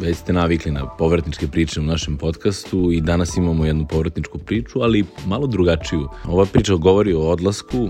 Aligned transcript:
već 0.00 0.16
ste 0.16 0.32
navikli 0.32 0.72
na 0.72 0.86
povratničke 0.86 1.46
priče 1.48 1.80
u 1.80 1.82
našem 1.82 2.16
podcastu 2.16 2.92
i 2.92 3.00
danas 3.00 3.36
imamo 3.36 3.64
jednu 3.64 3.86
povratničku 3.86 4.38
priču, 4.38 4.80
ali 4.80 5.04
malo 5.26 5.46
drugačiju. 5.46 6.08
Ova 6.24 6.46
priča 6.46 6.74
govori 6.74 7.14
o 7.14 7.20
odlasku, 7.20 7.88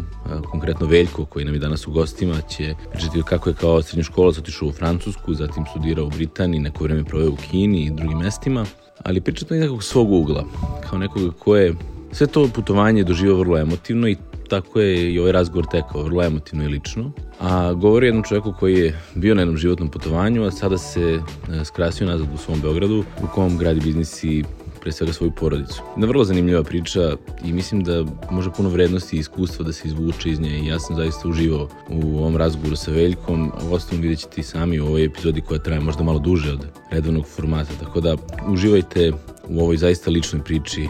konkretno 0.51 0.87
Veljko 0.87 1.25
koji 1.25 1.45
nam 1.45 1.55
je 1.55 1.61
danas 1.61 1.87
u 1.87 1.91
gostima 1.91 2.41
će 2.41 2.75
pričati 2.93 3.23
kako 3.23 3.51
je 3.51 3.55
kao 3.55 3.83
srednjoškolac 3.83 4.39
otišao 4.39 4.69
u 4.69 4.73
Francusku, 4.73 5.35
zatim 5.35 5.65
studirao 5.71 6.07
u 6.07 6.11
Britaniji, 6.11 6.61
neko 6.61 6.85
vreme 6.85 7.05
proveo 7.05 7.31
u 7.31 7.37
Kini 7.51 7.85
i 7.85 7.91
drugim 7.91 8.19
mestima, 8.19 8.65
ali 9.05 9.21
priča 9.21 9.45
to 9.45 9.55
iz 9.55 9.61
nekog 9.61 9.85
svog 9.85 10.13
ugla, 10.13 10.45
kao 10.91 10.99
nekoga 10.99 11.31
ko 11.39 11.57
je 11.57 11.75
sve 12.13 12.27
to 12.27 12.49
putovanje 12.55 13.05
doživao 13.05 13.39
vrlo 13.39 13.59
emotivno 13.59 14.09
i 14.09 14.17
tako 14.49 14.81
je 14.81 15.13
i 15.13 15.19
ovaj 15.19 15.33
razgovor 15.33 15.67
tekao, 15.71 16.03
vrlo 16.03 16.23
emotivno 16.23 16.65
i 16.65 16.69
lično. 16.69 17.13
A 17.41 17.73
govori 17.73 18.07
jednom 18.07 18.25
čovjeku 18.25 18.55
koji 18.61 18.75
je 18.75 19.01
bio 19.15 19.35
na 19.35 19.41
jednom 19.41 19.57
životnom 19.57 19.89
putovanju, 19.89 20.45
a 20.45 20.51
sada 20.51 20.79
se 20.79 21.01
e, 21.01 21.65
skrasio 21.65 22.07
nazad 22.07 22.29
u 22.35 22.39
svom 22.39 22.61
Beogradu, 22.61 23.05
u 23.23 23.27
kom 23.35 23.59
gradi 23.59 23.81
biznis 23.81 24.25
i 24.25 24.45
pre 24.81 24.93
svega 24.93 25.13
svoju 25.13 25.31
porodicu. 25.31 25.83
Jedna 25.91 26.07
vrlo 26.07 26.25
zanimljiva 26.25 26.63
priča 26.63 27.17
i 27.45 27.53
mislim 27.53 27.85
da 27.85 28.05
može 28.31 28.51
puno 28.57 28.69
vrednosti 28.69 29.17
i 29.17 29.21
iskustva 29.21 29.65
da 29.65 29.73
se 29.73 29.89
izvuče 29.89 30.31
iz 30.31 30.41
nje 30.41 30.59
i 30.59 30.67
ja 30.67 30.79
sam 30.79 30.97
zaista 30.97 31.29
uživao 31.29 31.69
u 31.89 32.19
ovom 32.19 32.37
razgovoru 32.37 32.77
sa 32.77 32.91
Veljkom, 32.91 33.53
u 33.71 33.75
osnovu 33.75 34.03
vidjet 34.03 34.19
ćete 34.19 34.41
i 34.41 34.45
sami 34.45 34.81
u 34.81 34.87
ovoj 34.87 35.05
epizodi 35.05 35.41
koja 35.41 35.61
traje 35.61 35.81
možda 35.81 36.03
malo 36.03 36.19
duže 36.19 36.53
od 36.53 36.67
redovnog 36.91 37.27
formata, 37.27 37.73
tako 37.81 38.01
da 38.01 38.17
uživajte 38.49 39.13
u 39.49 39.61
ovoj 39.61 39.77
zaista 39.77 40.11
ličnoj 40.11 40.43
priči 40.43 40.89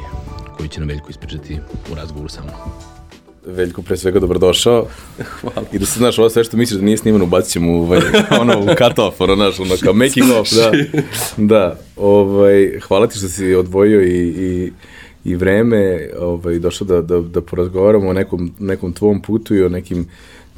koju 0.57 0.69
će 0.69 0.81
nam 0.81 0.89
Veljko 0.89 1.11
ispričati 1.11 1.59
u 1.93 1.95
razgovoru 1.95 2.29
sa 2.29 2.43
mnom. 2.43 2.88
Veljko, 3.49 3.83
pre 3.83 3.97
svega 3.97 4.21
dobrodošao. 4.21 4.87
Hvala. 5.41 5.67
I 5.73 5.79
da 5.79 5.87
se, 5.87 5.99
znaš, 5.99 6.19
ovo 6.19 6.31
sve 6.31 6.45
što 6.45 6.57
misliš 6.57 6.79
da 6.79 6.85
nije 6.85 6.97
snimano, 6.97 7.25
ubacit 7.25 7.53
ćemo 7.53 7.73
u, 7.73 7.83
ovaj, 7.83 8.01
ono, 8.41 8.61
u 8.61 8.67
cut 8.67 8.99
off, 8.99 9.21
ono, 9.21 9.35
znaš, 9.35 9.61
ono, 9.61 9.75
kao 9.83 9.93
making 9.93 10.31
off, 10.41 10.51
da. 10.53 10.73
Da, 11.55 11.79
ovaj, 11.97 12.79
hvala 12.81 13.07
ti 13.07 13.19
što 13.19 13.29
si 13.29 13.55
odvojio 13.55 14.03
i, 14.03 14.29
i, 14.29 14.73
i 15.25 15.35
vreme, 15.37 16.09
ovaj, 16.19 16.59
došao 16.59 16.87
da, 16.87 17.03
da, 17.03 17.21
da 17.21 17.41
porazgovaramo 17.41 18.09
o 18.09 18.13
nekom, 18.13 18.53
nekom 18.59 18.93
tvom 18.93 19.23
putu 19.23 19.55
i 19.55 19.63
o 19.63 19.69
nekim 19.69 20.07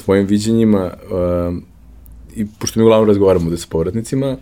tvojim 0.04 0.26
viđenjima. 0.26 0.90
Um, 1.10 1.64
I 2.36 2.46
pošto 2.58 2.80
mi 2.80 2.84
uglavnom 2.84 3.08
razgovaramo 3.08 3.50
da 3.50 3.56
sa 3.56 3.66
povratnicima, 3.70 4.36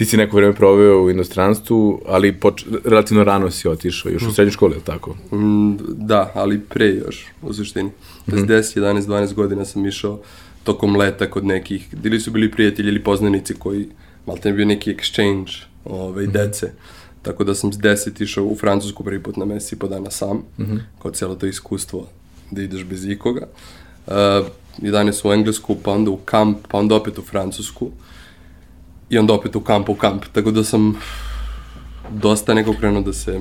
ti 0.00 0.06
si 0.06 0.16
neko 0.16 0.36
vreme 0.36 0.54
proveo 0.54 1.02
u 1.02 1.10
inostranstvu, 1.10 2.02
ali 2.06 2.32
poč, 2.32 2.64
relativno 2.84 3.24
rano 3.24 3.50
si 3.50 3.68
otišao, 3.68 4.12
još 4.12 4.22
u 4.22 4.32
srednjoj 4.32 4.52
školi, 4.52 4.74
je 4.74 4.80
tako? 4.80 5.16
Mm, 5.32 5.76
da, 5.88 6.32
ali 6.34 6.60
pre 6.60 6.88
još, 6.88 7.26
u 7.42 7.52
suštini. 7.52 7.88
Mm 7.88 8.32
-hmm. 8.32 8.46
10, 8.46 8.80
11, 8.80 9.02
12 9.02 9.34
godina 9.34 9.64
sam 9.64 9.86
išao 9.86 10.20
tokom 10.64 10.96
leta 10.96 11.30
kod 11.30 11.44
nekih, 11.44 11.88
ili 12.04 12.20
su 12.20 12.30
bili 12.30 12.50
prijatelji 12.50 12.88
ili 12.88 13.02
poznanici 13.04 13.54
koji, 13.54 13.88
malo 14.26 14.38
ne 14.44 14.52
bio 14.52 14.66
neki 14.66 14.94
exchange 14.94 15.64
ove, 15.84 16.02
ovaj, 16.02 16.24
mm 16.24 16.28
-hmm. 16.28 16.32
dece. 16.32 16.72
Tako 17.22 17.44
da 17.44 17.54
sam 17.54 17.72
s 17.72 17.78
10 17.78 18.22
išao 18.22 18.44
u 18.44 18.56
Francusku 18.56 19.04
prvi 19.04 19.22
put 19.22 19.36
na 19.36 19.44
meseci 19.44 19.76
po 19.76 19.88
dana 19.88 20.10
sam, 20.10 20.36
mm 20.36 20.62
-hmm. 20.62 20.80
kao 21.02 21.10
cijelo 21.10 21.34
to 21.34 21.46
iskustvo 21.46 22.06
da 22.50 22.62
ideš 22.62 22.84
bez 22.84 23.04
ikoga. 23.04 23.46
Uh, 24.06 24.14
11 24.78 25.28
u 25.28 25.32
Englesku, 25.32 25.76
pa 25.82 25.92
onda 25.92 26.10
u 26.10 26.16
kamp, 26.16 26.58
pa 26.68 26.78
onda 26.78 26.94
opet 26.94 27.18
u 27.18 27.22
Francusku. 27.22 27.84
Uh, 27.84 27.92
i 29.10 29.18
onda 29.18 29.34
opet 29.34 29.56
u 29.56 29.60
kamp 29.60 29.88
u 29.88 29.94
kamp, 29.94 30.24
tako 30.32 30.50
da 30.50 30.64
sam 30.64 30.96
dosta 32.10 32.54
neko 32.54 32.74
krenuo 32.80 33.02
da 33.02 33.12
se... 33.12 33.40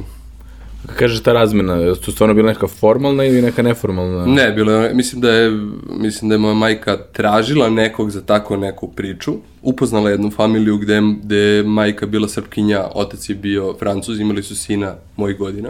Kako 0.85 0.99
kažeš 0.99 1.23
ta 1.23 1.33
razmena, 1.33 1.75
je 1.75 1.95
to 1.95 2.11
stvarno 2.11 2.35
bila 2.35 2.47
neka 2.47 2.67
formalna 2.67 3.25
ili 3.25 3.41
neka 3.41 3.61
neformalna? 3.61 4.25
Ne, 4.25 4.51
bilo 4.51 4.71
je, 4.71 4.93
mislim 4.93 5.21
da 5.21 5.31
je, 5.31 5.51
mislim 5.89 6.29
da 6.29 6.35
je 6.35 6.39
moja 6.39 6.53
majka 6.53 6.97
tražila 7.13 7.69
nekog 7.69 8.11
za 8.11 8.21
tako 8.21 8.57
neku 8.57 8.87
priču. 8.87 9.33
Upoznala 9.61 10.09
jednu 10.09 10.31
familiju 10.31 10.77
gde, 10.77 11.01
gde 11.23 11.37
je 11.37 11.63
majka 11.63 12.05
bila 12.05 12.27
srpkinja, 12.27 12.83
otac 12.95 13.29
je 13.29 13.35
bio 13.35 13.75
francuz, 13.79 14.19
imali 14.19 14.43
su 14.43 14.55
sina 14.55 14.95
mojih 15.15 15.37
godina. 15.37 15.69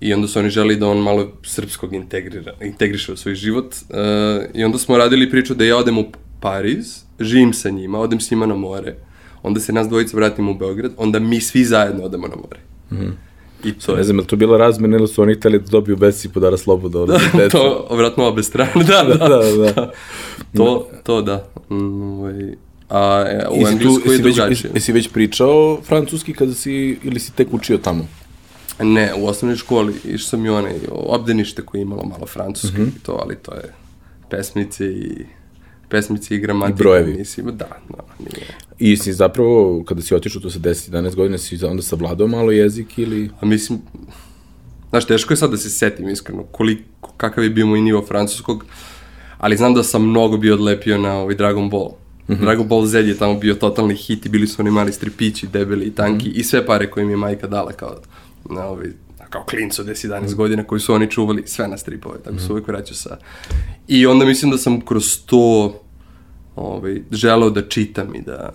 I 0.00 0.14
onda 0.14 0.28
su 0.28 0.38
oni 0.38 0.50
želi 0.50 0.76
da 0.76 0.88
on 0.88 0.98
malo 0.98 1.32
srpskog 1.42 1.94
integrira, 1.94 2.52
integriše 2.62 3.12
u 3.12 3.16
svoj 3.16 3.34
život. 3.34 3.74
Uh, 3.74 3.96
I 4.54 4.64
onda 4.64 4.78
smo 4.78 4.98
radili 4.98 5.30
priču 5.30 5.54
da 5.54 5.64
ja 5.64 5.76
odem 5.76 5.98
u 5.98 6.04
Pariz, 6.40 7.02
živim 7.20 7.52
sa 7.52 7.70
njima, 7.70 7.98
odem 7.98 8.20
s 8.20 8.30
njima 8.30 8.46
na 8.46 8.54
more, 8.54 8.94
onda 9.42 9.60
se 9.60 9.72
nas 9.72 9.88
dvojica 9.88 10.16
vratimo 10.16 10.50
u 10.50 10.54
Beograd, 10.54 10.92
onda 10.96 11.18
mi 11.18 11.40
svi 11.40 11.64
zajedno 11.64 12.04
odemo 12.04 12.28
na 12.28 12.36
more. 12.36 12.60
Mm. 12.90 13.16
I 13.64 13.72
to 13.72 13.92
ne 13.92 14.00
je... 14.00 14.04
znam, 14.04 14.18
je 14.18 14.26
to 14.26 14.36
bila 14.36 14.58
razmena 14.58 14.96
ili 14.96 15.08
su 15.08 15.22
oni 15.22 15.34
hteli 15.34 15.58
da 15.58 15.66
dobiju 15.70 15.96
besi 15.96 16.28
podara 16.28 16.56
sloboda 16.56 17.00
od 17.00 17.08
da, 17.08 17.48
to, 17.48 17.88
vratno 17.90 18.24
obe 18.24 18.42
strane, 18.42 18.72
da, 18.74 19.04
da, 19.08 19.14
da, 19.14 19.28
da, 19.28 19.72
da. 19.72 19.92
To, 20.56 20.88
to 21.02 21.22
da. 21.22 21.48
Mm, 21.70 22.02
ovaj, 22.02 22.54
a 22.88 23.24
e, 23.28 23.46
u 23.50 23.68
Engleskoj 23.68 24.14
je 24.14 24.18
drugačije. 24.18 24.70
Jesi 24.74 24.92
već 24.92 25.08
pričao 25.08 25.80
francuski 25.82 26.32
kada 26.32 26.54
si, 26.54 26.98
ili 27.02 27.20
si 27.20 27.32
tek 27.32 27.48
učio 27.52 27.78
tamo? 27.78 28.06
Ne, 28.80 29.14
u 29.14 29.26
osnovnoj 29.26 29.56
školi 29.56 29.94
išao 30.04 30.28
sam 30.28 30.46
i 30.46 30.48
onaj 30.48 30.74
obdenište 30.90 31.62
koje 31.62 31.78
je 31.78 31.82
imalo 31.82 32.04
malo 32.04 32.26
francuski 32.26 32.80
mm 32.80 32.84
-hmm. 32.84 32.96
i 32.96 33.02
to, 33.02 33.18
ali 33.22 33.36
to 33.36 33.54
je 33.54 33.74
pesmice 34.30 34.86
i 34.86 35.26
pesmice 35.88 36.34
i 36.34 36.38
gramatika. 36.38 36.76
I 36.76 36.82
brojevi. 36.82 37.14
Mislim, 37.14 37.46
da, 37.46 37.68
da, 37.88 38.04
nije. 38.18 38.46
I 38.78 38.96
si 38.96 39.12
zapravo, 39.12 39.84
kada 39.84 40.02
si 40.02 40.14
otišao 40.14 40.42
tu 40.42 40.50
sa 40.50 40.58
10-11 40.58 41.14
godina, 41.14 41.38
si 41.38 41.64
onda 41.64 41.82
savladao 41.82 42.26
malo 42.26 42.52
jezik 42.52 42.98
ili... 42.98 43.30
A 43.40 43.46
mislim, 43.46 43.78
znaš, 44.90 45.06
teško 45.06 45.32
je 45.32 45.36
sad 45.36 45.50
da 45.50 45.56
se 45.56 45.70
setim 45.70 46.08
iskreno 46.08 46.42
koliko, 46.42 47.12
kakav 47.16 47.44
je 47.44 47.50
bio 47.50 47.66
moj 47.66 47.80
nivo 47.80 48.02
francuskog, 48.02 48.64
ali 49.38 49.56
znam 49.56 49.74
da 49.74 49.82
sam 49.82 50.08
mnogo 50.08 50.36
bio 50.36 50.54
odlepio 50.54 50.98
na 50.98 51.12
ovaj 51.12 51.34
Dragon 51.34 51.70
Ball. 51.70 51.90
Mm 52.28 52.32
-hmm. 52.32 52.40
Dragon 52.40 52.68
Ball 52.68 52.86
Z 52.86 53.08
je 53.08 53.18
tamo 53.18 53.34
bio 53.34 53.54
totalni 53.54 53.94
hit 53.94 54.26
i 54.26 54.28
bili 54.28 54.46
su 54.46 54.62
oni 54.62 54.70
mali 54.70 54.92
stripići, 54.92 55.46
debeli 55.46 55.86
i 55.86 55.94
tanki 55.94 56.28
mm 56.28 56.32
-hmm. 56.32 56.40
i 56.40 56.44
sve 56.44 56.66
pare 56.66 56.90
koje 56.90 57.06
mi 57.06 57.12
je 57.12 57.16
majka 57.16 57.46
dala 57.46 57.72
kao 57.72 57.96
na 58.50 58.66
ovaj 58.66 58.86
kao 59.30 59.44
klincu 59.44 59.84
10-11 59.84 60.32
mm. 60.32 60.36
godina 60.36 60.64
koji 60.64 60.80
su 60.80 60.94
oni 60.94 61.10
čuvali 61.10 61.42
sve 61.46 61.68
na 61.68 61.76
stripove, 61.76 62.18
tako 62.18 62.36
mm. 62.36 62.38
se 62.38 62.52
uvek 62.52 62.68
vraćao 62.68 62.94
sa... 62.94 63.16
I 63.88 64.06
onda 64.06 64.24
mislim 64.24 64.50
da 64.50 64.58
sam 64.58 64.80
kroz 64.80 65.18
to 65.26 65.74
ovaj, 66.56 67.02
želeo 67.12 67.50
da 67.50 67.68
čitam 67.68 68.14
i 68.14 68.22
da, 68.22 68.52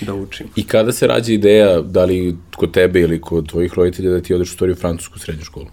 da 0.00 0.14
učim. 0.14 0.46
I 0.56 0.66
kada 0.66 0.92
se 0.92 1.06
rađa 1.06 1.32
ideja, 1.32 1.80
da 1.80 2.04
li 2.04 2.36
kod 2.56 2.72
tebe 2.72 3.00
ili 3.00 3.20
kod 3.20 3.48
tvojih 3.48 3.74
roditelja, 3.74 4.10
da 4.10 4.20
ti 4.20 4.34
odeš 4.34 4.50
u 4.50 4.54
storiju 4.54 4.76
francusku 4.76 5.18
srednju 5.18 5.44
školu? 5.44 5.66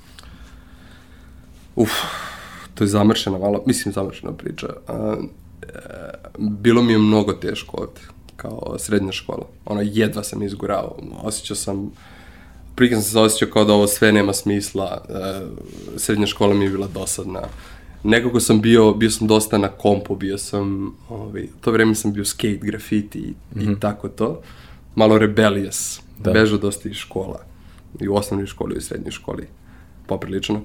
Uf, 1.76 1.92
to 2.76 2.84
je 2.84 2.88
zamršena 2.88 3.38
malo, 3.38 3.64
mislim 3.66 3.94
zamršena 3.94 4.34
priča. 4.34 4.68
A, 4.88 5.16
e, 5.64 5.68
bilo 6.38 6.82
mi 6.82 6.92
je 6.92 6.98
mnogo 6.98 7.34
teško 7.34 7.78
ovde, 7.78 8.02
kao 8.36 8.76
srednja 8.80 9.12
škola. 9.12 9.48
Ono, 9.66 9.82
jedva 9.82 10.24
sam 10.24 10.44
izgurao, 10.44 10.98
osjećao 11.24 11.56
sam 11.56 11.92
prikaz 12.76 13.04
sam 13.04 13.12
se 13.12 13.20
osjećao 13.20 13.54
kao 13.54 13.66
da 13.66 13.74
ovo 13.74 13.88
sve 13.88 14.12
nema 14.12 14.34
smisla, 14.34 15.06
e, 15.10 15.42
srednja 15.98 16.26
škola 16.26 16.54
mi 16.54 16.66
je 16.66 16.72
bila 16.72 16.88
dosadna. 16.88 17.42
Nekako 18.04 18.40
sam 18.40 18.62
bio, 18.62 18.94
bio 18.94 19.10
sam 19.10 19.28
dosta 19.28 19.58
na 19.58 19.68
kompu, 19.68 20.16
bio 20.16 20.38
sam, 20.38 20.96
ovaj, 21.10 21.48
to 21.62 21.72
vreme 21.72 21.96
sam 21.96 22.14
bio 22.14 22.26
skate, 22.26 22.60
grafiti 22.62 23.20
i, 23.20 23.32
mm 23.32 23.36
-hmm. 23.56 23.64
i 23.64 23.70
mhm. 23.70 23.80
tako 23.80 24.10
to. 24.10 24.42
Malo 24.96 25.18
rebellious, 25.18 26.02
da. 26.20 26.32
bežao 26.32 26.58
dosta 26.58 26.90
iz 26.90 26.96
škola. 26.96 27.40
I 28.00 28.08
u 28.08 28.16
osnovnoj 28.16 28.48
školi 28.48 28.76
i 28.76 28.78
u 28.78 28.82
srednjoj 28.82 29.12
školi, 29.12 29.48
poprilično. 30.08 30.62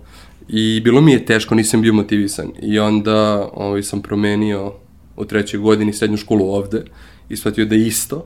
I 0.49 0.81
bilo 0.85 1.01
mi 1.01 1.13
je 1.13 1.27
teško, 1.27 1.55
nisam 1.55 1.83
bio 1.83 1.93
motivisan. 1.93 2.51
I 2.63 2.79
onda 2.79 3.49
ovaj, 3.55 3.83
sam 3.83 4.03
promenio 4.03 4.73
u 5.17 5.25
trećoj 5.25 5.61
godini 5.61 5.93
srednju 5.93 6.17
školu 6.17 6.45
ovde 6.45 6.85
i 7.29 7.37
shvatio 7.37 7.65
da 7.65 7.75
isto. 7.75 8.25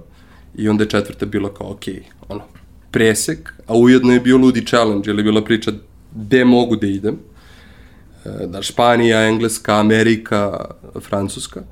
I 0.56 0.68
onda 0.68 0.84
je 0.84 0.90
četvrta 0.90 1.26
bilo 1.26 1.48
kao, 1.48 1.70
ok, 1.70 1.84
ono, 2.28 2.42
presek, 2.90 3.54
a 3.66 3.76
ujedno 3.76 4.12
je 4.12 4.20
bio 4.20 4.36
ludi 4.36 4.66
challenge, 4.66 5.10
ili 5.10 5.20
je 5.20 5.24
bila 5.24 5.44
priča 5.44 5.72
gde 6.14 6.44
mogu 6.44 6.76
da 6.76 6.86
idem. 6.86 7.18
E, 8.24 8.46
da, 8.46 8.62
Španija, 8.62 9.28
Engleska, 9.28 9.80
Amerika, 9.80 10.64
Francuska. 11.00 11.62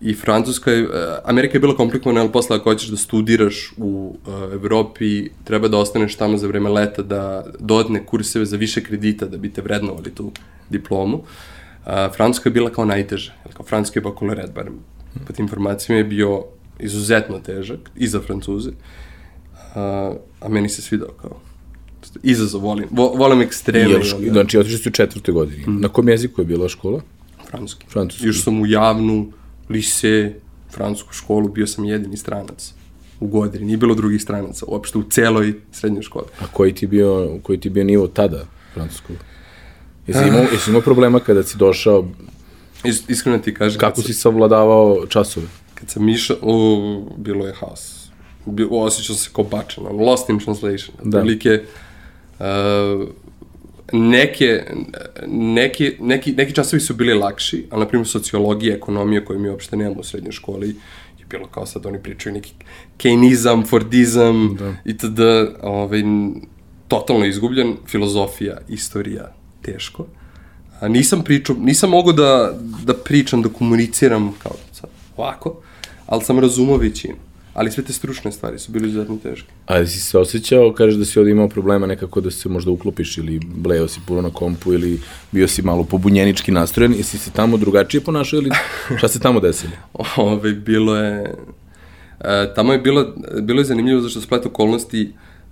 I 0.00 0.14
Francuska 0.14 0.70
je, 0.70 0.82
e, 0.82 0.86
Amerika 1.24 1.56
je 1.56 1.60
bila 1.60 1.76
komplikovana, 1.76 2.20
ali 2.20 2.32
posle 2.32 2.56
ako 2.56 2.70
hoćeš 2.70 2.88
da 2.88 2.96
studiraš 2.96 3.72
u 3.76 4.16
uh, 4.26 4.52
Evropi, 4.52 5.28
treba 5.44 5.68
da 5.68 5.78
ostaneš 5.78 6.16
tamo 6.16 6.36
za 6.36 6.46
vreme 6.46 6.70
leta, 6.70 7.02
da 7.02 7.44
dodatne 7.58 8.06
kurseve 8.06 8.44
za 8.44 8.56
više 8.56 8.82
kredita, 8.82 9.26
da 9.26 9.36
bi 9.36 9.52
te 9.52 9.62
vrednovali 9.62 10.14
tu 10.14 10.32
diplomu. 10.70 11.22
Francuska 12.16 12.48
je 12.48 12.52
bila 12.52 12.70
kao 12.70 12.84
najteža, 12.84 13.32
kao 13.52 13.66
francuski 13.66 14.00
bakalaret, 14.00 14.52
barem 14.54 14.78
po 15.26 15.32
tim 15.32 15.44
informacijama 15.44 15.98
je 15.98 16.04
bio 16.04 16.44
izuzetno 16.78 17.38
težak 17.38 17.90
i 17.96 18.06
za 18.06 18.20
Francuze. 18.20 18.70
A 20.40 20.48
meni 20.48 20.68
se 20.68 20.82
svidao 20.82 21.08
kao 21.08 21.40
izazov 22.22 22.62
volim, 22.62 22.88
Vo, 22.90 23.08
volim 23.08 23.40
ekstremno. 23.40 23.90
Jel, 23.90 24.20
da. 24.20 24.32
Znači, 24.32 24.58
otišli 24.58 24.78
ste 24.78 24.88
u 24.88 24.92
četvrtoj 24.92 25.34
godini. 25.34 25.64
Mm. 25.66 25.80
Na 25.80 25.88
kom 25.88 26.08
jeziku 26.08 26.40
je 26.40 26.44
bila 26.44 26.68
škola? 26.68 27.00
Francuski. 27.50 27.86
Francuski. 27.88 28.26
Još 28.26 28.42
sam 28.42 28.60
u 28.60 28.66
javnu, 28.66 29.32
lise, 29.68 30.34
francusku 30.74 31.12
školu, 31.12 31.48
bio 31.48 31.66
sam 31.66 31.84
jedini 31.84 32.16
stranac 32.16 32.74
u 33.20 33.26
godini, 33.26 33.64
nije 33.64 33.76
bilo 33.76 33.94
drugih 33.94 34.22
stranaca, 34.22 34.66
uopšte 34.68 34.98
u 34.98 35.02
celoj 35.10 35.54
srednjoj 35.72 36.02
školi. 36.02 36.26
A 36.40 36.46
koji 36.52 36.74
ti 36.74 36.86
bio, 36.86 37.38
koji 37.42 37.60
ti 37.60 37.70
bio 37.70 37.84
nivo 37.84 38.06
tada 38.06 38.46
francuskog? 38.74 39.16
Jesi 40.06 40.28
imao, 40.28 40.42
jesi 40.52 40.70
imao 40.70 40.82
problema 40.82 41.20
kada 41.20 41.42
si 41.42 41.58
došao, 41.58 42.08
Is, 42.84 43.02
iskreno 43.08 43.38
ti 43.38 43.54
kažem, 43.54 43.80
kako 43.80 44.02
si 44.02 44.14
savladavao 44.14 45.06
časove? 45.06 45.46
kad 45.74 45.90
sam 45.90 46.08
išao, 46.08 46.36
u, 46.42 47.14
bilo 47.16 47.46
je 47.46 47.54
haos. 47.54 48.08
Bi, 48.46 48.66
osjećao 48.70 49.16
se 49.16 49.30
kao 49.32 49.44
bačeno, 49.44 49.90
lost 49.90 50.28
in 50.28 50.38
translation. 50.38 50.96
Da. 51.02 51.18
Otprilike, 51.18 51.62
uh, 52.38 53.08
neke, 53.92 54.62
neki, 55.26 55.96
neki, 56.00 56.32
neki 56.32 56.54
časovi 56.54 56.80
su 56.80 56.94
bili 56.94 57.14
lakši, 57.14 57.66
ali 57.70 57.80
na 57.80 57.88
primjer 57.88 58.08
sociologija, 58.08 58.76
ekonomija 58.76 59.24
koju 59.24 59.38
mi 59.38 59.48
uopšte 59.48 59.76
nemamo 59.76 60.00
u 60.00 60.04
srednjoj 60.04 60.32
školi, 60.32 60.68
je 61.18 61.26
bilo 61.28 61.46
kao 61.46 61.66
sad 61.66 61.86
oni 61.86 62.02
pričaju 62.02 62.34
neki 62.34 62.52
kejnizam, 62.96 63.66
fordizam 63.66 64.56
da. 64.58 64.74
itd. 64.84 65.20
Ovaj, 65.62 66.02
totalno 66.88 67.24
izgubljen, 67.24 67.76
filozofija, 67.86 68.58
istorija, 68.68 69.32
teško. 69.62 70.06
A 70.80 70.88
nisam 70.88 71.24
pričao, 71.24 71.56
nisam 71.58 71.90
mogao 71.90 72.12
da, 72.12 72.58
da 72.84 72.94
pričam, 72.94 73.42
da 73.42 73.48
komuniciram 73.48 74.32
kao 74.42 74.52
sad 74.72 74.90
ovako, 75.16 75.60
ali 76.06 76.24
sam 76.24 76.38
razumao 76.38 76.76
većinu. 76.76 77.14
Ali 77.54 77.70
sve 77.70 77.84
te 77.84 77.92
stručne 77.92 78.32
stvari 78.32 78.58
su 78.58 78.72
bile 78.72 78.88
izuzetno 78.88 79.18
teške. 79.22 79.48
A 79.66 79.86
si 79.86 80.00
se 80.00 80.18
osjećao, 80.18 80.72
kažeš 80.72 80.94
da 80.94 81.04
si 81.04 81.18
ovdje 81.18 81.32
imao 81.32 81.48
problema 81.48 81.86
nekako 81.86 82.20
da 82.20 82.30
se 82.30 82.48
možda 82.48 82.70
uklopiš 82.70 83.18
ili 83.18 83.40
bleo 83.44 83.88
si 83.88 84.00
puno 84.06 84.22
na 84.22 84.30
kompu 84.30 84.72
ili 84.72 85.00
bio 85.32 85.48
si 85.48 85.62
malo 85.62 85.84
pobunjenički 85.84 86.52
nastrojen, 86.52 86.94
jesi 86.94 87.18
se 87.18 87.30
tamo 87.30 87.56
drugačije 87.56 88.00
ponašao 88.00 88.38
ili 88.38 88.50
šta 88.98 89.08
se 89.08 89.20
tamo 89.20 89.40
desilo? 89.40 89.72
Ove, 90.16 90.52
bilo 90.52 90.96
je... 90.96 91.34
E, 92.20 92.54
tamo 92.54 92.72
je 92.72 92.78
bilo, 92.78 93.14
bilo 93.42 93.60
je 93.60 93.64
zanimljivo 93.64 94.00
zašto 94.00 94.20
splet 94.20 94.46
okolnosti 94.46 95.02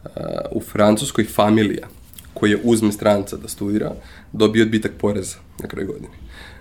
e, 0.04 0.08
u 0.50 0.60
Francuskoj 0.60 1.24
familija 1.24 1.88
koja 2.34 2.58
uzme 2.62 2.92
stranca 2.92 3.36
da 3.36 3.48
studira, 3.48 3.92
dobije 4.32 4.62
odbitak 4.62 4.92
poreza 4.98 5.36
na 5.58 5.68
kraju 5.68 5.86
godine. 5.86 6.08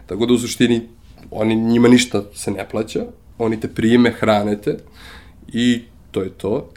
Tako 0.05 0.25
da 0.25 0.33
u 0.33 0.37
suštini 0.37 0.87
oni, 1.31 1.55
njima 1.55 1.87
ništa 1.87 2.23
se 2.33 2.51
ne 2.51 2.67
plaća, 2.71 3.05
oni 3.37 3.59
te 3.59 3.67
prime, 3.67 4.11
hrane 4.11 4.61
te 4.61 4.77
i 5.53 5.81
to 6.11 6.21
je 6.21 6.29
to. 6.29 6.69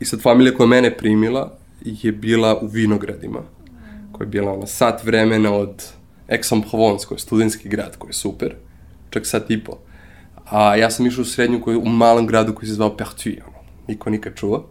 I 0.00 0.04
sad 0.04 0.22
familija 0.22 0.54
koja 0.54 0.64
je 0.64 0.68
mene 0.68 0.96
primila 0.96 1.58
je 1.84 2.12
bila 2.12 2.58
u 2.62 2.66
Vinogradima, 2.66 3.40
koja 4.12 4.24
je 4.24 4.30
bila 4.30 4.56
na 4.56 4.66
sat 4.66 5.04
vremena 5.04 5.52
od 5.54 5.84
Aix-en-Provence, 6.28 7.06
koji 7.06 7.16
je 7.16 7.20
studentski 7.20 7.68
grad, 7.68 7.96
koji 7.96 8.08
je 8.08 8.14
super, 8.14 8.54
čak 9.10 9.26
sat 9.26 9.50
i 9.50 9.64
po. 9.64 9.78
A 10.44 10.76
ja 10.76 10.90
sam 10.90 11.06
išao 11.06 11.22
u 11.22 11.24
srednju 11.24 11.60
koji, 11.60 11.76
u 11.76 11.84
malom 11.84 12.26
gradu 12.26 12.54
koji 12.54 12.68
se 12.68 12.74
zvao 12.74 12.96
Pertuis, 12.96 13.38
ono, 13.46 13.56
niko 13.88 14.10
nikad 14.10 14.34
čuo. 14.34 14.66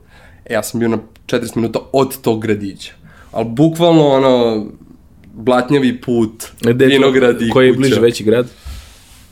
E, 0.46 0.54
ja 0.54 0.64
sam 0.64 0.80
bio 0.80 0.90
na 0.90 0.98
40 1.26 1.56
minuta 1.56 1.80
od 1.94 2.22
tog 2.22 2.42
gradića. 2.42 2.94
Ali 3.32 3.46
bukvalno, 3.46 4.08
ono, 4.08 4.66
blatnjavi 5.34 6.02
put, 6.02 6.46
vinogradi, 6.62 7.50
Koji 7.50 7.68
je 7.68 7.72
kuća. 7.72 7.80
bliže 7.80 8.00
veći 8.00 8.24
grad? 8.24 8.48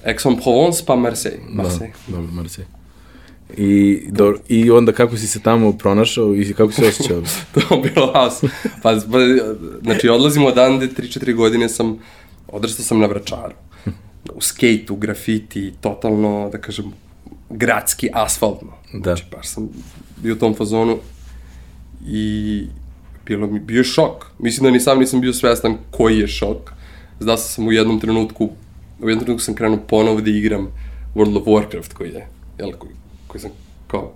Aix-en-Provence 0.05 0.83
pa 0.85 0.95
Marseille. 0.95 1.39
Marseille. 1.49 1.93
Da, 2.07 2.15
dobro, 2.15 2.31
Marseille. 2.31 2.74
I, 3.57 4.01
do, 4.11 4.35
I 4.47 4.71
onda 4.71 4.91
kako 4.91 5.17
si 5.17 5.27
se 5.27 5.39
tamo 5.39 5.71
pronašao 5.71 6.35
i 6.35 6.53
kako 6.53 6.71
si 6.71 6.81
se 6.81 6.87
osjećao? 6.87 7.21
to 7.53 7.75
je 7.75 7.91
bilo 7.93 8.11
haos. 8.13 8.41
Pa, 8.81 8.95
pa, 9.11 9.19
znači, 9.83 10.09
odlazimo 10.09 10.47
odande, 10.47 10.87
3-4 10.87 11.35
godine 11.35 11.69
sam, 11.69 11.99
odrastao 12.47 12.85
sam 12.85 12.99
na 12.99 13.05
Vračaru. 13.05 13.55
U 14.33 14.41
skejtu, 14.41 14.95
grafiti, 14.95 15.73
totalno, 15.81 16.49
da 16.51 16.57
kažem, 16.57 16.85
gradski, 17.49 18.09
asfaltno. 18.13 18.73
Da. 18.93 19.15
Znači, 19.15 19.23
baš 19.31 19.47
sam 19.47 19.69
bio 20.17 20.33
u 20.33 20.37
tom 20.37 20.55
fazonu 20.55 20.97
i 22.07 22.63
bilo 23.25 23.47
mi, 23.47 23.59
bio 23.59 23.77
je 23.77 23.83
šok. 23.83 24.25
Mislim 24.39 24.63
da 24.63 24.71
ni 24.71 24.79
sam 24.79 24.99
nisam 24.99 25.21
bio 25.21 25.33
svestan 25.33 25.77
koji 25.91 26.19
je 26.19 26.27
šok. 26.27 26.71
Znao 27.19 27.37
sam 27.37 27.67
u 27.67 27.71
jednom 27.71 27.99
trenutku, 27.99 28.49
u 28.99 29.09
jednom 29.09 29.25
trenutku 29.25 29.45
sam 29.45 29.55
krenuo 29.55 29.79
ponovo 29.87 30.21
da 30.21 30.29
igram 30.29 30.67
World 31.15 31.37
of 31.37 31.45
Warcraft 31.45 31.93
koji 31.93 32.09
je, 32.09 32.27
jel, 32.59 32.71
koji, 32.71 32.93
koji 33.35 33.41
sam 33.41 33.51
kao 33.87 34.13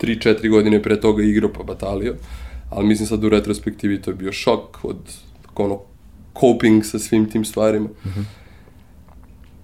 3-4 0.00 0.50
godine 0.50 0.82
pre 0.82 1.00
toga 1.00 1.22
igrao 1.22 1.52
pa 1.52 1.62
batalio, 1.62 2.14
ali 2.70 2.86
mislim 2.86 3.08
sad 3.08 3.24
u 3.24 3.28
retrospektivi 3.28 4.02
to 4.02 4.10
je 4.10 4.14
bio 4.14 4.32
šok 4.32 4.84
od 4.84 4.96
ono 5.56 5.80
coping 6.40 6.84
sa 6.84 6.98
svim 6.98 7.30
tim 7.30 7.44
stvarima. 7.44 7.86
Mm 7.86 8.08
-hmm. 8.08 8.24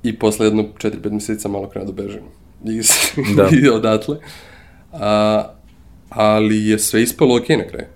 I 0.02 0.18
posle 0.18 0.46
jedno 0.46 0.62
4-5 0.62 1.12
meseca 1.12 1.48
malo 1.48 1.68
krenuo 1.68 1.92
da 1.92 2.02
bežim 2.02 2.22
iz, 2.64 2.90
Da. 3.36 3.48
da. 3.62 3.74
odatle. 3.74 4.16
A, 4.92 5.44
ali 6.08 6.66
je 6.66 6.78
sve 6.78 7.02
ispalo 7.02 7.36
okej 7.36 7.56
na 7.56 7.64
kraju. 7.64 7.86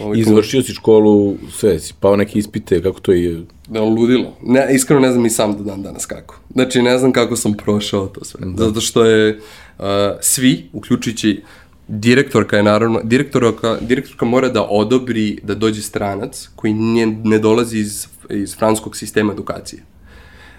Ovaj, 0.00 0.18
I 0.18 0.24
završio 0.24 0.62
si 0.62 0.72
školu, 0.72 1.36
sve, 1.52 1.78
si 1.78 1.94
pao 2.00 2.16
neke 2.16 2.38
ispite, 2.38 2.82
kako 2.82 3.00
to 3.00 3.12
je? 3.12 3.44
Da, 3.68 3.80
ludilo. 3.80 4.36
Ne, 4.42 4.68
iskreno 4.74 5.00
ne 5.00 5.10
znam 5.10 5.22
ni 5.22 5.30
sam 5.30 5.56
do 5.56 5.64
dan 5.64 5.82
danas 5.82 6.06
kako. 6.06 6.40
Znači, 6.52 6.82
ne 6.82 6.98
znam 6.98 7.12
kako 7.12 7.36
sam 7.36 7.54
prošao 7.54 8.06
to 8.06 8.24
sve. 8.24 8.40
Da. 8.46 8.64
Zato 8.64 8.80
što 8.80 9.04
je 9.04 9.40
uh, 9.78 9.84
svi, 10.20 10.70
uključujući 10.72 11.42
direktorka 11.88 12.56
je 12.56 12.62
naravno, 12.62 13.00
direktorka, 13.04 13.76
direktorka 13.80 14.24
mora 14.24 14.48
da 14.48 14.62
odobri 14.62 15.38
da 15.42 15.54
dođe 15.54 15.82
stranac 15.82 16.48
koji 16.56 16.74
ne, 16.74 17.06
ne 17.06 17.38
dolazi 17.38 17.78
iz, 17.78 18.06
iz 18.30 18.56
francuskog 18.56 18.96
sistema 18.96 19.32
edukacije. 19.32 19.82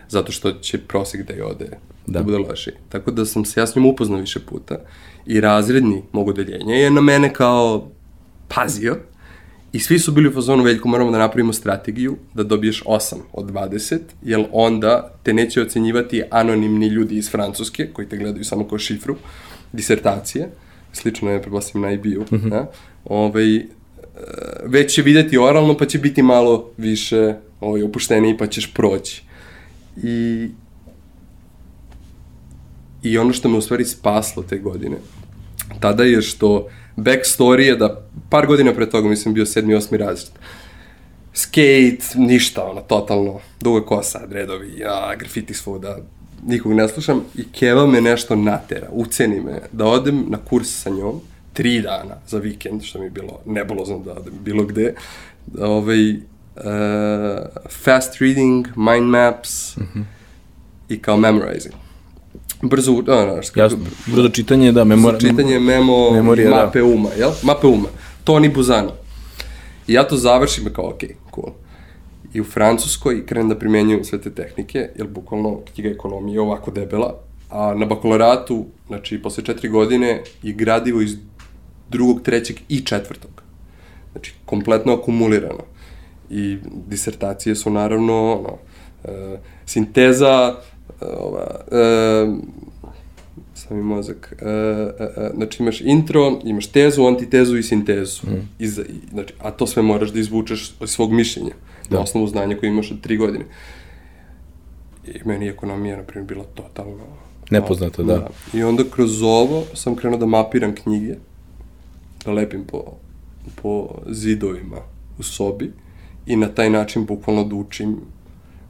Zato 0.10 0.32
što 0.32 0.52
će 0.52 0.78
prosek 0.78 1.28
da 1.28 1.34
je 1.34 1.46
ode, 1.46 1.70
da, 2.08 2.20
da 2.20 2.24
bude 2.24 2.38
lošiji. 2.38 2.74
Tako 2.90 3.12
da 3.12 3.26
sam 3.26 3.46
se 3.46 3.60
ja 3.60 3.68
s 3.68 3.76
njom 3.76 3.86
upoznao 3.86 4.20
više 4.20 4.40
puta 4.40 4.76
i 5.26 5.42
razredni 5.42 6.04
mog 6.12 6.28
odeljenja 6.28 6.76
je 6.76 6.92
na 6.92 7.02
mene 7.02 7.34
kao 7.34 7.90
pazio 8.48 8.98
I 9.74 9.80
svi 9.80 10.00
su 10.00 10.12
bili 10.12 10.28
u 10.30 10.34
fazonu, 10.34 10.64
Veljko, 10.64 10.88
moramo 10.88 11.12
da 11.12 11.18
napravimo 11.18 11.54
strategiju 11.54 12.18
da 12.34 12.44
dobiješ 12.44 12.84
8 12.84 13.16
od 13.34 13.46
20, 13.52 14.00
jer 14.24 14.46
onda 14.52 15.14
te 15.24 15.34
neće 15.34 15.62
ocenjivati 15.62 16.24
anonimni 16.32 16.88
ljudi 16.88 17.16
iz 17.18 17.32
Francuske, 17.32 17.88
koji 17.94 18.10
te 18.10 18.18
gledaju 18.18 18.46
samo 18.46 18.68
kao 18.68 18.80
šifru, 18.80 19.16
disertacije, 19.72 20.50
slično 20.92 21.32
je, 21.32 21.42
prepostavim, 21.42 21.82
na 21.82 21.92
IB-u, 21.92 22.22
mm 22.22 22.40
-hmm. 22.40 22.66
ovaj, 23.06 23.56
e, 23.56 23.64
već 24.66 24.94
će 24.94 25.02
videti 25.02 25.38
oralno, 25.38 25.78
pa 25.78 25.86
će 25.86 26.00
biti 26.00 26.24
malo 26.24 26.72
više 26.78 27.34
ovaj, 27.60 27.84
opušteniji, 27.84 28.38
pa 28.38 28.48
ćeš 28.48 28.74
proći. 28.74 29.24
I, 30.04 30.48
I 33.04 33.18
ono 33.18 33.34
što 33.34 33.50
me 33.50 33.58
u 33.58 33.62
stvari 33.62 33.86
spaslo 33.86 34.44
te 34.44 34.58
godine, 34.58 34.98
tada 35.80 36.04
je 36.04 36.22
što 36.22 36.68
backstory 36.98 37.62
je 37.62 37.76
da 37.76 38.02
par 38.30 38.48
godina 38.48 38.74
pre 38.74 38.90
toga, 38.90 39.10
mislim, 39.10 39.34
bio 39.34 39.46
sedmi, 39.46 39.76
osmi 39.76 39.98
razred. 39.98 40.34
Skate, 41.34 42.04
ništa, 42.16 42.64
ono, 42.64 42.82
totalno, 42.82 43.40
duga 43.62 43.86
kosa, 43.86 44.26
dredovi, 44.28 44.80
ja, 44.80 45.16
grafiti 45.16 45.54
svuda, 45.54 45.98
nikog 46.48 46.74
ne 46.74 46.88
slušam 46.88 47.22
i 47.36 47.44
Keva 47.52 47.88
me 47.88 48.02
nešto 48.02 48.36
natera, 48.36 48.88
uceni 48.92 49.42
me 49.42 49.62
da 49.72 49.86
odem 49.86 50.26
na 50.28 50.38
kurs 50.38 50.82
sa 50.82 50.90
njom, 50.90 51.22
tri 51.54 51.82
dana 51.82 52.16
za 52.28 52.38
vikend, 52.38 52.84
što 52.84 53.00
mi 53.00 53.06
je 53.06 53.10
bilo 53.10 53.40
nebulozno 53.46 54.00
da 54.00 54.12
odem 54.12 54.34
bilo 54.44 54.64
gde, 54.64 54.94
da, 55.46 55.68
ovaj, 55.68 56.12
uh, 56.12 56.22
fast 57.70 58.22
reading, 58.22 58.68
mind 58.76 59.10
maps 59.10 59.78
mm 59.78 59.82
-hmm. 59.94 60.04
i 60.90 61.00
kao 61.00 61.18
memorizing 61.18 61.83
brzo, 62.68 63.04
kako, 63.06 63.60
Jasno, 63.60 63.78
brzo 64.06 64.30
čitanje, 64.30 64.72
da, 64.72 64.84
memora, 64.84 65.18
brzo 65.18 65.30
čitanje, 65.30 65.60
memo, 65.60 66.12
memorija, 66.12 66.50
mape 66.50 66.80
da. 66.80 66.86
uma, 66.86 67.10
jel? 67.18 67.32
Mape 67.44 67.68
uma. 67.68 67.88
Toni 68.24 68.50
Buzano. 68.50 68.92
I 69.88 69.94
ja 69.94 70.04
to 70.04 70.18
završim 70.18 70.74
kao, 70.74 70.90
ok, 70.90 71.02
cool. 71.36 71.54
I 72.34 72.42
u 72.42 72.44
Francuskoj 72.44 73.26
krenem 73.26 73.50
da 73.50 73.60
primenjujem 73.60 74.04
sve 74.04 74.22
te 74.22 74.32
tehnike, 74.32 74.90
jer 74.96 75.08
bukvalno 75.08 75.60
knjiga 75.74 75.90
ekonomije 75.90 76.34
je 76.34 76.42
ovako 76.42 76.72
debela, 76.72 77.20
a 77.50 77.74
na 77.74 77.86
bakaloratu, 77.86 78.66
znači 78.88 79.22
posle 79.22 79.44
četiri 79.44 79.70
godine, 79.70 80.22
je 80.44 80.54
gradivo 80.54 81.02
iz 81.02 81.18
drugog, 81.90 82.22
trećeg 82.22 82.58
i 82.70 82.80
četvrtog. 82.80 83.44
Znači, 84.12 84.34
kompletno 84.46 84.94
akumulirano. 84.94 85.64
I 86.30 86.58
disertacije 86.88 87.56
su 87.56 87.70
naravno, 87.70 88.34
ono, 88.34 88.58
e, 89.04 89.38
sinteza, 89.66 90.56
ova, 91.20 91.48
e, 91.72 92.26
sam 93.54 93.78
mi 93.78 93.84
mozak, 93.84 94.34
e, 94.42 94.46
e, 94.46 95.32
znači 95.36 95.64
imaš 95.64 95.82
intro, 95.82 96.40
imaš 96.44 96.68
tezu, 96.68 97.06
antitezu 97.06 97.58
i 97.58 97.64
sintezu. 97.64 98.22
Mm. 98.28 98.50
I, 98.60 98.68
za, 98.68 98.82
i, 98.82 99.10
znači, 99.12 99.34
a 99.40 99.52
to 99.52 99.68
sve 99.68 99.82
moraš 99.84 100.10
da 100.10 100.20
izvučeš 100.20 100.76
od 100.80 100.90
svog 100.90 101.12
mišljenja, 101.12 101.54
da. 101.90 101.98
na 101.98 102.04
osnovu 102.04 102.28
znanja 102.28 102.58
koje 102.58 102.68
imaš 102.68 102.92
od 102.92 103.02
tri 103.02 103.18
godine. 103.18 103.46
I 105.06 105.20
meni 105.26 105.48
ekonomija, 105.48 105.98
na 105.98 106.04
primjer, 106.04 106.28
bila 106.28 106.44
totalno... 106.44 107.04
Nepoznato, 107.52 108.04
da. 108.04 108.14
da. 108.14 108.30
I 108.54 108.64
onda 108.64 108.84
kroz 108.92 109.22
ovo 109.22 109.64
sam 109.74 109.96
krenuo 109.96 110.20
da 110.20 110.26
mapiram 110.26 110.76
knjige, 110.76 111.16
da 112.26 112.32
lepim 112.32 112.64
po, 112.64 112.84
po 113.62 113.90
zidovima 114.08 114.78
u 115.20 115.24
sobi 115.24 115.72
i 116.26 116.36
na 116.36 116.48
taj 116.48 116.70
način 116.70 117.06
bukvalno 117.06 117.44
da 117.44 117.56
učim 117.56 117.98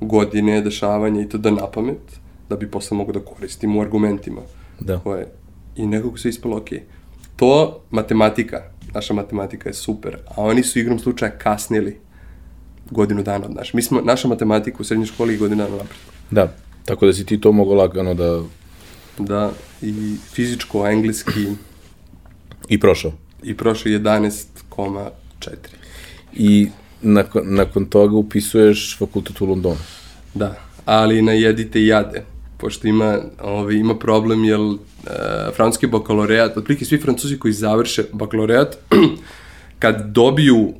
godine, 0.01 0.61
dešavanja 0.61 1.21
i 1.21 1.29
to 1.29 1.37
da 1.37 1.51
na 1.51 1.67
pamet, 1.67 2.22
da 2.49 2.55
bi 2.55 2.71
posle 2.71 2.97
mogu 2.97 3.11
da 3.11 3.19
koristim 3.19 3.77
u 3.77 3.81
argumentima. 3.81 4.41
Da. 4.79 4.99
Koje, 4.99 5.27
I 5.75 5.87
nekako 5.87 6.17
se 6.17 6.29
ispalo 6.29 6.57
ok. 6.57 6.69
To, 7.35 7.81
matematika, 7.91 8.61
naša 8.93 9.13
matematika 9.13 9.69
je 9.69 9.73
super, 9.73 10.17
a 10.27 10.41
oni 10.41 10.63
su 10.63 10.79
igrom 10.79 10.99
slučaja 10.99 11.31
kasnili 11.31 11.97
godinu 12.91 13.23
dana 13.23 13.45
od 13.45 13.55
naše. 13.55 13.71
Mi 13.75 13.81
smo, 13.81 14.01
naša 14.01 14.27
matematika 14.27 14.77
u 14.79 14.83
srednjoj 14.83 15.07
školi 15.07 15.33
je 15.33 15.37
godinu 15.37 15.63
dana 15.63 15.75
napred. 15.77 15.97
Da, 16.31 16.53
tako 16.85 17.05
da 17.05 17.13
si 17.13 17.25
ti 17.25 17.41
to 17.41 17.51
mogao 17.51 17.75
lagano 17.75 18.13
da... 18.13 18.41
Da, 19.19 19.51
i 19.81 20.15
fizičko, 20.31 20.87
engleski 20.87 21.47
I 22.69 22.79
prošao. 22.79 23.11
i 23.43 23.57
prošao 23.57 23.91
11,4. 23.91 25.09
I 26.33 26.67
nakon, 27.01 27.41
nakon 27.45 27.85
toga 27.85 28.15
upisuješ 28.15 28.97
fakultet 28.99 29.41
u 29.41 29.45
Londonu. 29.45 29.77
Da, 30.33 30.55
ali 30.85 31.21
na 31.21 31.31
jedite 31.31 31.79
i 31.81 31.87
jade, 31.87 32.23
pošto 32.63 32.87
ima, 32.87 33.17
ovaj, 33.41 33.75
ima 33.75 33.95
problem, 33.95 34.43
jer 34.43 34.59
uh, 34.59 34.77
francuski 35.55 35.87
bakalaureat, 35.87 36.57
otprilike 36.57 36.85
svi 36.85 36.97
francuzi 36.97 37.39
koji 37.39 37.53
završe 37.53 38.03
bakalaureat, 38.13 38.77
kad 39.83 40.05
dobiju 40.05 40.59
uh, 40.59 40.73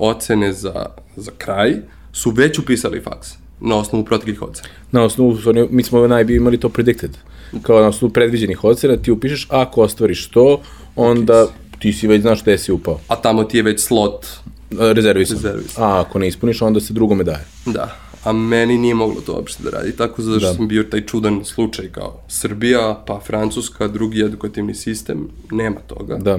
ocene 0.00 0.52
za, 0.52 0.86
za 1.16 1.30
kraj, 1.38 1.76
su 2.12 2.30
već 2.30 2.58
upisali 2.58 3.00
faks 3.00 3.28
na 3.60 3.76
osnovu 3.76 4.04
proteklih 4.04 4.42
ocena. 4.42 4.68
Na 4.92 5.02
osnovu, 5.02 5.38
mi 5.70 5.82
smo 5.82 6.06
najbi 6.06 6.34
imali 6.34 6.60
to 6.60 6.68
predicted. 6.68 7.16
Kao 7.62 7.80
na 7.80 7.88
osnovu 7.88 8.12
predviđenih 8.12 8.64
ocena 8.64 8.96
ti 8.96 9.10
upišeš, 9.10 9.46
ako 9.50 9.82
ostvariš 9.82 10.26
to, 10.26 10.60
onda 10.96 11.46
ti 11.78 11.92
si 11.92 12.06
već 12.06 12.22
znaš 12.22 12.42
gde 12.42 12.58
si 12.58 12.72
upao. 12.72 13.00
A 13.08 13.16
tamo 13.16 13.44
ti 13.44 13.56
je 13.56 13.62
već 13.62 13.80
slot, 13.80 14.26
E, 14.70 14.92
Rezervisan. 14.94 15.36
Rezervisan. 15.36 15.84
A 15.84 16.00
ako 16.00 16.18
ne 16.18 16.28
ispuniš, 16.28 16.62
onda 16.62 16.80
se 16.80 16.92
drugome 16.92 17.24
daje. 17.24 17.44
da. 17.66 18.07
A 18.24 18.32
meni 18.32 18.78
nije 18.78 18.94
moglo 18.94 19.20
to 19.20 19.34
uopšte 19.34 19.62
da 19.62 19.70
radi, 19.70 19.92
tako 19.92 20.22
zato 20.22 20.40
što 20.40 20.48
Da. 20.48 20.54
sam 20.54 20.68
bio 20.68 20.82
taj 20.82 21.00
čudan 21.02 21.44
slučaj 21.44 21.88
kao 21.88 22.20
Srbija, 22.28 23.04
pa 23.06 23.20
Francuska, 23.20 23.88
drugi 23.88 24.20
edukativni 24.20 24.74
sistem, 24.74 25.18
nema 25.50 25.80
toga. 25.80 26.16
Da. 26.16 26.38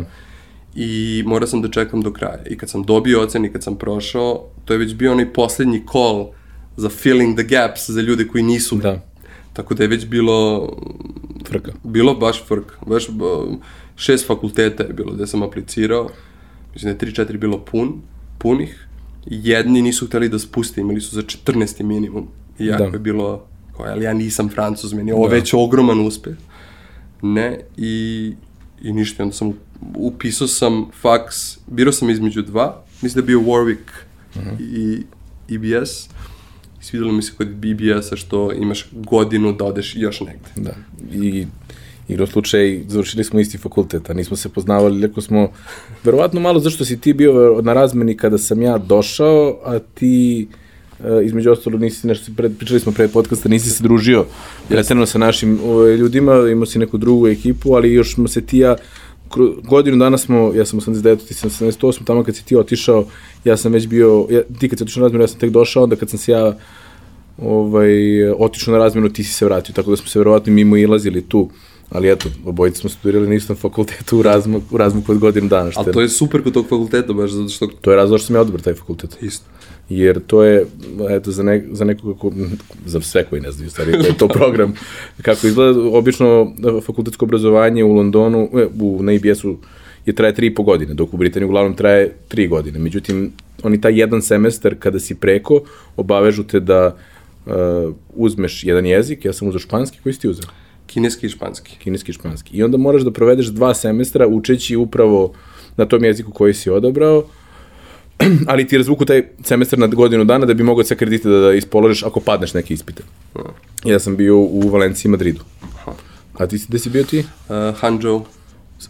i 0.76 1.24
morao 1.26 1.48
sam 1.48 1.62
da 1.62 1.70
čekam 1.70 2.02
do 2.02 2.14
kraja. 2.14 2.44
I 2.46 2.58
kad 2.58 2.70
sam 2.70 2.84
dobio 2.84 3.22
ocen 3.22 3.46
i 3.46 3.52
kad 3.52 3.64
sam 3.64 3.76
prošao, 3.76 4.46
to 4.66 4.74
je 4.74 4.80
već 4.80 4.94
bio 4.94 5.12
onaj 5.12 5.34
poslednji 5.34 5.84
call 5.92 6.28
za 6.78 6.90
filling 6.90 7.36
the 7.36 7.46
gaps 7.46 7.90
za 7.90 8.02
ljude 8.02 8.28
koji 8.28 8.44
nisu. 8.44 8.76
Da. 8.76 9.02
Tako 9.54 9.74
da 9.74 9.84
je 9.84 9.90
već 9.90 10.06
bilo, 10.06 10.70
Frka. 11.48 11.72
bilo 11.84 12.16
baš 12.16 12.44
frk. 12.44 12.86
Baš 12.88 13.08
ba- 13.10 13.56
šest 13.96 14.28
fakulteta 14.28 14.84
je 14.84 14.94
bilo 14.94 15.12
gde 15.12 15.28
sam 15.28 15.44
aplicirao. 15.44 16.10
Mislim 16.74 16.90
da 16.90 17.06
je 17.06 17.12
3-4 17.14 17.38
bilo 17.38 17.60
pun, 17.62 18.02
punih. 18.38 18.88
Jedni 19.26 19.82
nisu 19.82 20.08
hteli 20.08 20.30
da 20.30 20.40
spuste, 20.40 20.82
imali 20.82 21.02
su 21.02 21.16
za 21.16 21.22
14. 21.22 21.84
minimum. 21.84 22.28
I 22.60 22.66
jako 22.66 22.84
Da. 22.84 22.90
je 22.90 23.00
bilo, 23.00 23.46
kao, 23.78 23.86
ali 23.86 24.06
ja 24.06 24.14
nisam 24.14 24.50
francuz, 24.50 24.94
meni 24.94 25.10
je 25.10 25.16
ovo 25.16 25.28
već 25.28 25.54
ogroman 25.54 26.00
uspeh. 26.00 26.36
Ne, 27.22 27.60
i, 27.78 28.34
i 28.82 28.94
ništa, 28.94 29.24
onda 29.24 29.36
sam 29.36 29.54
upisao 29.96 30.48
sam 30.48 30.86
faks, 31.02 31.58
birao 31.68 31.92
sam 31.94 32.10
između 32.10 32.42
dva, 32.42 32.84
mislim 33.02 33.26
da 33.26 33.32
je 33.32 33.38
bio 33.38 33.40
Warwick 33.52 33.90
i 34.60 35.04
EBS. 35.56 36.06
I 36.82 36.84
svidelo 36.84 37.12
mi 37.12 37.22
se 37.22 37.32
kod 37.38 37.48
BBS-a 37.48 38.16
što 38.16 38.54
imaš 38.54 38.88
godinu 38.92 39.54
da 39.54 39.66
odeš 39.66 39.96
još 39.96 40.22
negde. 40.22 40.50
Da. 40.56 40.76
I 41.14 41.48
igro 42.10 42.28
slučaj, 42.28 42.80
završili 42.88 43.24
smo 43.24 43.40
isti 43.40 43.58
fakultet, 43.58 44.10
a 44.10 44.14
nismo 44.14 44.38
se 44.38 44.50
poznavali, 44.50 45.02
iako 45.02 45.22
smo, 45.22 45.52
verovatno 46.04 46.40
malo 46.40 46.60
zašto 46.60 46.86
si 46.86 47.00
ti 47.02 47.14
bio 47.14 47.62
na 47.62 47.74
razmeni 47.74 48.18
kada 48.18 48.38
sam 48.38 48.62
ja 48.62 48.78
došao, 48.78 49.60
a 49.66 49.80
ti 49.80 50.48
e, 51.04 51.26
između 51.26 51.52
ostalo 51.52 51.78
nisi 51.78 52.08
nešto, 52.08 52.32
pred, 52.38 52.58
pričali 52.58 52.80
smo 52.80 52.92
pre 52.92 53.08
podcasta, 53.08 53.50
nisi 53.50 53.70
se 53.70 53.84
družio 53.84 54.26
pretredno 54.70 55.06
sa 55.06 55.18
našim 55.18 55.60
ovaj, 55.64 55.96
ljudima, 55.96 56.50
imao 56.52 56.66
si 56.66 56.80
neku 56.80 56.98
drugu 56.98 57.28
ekipu, 57.28 57.74
ali 57.74 57.94
još 57.94 58.14
smo 58.14 58.28
se 58.28 58.42
ti 58.42 58.58
ja 58.58 58.76
godinu 59.64 59.98
dana 59.98 60.18
smo, 60.18 60.52
ja 60.56 60.66
sam 60.66 60.80
89, 60.80 61.28
ti 61.28 61.34
sam 61.34 61.50
78, 61.50 62.06
tamo 62.06 62.24
kad 62.24 62.36
si 62.36 62.46
ti 62.46 62.56
otišao, 62.56 63.06
ja 63.44 63.58
sam 63.58 63.72
već 63.72 63.88
bio, 63.88 64.28
ja, 64.30 64.42
ti 64.60 64.70
kad 64.70 64.80
si 64.80 64.84
otišao 64.84 65.02
na 65.02 65.06
razmenu, 65.06 65.24
ja 65.24 65.28
sam 65.28 65.40
tek 65.40 65.50
došao, 65.50 65.84
onda 65.84 65.96
kad 65.96 66.10
sam 66.10 66.20
se 66.20 66.32
ja 66.32 66.58
ovaj, 67.38 68.30
otišao 68.32 68.72
na 68.72 68.78
razmenu, 68.78 69.10
ti 69.10 69.24
si 69.24 69.34
se 69.34 69.46
vratio, 69.46 69.74
tako 69.74 69.90
da 69.90 69.98
smo 69.98 70.08
se 70.08 70.20
verovatno 70.20 70.54
mimo 70.54 70.78
ilazili 70.78 71.22
tu, 71.22 71.50
ali 71.90 72.12
eto, 72.12 72.30
obojice 72.46 72.80
smo 72.80 72.90
studirali 72.90 73.30
na 73.30 73.36
istom 73.36 73.56
fakultetu 73.56 74.20
u 74.20 74.22
razmak, 74.22 74.64
u 74.72 74.78
razmaku 74.78 75.12
od 75.12 75.18
godinu 75.18 75.48
dana, 75.48 75.72
što 75.72 75.82
Ali 75.82 75.94
to 75.94 76.02
je 76.02 76.10
super 76.10 76.44
kod 76.44 76.54
tog 76.54 76.66
fakulteta, 76.66 77.14
baš 77.14 77.32
zato 77.32 77.50
što... 77.50 77.68
to 77.68 77.92
je 77.92 77.98
razlog 77.98 78.20
što 78.20 78.28
sam 78.28 78.36
ja 78.36 78.42
odabrao 78.42 78.64
taj 78.64 78.74
fakultet. 78.74 79.18
Isto. 79.22 79.46
Jer 79.90 80.20
to 80.28 80.44
je, 80.44 80.66
eto, 81.10 81.32
za, 81.32 81.44
ne, 81.44 81.66
za 81.72 81.86
nekog, 81.86 82.20
ko, 82.20 82.32
za 82.86 83.02
sve 83.02 83.26
koji 83.26 83.42
ne 83.42 83.52
znaju, 83.52 83.70
stvari, 83.70 83.92
to 83.92 84.08
je 84.08 84.18
to 84.18 84.28
program. 84.40 84.74
Kako 85.22 85.48
izgleda, 85.48 85.80
obično 85.80 86.54
e, 86.78 86.82
fakultetsko 86.82 87.26
obrazovanje 87.26 87.84
u 87.84 87.94
Londonu, 87.94 88.50
e, 88.54 88.68
u, 88.80 89.04
na 89.04 89.14
IBS-u 89.14 89.58
je 90.06 90.16
traje 90.16 90.36
tri 90.36 90.48
i 90.48 90.56
po 90.56 90.64
godine, 90.64 90.94
dok 90.94 91.14
u 91.14 91.18
Britaniji 91.18 91.46
uglavnom 91.48 91.74
traje 91.76 92.16
tri 92.28 92.48
godine. 92.48 92.80
Međutim, 92.80 93.32
oni 93.64 93.82
taj 93.82 94.00
jedan 94.00 94.22
semestar, 94.22 94.76
kada 94.80 95.00
si 95.00 95.16
preko, 95.16 95.62
obavežu 95.98 96.44
te 96.44 96.60
da 96.60 96.96
uh, 97.46 97.54
uzmeš 98.16 98.64
jedan 98.64 98.86
jezik, 98.86 99.26
ja 99.26 99.34
sam 99.34 99.48
uzeo 99.48 99.60
španski, 99.60 100.00
koji 100.04 100.14
si 100.14 100.22
ti 100.22 100.30
uzeo? 100.30 100.50
Kineski 100.90 101.26
i 101.26 101.30
španski. 101.30 101.78
kineski 101.84 102.12
i 102.12 102.14
španski. 102.14 102.58
I 102.58 102.64
onda 102.64 102.78
moraš 102.78 103.02
da 103.02 103.12
provedeš 103.12 103.48
dva 103.48 103.74
semestra 103.74 104.28
učeći 104.28 104.76
upravo 104.76 105.34
na 105.78 105.86
tom 105.86 106.04
jeziku 106.04 106.32
koji 106.32 106.54
si 106.54 106.70
odabrao, 106.70 107.24
ali 108.52 108.68
ti 108.68 108.78
razvuku 108.78 109.06
taj 109.06 109.24
semestar 109.44 109.80
na 109.80 109.88
godinu 109.88 110.24
dana 110.24 110.46
da 110.46 110.54
bi 110.54 110.64
mogao 110.64 110.84
sve 110.84 110.98
kredite 110.98 111.30
da, 111.30 111.40
da 111.40 111.54
ispoložiš 111.54 112.04
ako 112.04 112.20
padneš 112.20 112.54
neke 112.54 112.74
ispite. 112.74 113.04
Ja 113.86 114.00
sam 114.00 114.18
bio 114.18 114.38
u 114.38 114.70
Valenciji 114.70 115.10
i 115.10 115.12
Madridu. 115.12 115.40
A 116.34 116.48
ti 116.48 116.58
si, 116.58 116.66
gde 116.68 116.80
si 116.80 116.90
bio 116.90 117.04
ti? 117.04 117.20
Uh, 117.20 117.80
Hangzhou. 117.80 118.26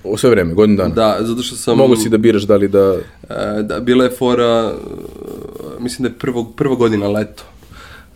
O 0.03 0.17
sve 0.17 0.29
vreme, 0.29 0.53
godinu 0.53 0.77
dana. 0.77 0.95
Da, 0.95 1.17
zato 1.21 1.43
što 1.43 1.55
sam... 1.55 1.77
Mogu 1.77 1.95
si 1.95 2.09
da 2.09 2.17
biraš 2.17 2.43
da 2.43 2.55
li 2.55 2.67
da... 2.67 2.97
E, 3.29 3.63
da, 3.63 3.79
bila 3.79 4.03
je 4.03 4.09
fora, 4.09 4.73
mislim 5.79 6.03
da 6.03 6.09
je 6.09 6.19
prvo, 6.19 6.43
prva 6.43 6.75
godina 6.75 7.07
leto, 7.07 7.43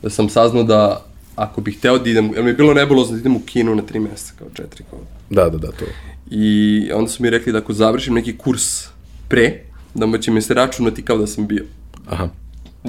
da 0.01 0.09
sam 0.09 0.29
saznao 0.29 0.63
da 0.63 1.05
ako 1.35 1.61
bih 1.61 1.77
hteo 1.77 1.97
da 1.99 2.09
idem, 2.09 2.33
jer 2.33 2.43
mi 2.43 2.49
je 2.49 2.53
bilo 2.53 2.73
nebulozno 2.73 3.13
da 3.13 3.19
idem 3.19 3.35
u 3.35 3.41
kinu 3.45 3.75
na 3.75 3.81
tri 3.81 3.99
mjeseca, 3.99 4.33
kao 4.39 4.47
četiri, 4.53 4.83
kao. 4.89 4.99
Da, 5.29 5.49
da, 5.49 5.57
da, 5.57 5.71
to. 5.71 5.85
I 6.31 6.91
onda 6.93 7.09
su 7.09 7.23
mi 7.23 7.29
rekli 7.29 7.51
da 7.51 7.57
ako 7.57 7.73
završim 7.73 8.13
neki 8.13 8.37
kurs 8.37 8.87
pre, 9.27 9.63
da 9.93 10.17
će 10.17 10.31
mi 10.31 10.41
se 10.41 10.53
računati 10.53 11.05
kao 11.05 11.17
da 11.17 11.27
sam 11.27 11.47
bio. 11.47 11.65
Aha. 12.07 12.29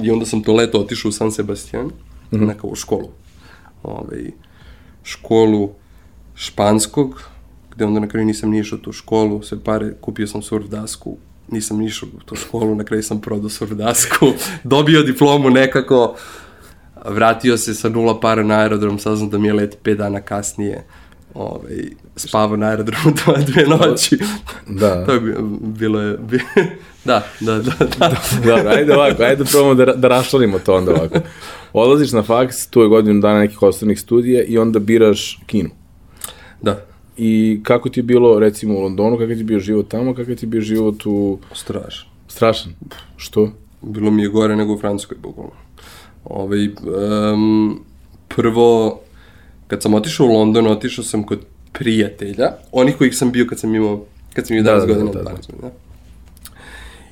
I 0.03 0.11
onda 0.11 0.25
sam 0.25 0.43
to 0.43 0.53
leto 0.53 0.79
otišao 0.79 1.09
u 1.09 1.11
San 1.11 1.31
Sebastian, 1.31 1.85
mm 1.85 1.91
-hmm. 2.31 2.47
neka 2.47 2.67
u 2.67 2.75
školu. 2.75 3.09
Ovaj, 3.83 4.31
školu 5.03 5.69
španskog, 6.35 7.21
gde 7.75 7.85
onda 7.85 7.99
na 7.99 8.07
kraju 8.07 8.25
nisam 8.25 8.49
ni 8.49 8.59
išao 8.59 8.77
tu 8.77 8.91
školu, 8.91 9.43
sve 9.43 9.59
pare, 9.63 9.93
kupio 10.01 10.27
sam 10.27 10.41
surf 10.41 10.65
dasku, 10.65 11.17
nisam 11.51 11.77
ni 11.77 11.85
išao 11.85 12.09
u 12.17 12.19
tu 12.19 12.35
školu, 12.35 12.75
na 12.75 12.83
kraju 12.83 13.03
sam 13.03 13.21
prodao 13.21 13.49
surf 13.49 13.71
dasku, 13.71 14.25
dobio 14.63 15.03
diplomu 15.03 15.49
nekako, 15.49 16.15
vratio 17.09 17.57
se 17.57 17.73
sa 17.73 17.89
nula 17.89 18.19
para 18.19 18.43
na 18.43 18.59
aerodrom, 18.59 18.99
saznam 18.99 19.29
da 19.29 19.37
mi 19.37 19.47
je 19.47 19.53
let 19.53 19.77
pet 19.83 19.97
dana 19.97 20.21
kasnije, 20.21 20.83
ovaj, 21.33 21.75
spavao 22.15 22.57
na 22.57 22.67
aerodromu 22.67 23.11
dva, 23.25 23.37
dve 23.37 23.65
noći. 23.67 24.17
Da. 24.67 24.91
to 25.05 25.13
je 25.13 25.19
bi- 25.19 25.35
bilo 25.61 26.01
je, 26.01 26.17
da, 27.05 27.23
da, 27.39 27.59
da, 27.59 27.71
da. 27.99 28.15
Dobro, 28.45 28.69
ajde 28.69 28.95
ovako, 28.95 29.23
ajde 29.23 29.43
probamo 29.45 29.73
da, 29.75 29.85
da 29.85 30.07
raščlanimo 30.07 30.59
to 30.59 30.75
onda 30.75 30.91
ovako. 30.91 31.19
Odlaziš 31.73 32.11
na 32.11 32.23
faks, 32.23 32.67
tu 32.67 32.81
je 32.81 32.87
godinu 32.87 33.21
dana 33.21 33.39
nekih 33.39 33.61
osnovnih 33.61 33.99
studija 33.99 34.43
i 34.43 34.57
onda 34.57 34.79
biraš 34.79 35.39
kinu. 35.45 35.69
da. 36.61 36.85
I 37.17 37.59
kako 37.63 37.89
ti 37.89 37.99
je 37.99 38.03
bilo, 38.03 38.39
recimo, 38.39 38.73
u 38.75 38.81
Londonu, 38.81 39.17
kakav 39.17 39.33
ti 39.35 39.39
je 39.39 39.43
bio 39.43 39.59
život 39.59 39.87
tamo, 39.87 40.13
kakav 40.15 40.35
ti 40.35 40.45
je 40.45 40.49
bio 40.49 40.61
život 40.61 41.05
u... 41.05 41.39
Strašno. 41.53 42.09
Strašan. 42.27 42.73
Što? 43.17 43.51
Bilo 43.81 44.11
mi 44.11 44.21
je 44.21 44.27
gore 44.27 44.55
nego 44.55 44.73
u 44.73 44.77
Francuskoj, 44.79 45.17
bukvalno. 45.21 45.51
Ovaj, 46.25 46.67
um, 46.67 47.79
prvo, 48.27 48.99
kad 49.67 49.81
sam 49.81 49.93
otišao 49.93 50.27
u 50.27 50.33
London, 50.33 50.67
otišao 50.67 51.03
sam 51.03 51.23
kod 51.23 51.39
prijatelja, 51.71 52.51
onih 52.71 52.97
kojih 52.97 53.17
sam 53.17 53.31
bio 53.31 53.47
kad 53.49 53.59
sam 53.59 53.75
imao, 53.75 54.05
kad 54.33 54.47
sam 54.47 54.57
imao 54.57 54.73
11 54.73 54.79
Da, 54.79 54.85
da, 54.85 54.93
godina, 54.93 55.11
da, 55.11 55.23
da. 55.23 55.29
12 55.29 55.51
godina. 55.51 55.71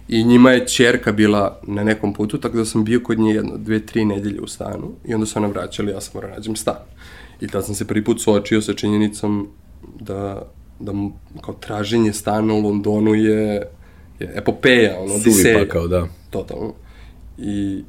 I 0.08 0.24
njima 0.24 0.52
je 0.52 0.68
čerka 0.68 1.12
bila 1.12 1.60
na 1.68 1.84
nekom 1.84 2.14
putu, 2.14 2.38
tako 2.38 2.58
da 2.58 2.66
sam 2.66 2.84
bio 2.84 3.00
kod 3.00 3.20
nje 3.20 3.34
jedno, 3.34 3.58
dve, 3.58 3.86
tri 3.86 4.06
nedelje 4.06 4.42
u 4.42 4.48
stanu 4.48 4.92
i 5.06 5.14
onda 5.14 5.26
su 5.26 5.40
ona 5.40 5.48
vraćali, 5.48 5.92
ja 5.92 6.02
sam 6.02 6.12
morao 6.14 6.30
da 6.30 6.36
nađem 6.36 6.56
stan. 6.56 6.76
I 7.42 7.48
tad 7.48 7.66
sam 7.66 7.76
se 7.76 7.88
prvi 7.88 8.04
put 8.04 8.22
suočio 8.22 8.62
sa 8.62 8.74
činjenicom 8.74 9.48
da, 10.00 10.50
da 10.80 10.92
kao 11.42 11.54
traženje 11.54 12.14
stana 12.14 12.54
u 12.54 12.62
Londonu 12.62 13.14
je, 13.14 13.68
je 14.20 14.34
epopeja, 14.36 15.00
ono, 15.00 15.08
Suvi 15.08 15.22
odiseja. 15.22 15.60
pakao, 15.60 15.88
da. 15.88 16.08
Totalno. 16.30 16.74
I, 17.38 17.84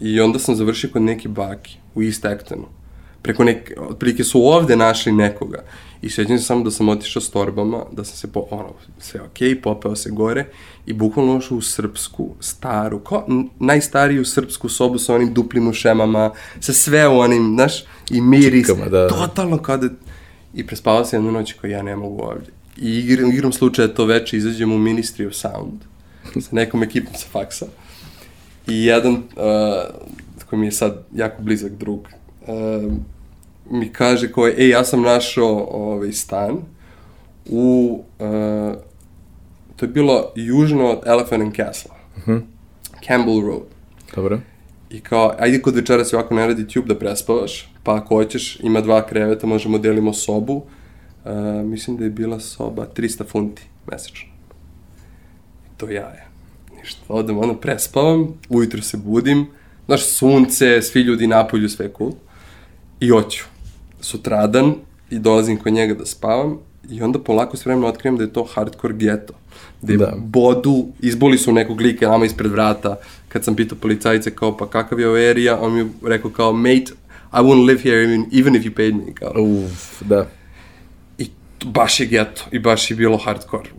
I 0.00 0.20
onda 0.20 0.38
sam 0.38 0.54
završio 0.56 0.90
kod 0.92 1.02
neke 1.02 1.28
baki 1.28 1.76
u 1.94 2.02
East 2.02 2.24
Actonu. 2.24 2.66
Preko 3.22 3.44
neke, 3.44 3.80
otprilike 3.80 4.24
su 4.24 4.42
ovde 4.42 4.76
našli 4.76 5.12
nekoga. 5.12 5.64
I 6.02 6.10
sjećam 6.10 6.38
se 6.38 6.44
samo 6.44 6.64
da 6.64 6.70
sam 6.70 6.88
otišao 6.88 7.22
s 7.22 7.30
torbama, 7.30 7.84
da 7.92 8.04
sam 8.04 8.16
se, 8.16 8.32
po, 8.32 8.46
ono, 8.50 8.72
sve 8.98 9.20
okej, 9.22 9.62
popeo 9.62 9.96
se 9.96 10.10
gore 10.10 10.44
i 10.86 10.92
bukvalno 10.92 11.36
ušao 11.36 11.58
u 11.58 11.62
srpsku, 11.62 12.34
staru, 12.40 13.00
n- 13.28 13.48
najstariju 13.58 14.24
srpsku 14.24 14.68
sobu 14.68 14.98
sa 14.98 15.14
onim 15.14 15.34
duplim 15.34 15.68
ušemama, 15.68 16.30
sa 16.60 16.72
sve 16.72 17.08
u 17.08 17.18
onim, 17.18 17.54
znaš, 17.54 17.84
i 18.10 18.20
miris. 18.20 18.66
Čipkama, 18.66 18.88
da. 18.88 19.08
Totalno 19.08 19.58
kao 19.58 19.76
da... 19.76 19.88
I 20.54 20.66
prespavao 20.66 21.04
sam 21.04 21.16
jednu 21.18 21.32
noć 21.32 21.52
kao 21.52 21.68
ja 21.68 21.82
ne 21.82 21.96
mogu 21.96 22.22
ovdje. 22.22 22.52
I 22.76 22.98
igram, 22.98 23.30
igram 23.32 23.52
slučaja 23.52 23.88
to 23.88 24.04
veče 24.04 24.36
izađem 24.36 24.72
u 24.72 24.78
Ministry 24.78 25.26
of 25.26 25.34
Sound 25.34 25.80
sa 26.44 26.48
nekom 26.52 26.82
ekipom 26.82 27.14
sa 27.14 27.26
faksa. 27.32 27.66
I 28.68 28.84
jedan, 28.84 29.12
uh, 29.12 29.22
koji 30.50 30.60
mi 30.60 30.66
je 30.66 30.72
sad 30.72 31.04
jako 31.14 31.42
blizak 31.42 31.72
drug, 31.72 32.08
uh, 32.46 32.92
mi 33.70 33.92
kaže 33.92 34.32
kao, 34.32 34.46
ej, 34.48 34.68
ja 34.68 34.84
sam 34.84 35.02
našao 35.02 35.68
ovaj 35.70 36.12
stan 36.12 36.56
u, 37.46 38.02
uh, 38.18 38.74
to 39.76 39.84
je 39.84 39.88
bilo 39.88 40.32
južno 40.36 40.86
od 40.86 40.98
Elephant 41.06 41.42
and 41.42 41.56
Castle, 41.56 41.90
uh 42.16 42.22
-huh. 42.26 42.40
Campbell 43.06 43.40
Road. 43.46 43.66
Dobro. 44.14 44.40
I 44.90 45.00
kao, 45.00 45.34
ajde 45.38 45.62
kod 45.62 45.74
večera 45.74 46.04
se 46.04 46.16
ovako 46.16 46.34
ne 46.34 46.46
radi 46.46 46.68
tube 46.68 46.88
da 46.88 46.98
prespavaš, 46.98 47.74
pa 47.82 47.96
ako 47.96 48.14
hoćeš, 48.14 48.60
ima 48.60 48.80
dva 48.80 49.06
kreveta, 49.06 49.46
možemo 49.46 49.78
delimo 49.78 50.12
sobu. 50.12 50.54
Uh, 51.24 51.32
mislim 51.64 51.96
da 51.96 52.04
je 52.04 52.10
bila 52.10 52.40
soba 52.40 52.86
300 52.96 53.26
funti 53.26 53.62
mesečno. 53.90 54.28
I 55.66 55.76
to 55.76 55.90
ja 55.90 56.08
je. 56.08 56.27
Ništa, 56.88 57.04
odem, 57.08 57.38
ono, 57.38 57.54
prespavam, 57.54 58.28
ujutro 58.48 58.82
se 58.82 58.96
budim, 58.96 59.46
znaš, 59.86 60.04
sunce, 60.04 60.82
svi 60.82 61.00
ljudi 61.00 61.26
napolju, 61.26 61.68
sve 61.68 61.90
cool. 61.98 62.12
I 63.00 63.08
hoću. 63.08 63.44
Sutradan, 64.00 64.74
i 65.10 65.18
dolazim 65.18 65.56
kod 65.56 65.72
njega 65.72 65.94
da 65.94 66.06
spavam, 66.06 66.58
i 66.90 67.02
onda 67.02 67.18
polako 67.18 67.56
s 67.56 67.66
vremenom 67.66 67.90
otkrivam 67.90 68.18
da 68.18 68.24
je 68.24 68.32
to 68.32 68.44
hardcore 68.44 68.94
geto. 68.94 69.32
Gde 69.82 69.96
da. 69.96 70.14
bodu, 70.18 70.86
izboli 71.00 71.38
su 71.38 71.52
nekog 71.52 71.80
lika 71.80 72.08
nama 72.08 72.24
ispred 72.24 72.50
vrata, 72.50 72.96
kad 73.28 73.44
sam 73.44 73.56
pitao 73.56 73.78
policajce 73.78 74.30
kao, 74.30 74.56
pa 74.56 74.70
kakav 74.70 75.00
je 75.00 75.08
ovo 75.08 75.16
area, 75.16 75.60
on 75.60 75.74
mi 75.74 75.80
je 75.80 75.88
rekao 76.02 76.30
kao, 76.30 76.52
mate, 76.52 76.92
I 77.32 77.42
wouldn't 77.42 77.66
live 77.66 77.82
here 77.82 78.02
even, 78.02 78.26
even 78.32 78.54
if 78.54 78.64
you 78.64 78.74
paid 78.76 78.96
me, 78.96 79.12
kao. 79.14 79.32
Uf, 79.36 80.02
da. 80.02 80.26
Baš 81.64 82.00
je 82.00 82.06
geto, 82.06 82.42
i 82.52 82.58
baš 82.58 82.90
je 82.90 82.96
bilo 82.96 83.16
hardcore. 83.16 83.70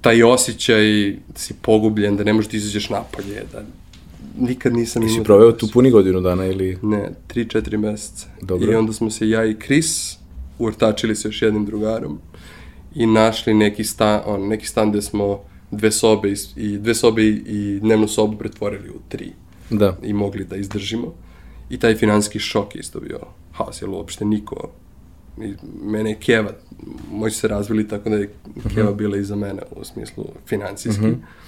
Taj 0.00 0.22
osjećaj 0.22 1.10
da 1.10 1.38
si 1.38 1.54
pogubljen, 1.62 2.16
da 2.16 2.24
ne 2.24 2.32
možeš 2.32 2.50
da 2.50 2.56
izađeš 2.56 2.90
napolje, 2.90 3.42
da 3.52 3.64
nikad 4.38 4.72
nisam 4.72 5.02
imao... 5.02 5.14
Jesi 5.14 5.24
proveo 5.24 5.52
tu 5.52 5.68
puni 5.72 5.90
godinu 5.90 6.20
dana 6.20 6.46
ili... 6.46 6.78
Ne, 6.82 7.10
3-4 7.34 7.76
meseca. 7.76 8.26
Dobro. 8.42 8.72
I 8.72 8.74
onda 8.74 8.92
smo 8.92 9.10
se 9.10 9.28
ja 9.28 9.44
i 9.44 9.56
Chris 9.64 10.16
uortačili 10.58 11.16
se 11.16 11.28
još 11.28 11.42
jednim 11.42 11.66
drugarom 11.66 12.18
i 12.94 13.06
našli 13.06 13.54
neki 13.54 13.84
stan, 13.84 14.20
on, 14.26 14.48
neki 14.48 14.66
stan 14.66 14.90
gde 14.90 15.02
smo 15.02 15.40
dve 15.70 15.92
sobe 15.92 16.32
i, 16.32 16.36
i 16.56 16.78
dve 16.78 16.94
sobe 16.94 17.22
i 17.26 17.78
dnevnu 17.80 18.08
sobu 18.08 18.38
pretvorili 18.38 18.88
u 18.88 18.98
tri. 19.08 19.32
Da. 19.70 19.98
I 20.02 20.12
mogli 20.12 20.44
da 20.44 20.56
izdržimo. 20.56 21.14
I 21.70 21.78
taj 21.78 21.94
finanski 21.94 22.38
šok 22.38 22.76
isto 22.76 23.00
bio 23.00 23.20
haos, 23.52 23.82
jer 23.82 23.90
uopšte 23.90 24.24
niko 24.24 24.70
i 25.42 25.54
mene 25.82 26.10
je 26.10 26.18
Keva, 26.18 26.50
moji 27.12 27.32
se 27.32 27.48
razvili 27.48 27.88
tako 27.88 28.10
da 28.10 28.16
je 28.16 28.30
Keva 28.74 28.88
uh 28.88 28.94
-huh. 28.94 28.98
bila 28.98 29.16
iza 29.16 29.36
mene 29.36 29.62
u 29.76 29.84
smislu 29.84 30.24
financijski. 30.46 31.00
Uh 31.00 31.06
mhm. 31.08 31.14
-huh. 31.14 31.44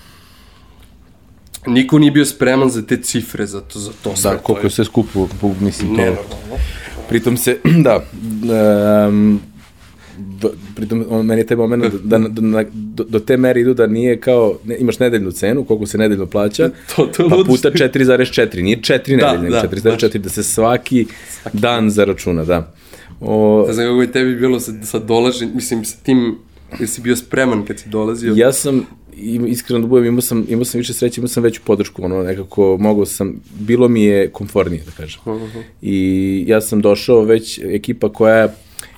Niko 1.66 1.98
nije 1.98 2.10
bio 2.10 2.24
spreman 2.24 2.70
za 2.70 2.82
te 2.82 2.96
cifre, 2.96 3.46
za 3.46 3.60
to, 3.60 3.78
za 3.78 3.90
to 4.02 4.16
sve. 4.16 4.30
Da, 4.30 4.38
koliko 4.38 4.66
je 4.66 4.70
sve 4.70 4.84
skupo, 4.84 5.28
mislim, 5.60 5.96
to... 5.96 5.96
Nenormalno. 5.96 6.56
Pritom 7.08 7.36
se, 7.36 7.58
da, 7.86 8.02
um, 9.08 9.40
pritom 10.76 11.04
on, 11.10 11.26
meni 11.26 11.40
je 11.40 11.46
taj 11.46 11.56
moment 11.56 11.84
da, 11.84 12.18
da, 12.18 12.28
da, 12.28 12.64
do, 12.72 13.04
do 13.04 13.18
te 13.18 13.36
mere 13.36 13.60
idu 13.60 13.74
da 13.74 13.86
nije 13.86 14.20
kao, 14.20 14.58
ne, 14.64 14.76
imaš 14.78 14.98
nedeljnu 14.98 15.30
cenu, 15.30 15.64
koliko 15.64 15.86
se 15.86 15.98
nedeljno 15.98 16.26
plaća, 16.26 16.70
to, 16.96 17.06
to 17.06 17.28
pa 17.28 17.36
puta 17.46 17.70
4,4, 17.70 18.62
nije 18.62 18.80
4 18.80 19.20
da, 19.20 19.32
nedelje, 19.32 19.50
da, 19.50 19.68
4,4, 19.68 20.18
da 20.18 20.28
se 20.28 20.42
svaki, 20.42 21.06
svaki 21.42 21.58
dan 21.58 21.90
zaračuna, 21.90 22.44
da. 22.44 22.72
O, 23.20 23.64
ne 23.66 23.72
znam 23.72 23.86
kako 23.86 24.02
je 24.02 24.12
tebi 24.12 24.34
bilo 24.34 24.60
sa, 24.60 24.72
sa 24.82 24.98
dolaženjem, 24.98 25.54
mislim, 25.54 25.84
sa 25.84 25.96
tim, 26.02 26.38
jesi 26.80 27.00
bio 27.00 27.16
spreman 27.16 27.64
kad 27.64 27.78
si 27.78 27.88
dolazio? 27.88 28.34
Ja 28.36 28.52
sam, 28.52 28.86
iskreno 29.46 29.80
da 29.80 29.86
budem, 29.86 30.06
imao 30.06 30.20
sam, 30.20 30.46
imao 30.48 30.64
sam 30.64 30.78
više 30.78 30.94
sreće, 30.94 31.20
imao 31.20 31.28
sam 31.28 31.42
veću 31.42 31.60
podršku, 31.64 32.04
ono, 32.04 32.22
nekako, 32.22 32.76
mogao 32.80 33.06
sam, 33.06 33.40
bilo 33.60 33.88
mi 33.88 34.02
je 34.04 34.30
komfornije, 34.30 34.82
da 34.84 34.90
kažem. 34.90 35.20
Uh 35.24 35.32
-huh. 35.32 35.62
I 35.82 36.44
ja 36.46 36.60
sam 36.60 36.80
došao 36.80 37.22
već, 37.22 37.58
ekipa 37.58 38.12
koja, 38.12 38.54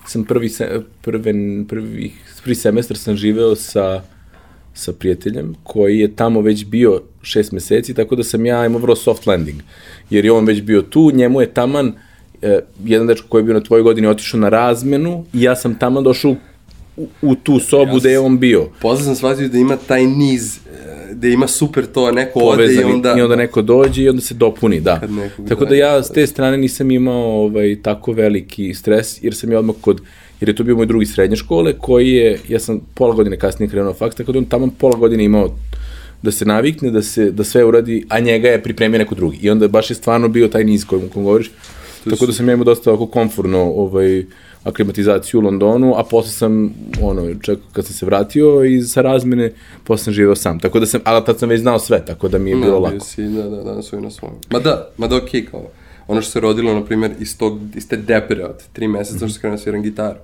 sam 0.06 0.24
prvi, 0.24 0.48
se, 0.48 0.80
prve, 1.02 1.32
prvi, 1.68 2.12
prvi 2.42 2.54
semestar 2.54 2.96
sam 2.96 3.16
živeo 3.16 3.56
sa, 3.56 4.02
sa 4.74 4.92
prijateljem 4.92 5.54
koji 5.62 5.98
je 5.98 6.16
tamo 6.16 6.40
već 6.40 6.64
bio 6.64 7.02
šest 7.22 7.52
meseci, 7.52 7.94
tako 7.94 8.16
da 8.16 8.24
sam 8.24 8.46
ja 8.46 8.66
imao 8.66 8.80
vrlo 8.80 8.96
soft 8.96 9.26
landing, 9.26 9.60
jer 10.10 10.24
je 10.24 10.32
on 10.32 10.46
već 10.46 10.62
bio 10.62 10.82
tu, 10.82 11.10
njemu 11.14 11.40
je 11.40 11.54
taman, 11.54 11.92
eh, 12.42 12.58
jedan 12.84 13.06
dečko 13.06 13.28
koji 13.28 13.40
je 13.40 13.44
bio 13.44 13.54
na 13.54 13.60
tvojoj 13.60 13.82
godini 13.82 14.06
otišao 14.06 14.40
na 14.40 14.48
razmenu 14.48 15.24
i 15.32 15.42
ja 15.42 15.56
sam 15.56 15.78
tamo 15.78 16.02
došao 16.02 16.36
u, 17.22 17.34
tu 17.34 17.60
sobu 17.60 17.92
ja 17.92 17.98
gde 17.98 18.10
je 18.10 18.18
on 18.18 18.38
bio. 18.38 18.68
Posle 18.80 19.04
sam 19.04 19.14
shvatio 19.14 19.48
da 19.48 19.58
ima 19.58 19.76
taj 19.76 20.06
niz, 20.06 20.56
e, 20.56 21.14
da 21.14 21.28
ima 21.28 21.46
super 21.46 21.86
to, 21.86 22.12
neko 22.12 22.40
Povezani, 22.40 22.78
ode 22.78 22.90
i 22.90 22.92
onda... 22.92 23.14
I 23.18 23.22
onda 23.22 23.36
neko 23.36 23.62
dođe 23.62 24.02
i 24.02 24.08
onda 24.08 24.22
se 24.22 24.34
dopuni, 24.34 24.80
da. 24.80 25.00
Tako 25.48 25.64
da 25.64 25.74
ja 25.74 26.02
s 26.02 26.10
te 26.10 26.26
strane 26.26 26.56
nisam 26.56 26.90
imao 26.90 27.44
ovaj, 27.44 27.76
tako 27.82 28.12
veliki 28.12 28.74
stres, 28.74 29.22
jer 29.22 29.34
sam 29.34 29.52
ja 29.52 29.58
odmah 29.58 29.76
kod, 29.80 30.00
jer 30.40 30.48
je 30.48 30.56
to 30.56 30.64
bio 30.64 30.76
moj 30.76 30.86
drugi 30.86 31.06
srednje 31.06 31.36
škole, 31.36 31.72
koji 31.78 32.12
je, 32.12 32.38
ja 32.48 32.58
sam 32.58 32.80
pola 32.94 33.14
godine 33.14 33.36
kasnije 33.36 33.70
krenuo 33.70 33.94
faks, 33.94 34.16
tako 34.16 34.32
da 34.32 34.38
on 34.38 34.44
tamo 34.44 34.68
pola 34.78 34.96
godine 34.96 35.24
imao 35.24 35.54
da 36.22 36.30
se 36.30 36.44
navikne, 36.44 36.90
da 36.90 37.02
se 37.02 37.30
da 37.30 37.44
sve 37.44 37.64
uradi, 37.64 38.04
a 38.08 38.20
njega 38.20 38.48
je 38.48 38.62
pripremio 38.62 38.98
neko 38.98 39.14
drugi. 39.14 39.38
I 39.42 39.50
onda 39.50 39.68
baš 39.68 39.90
je 39.90 39.94
stvarno 39.94 40.28
bio 40.28 40.48
taj 40.48 40.64
niz 40.64 40.84
kojim, 40.84 41.08
kojim 41.08 41.24
govoriš. 41.24 41.50
Tako 42.10 42.26
da 42.26 42.32
sam 42.32 42.48
ja 42.48 42.54
imao 42.54 42.64
dosta 42.64 42.90
ovako 42.90 43.06
komforno 43.06 43.58
ovaj, 43.58 44.24
aklimatizaciju 44.64 45.40
u 45.40 45.42
Londonu, 45.42 45.94
a 45.96 46.04
posle 46.04 46.30
sam, 46.30 46.74
ono, 47.02 47.34
čak 47.42 47.58
kad 47.72 47.86
sam 47.86 47.94
se 47.94 48.06
vratio 48.06 48.64
i 48.64 48.82
sa 48.82 49.02
razmene, 49.02 49.52
posle 49.84 50.04
sam 50.04 50.12
živeo 50.12 50.36
sam. 50.36 50.58
Tako 50.58 50.80
da 50.80 50.86
sam, 50.86 51.00
ali 51.04 51.24
tad 51.24 51.38
sam 51.38 51.48
već 51.48 51.60
znao 51.60 51.78
sve, 51.78 52.04
tako 52.06 52.28
da 52.28 52.38
mi 52.38 52.50
je 52.50 52.56
bilo 52.56 52.72
no, 52.72 52.78
lako. 52.78 53.00
Si, 53.00 53.22
da, 53.22 53.42
da, 53.42 53.62
da, 53.62 53.82
svoj 53.82 54.00
na 54.00 54.10
svom. 54.10 54.32
Ma 54.50 54.58
da, 54.58 54.88
ma 54.96 55.06
da 55.06 55.16
okej, 55.16 55.42
okay, 55.42 55.50
kao, 55.50 55.62
ono 56.08 56.22
što 56.22 56.30
se 56.30 56.40
rodilo, 56.40 56.74
na 56.74 56.84
primjer, 56.84 57.12
iz, 57.20 57.38
tog, 57.38 57.60
iz 57.74 57.88
te 57.88 57.96
depere 57.96 58.44
od 58.44 58.62
tri 58.72 58.88
meseca, 58.88 59.14
mm 59.14 59.18
-hmm. 59.18 59.28
što 59.28 59.34
se 59.34 59.40
krenuo 59.40 59.56
da 59.56 59.62
sviram 59.62 59.82
gitaru. 59.82 60.18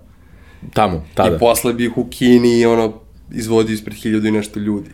Tamo, 0.73 1.05
tada. 1.14 1.37
I 1.37 1.38
posle 1.38 1.73
bih 1.73 1.99
u 1.99 2.05
Kini, 2.11 2.66
ono, 2.66 2.92
izvodio 3.33 3.75
ispred 3.75 3.97
hiljadu 3.97 4.27
i 4.27 4.31
nešto 4.31 4.61
ljudi. 4.61 4.90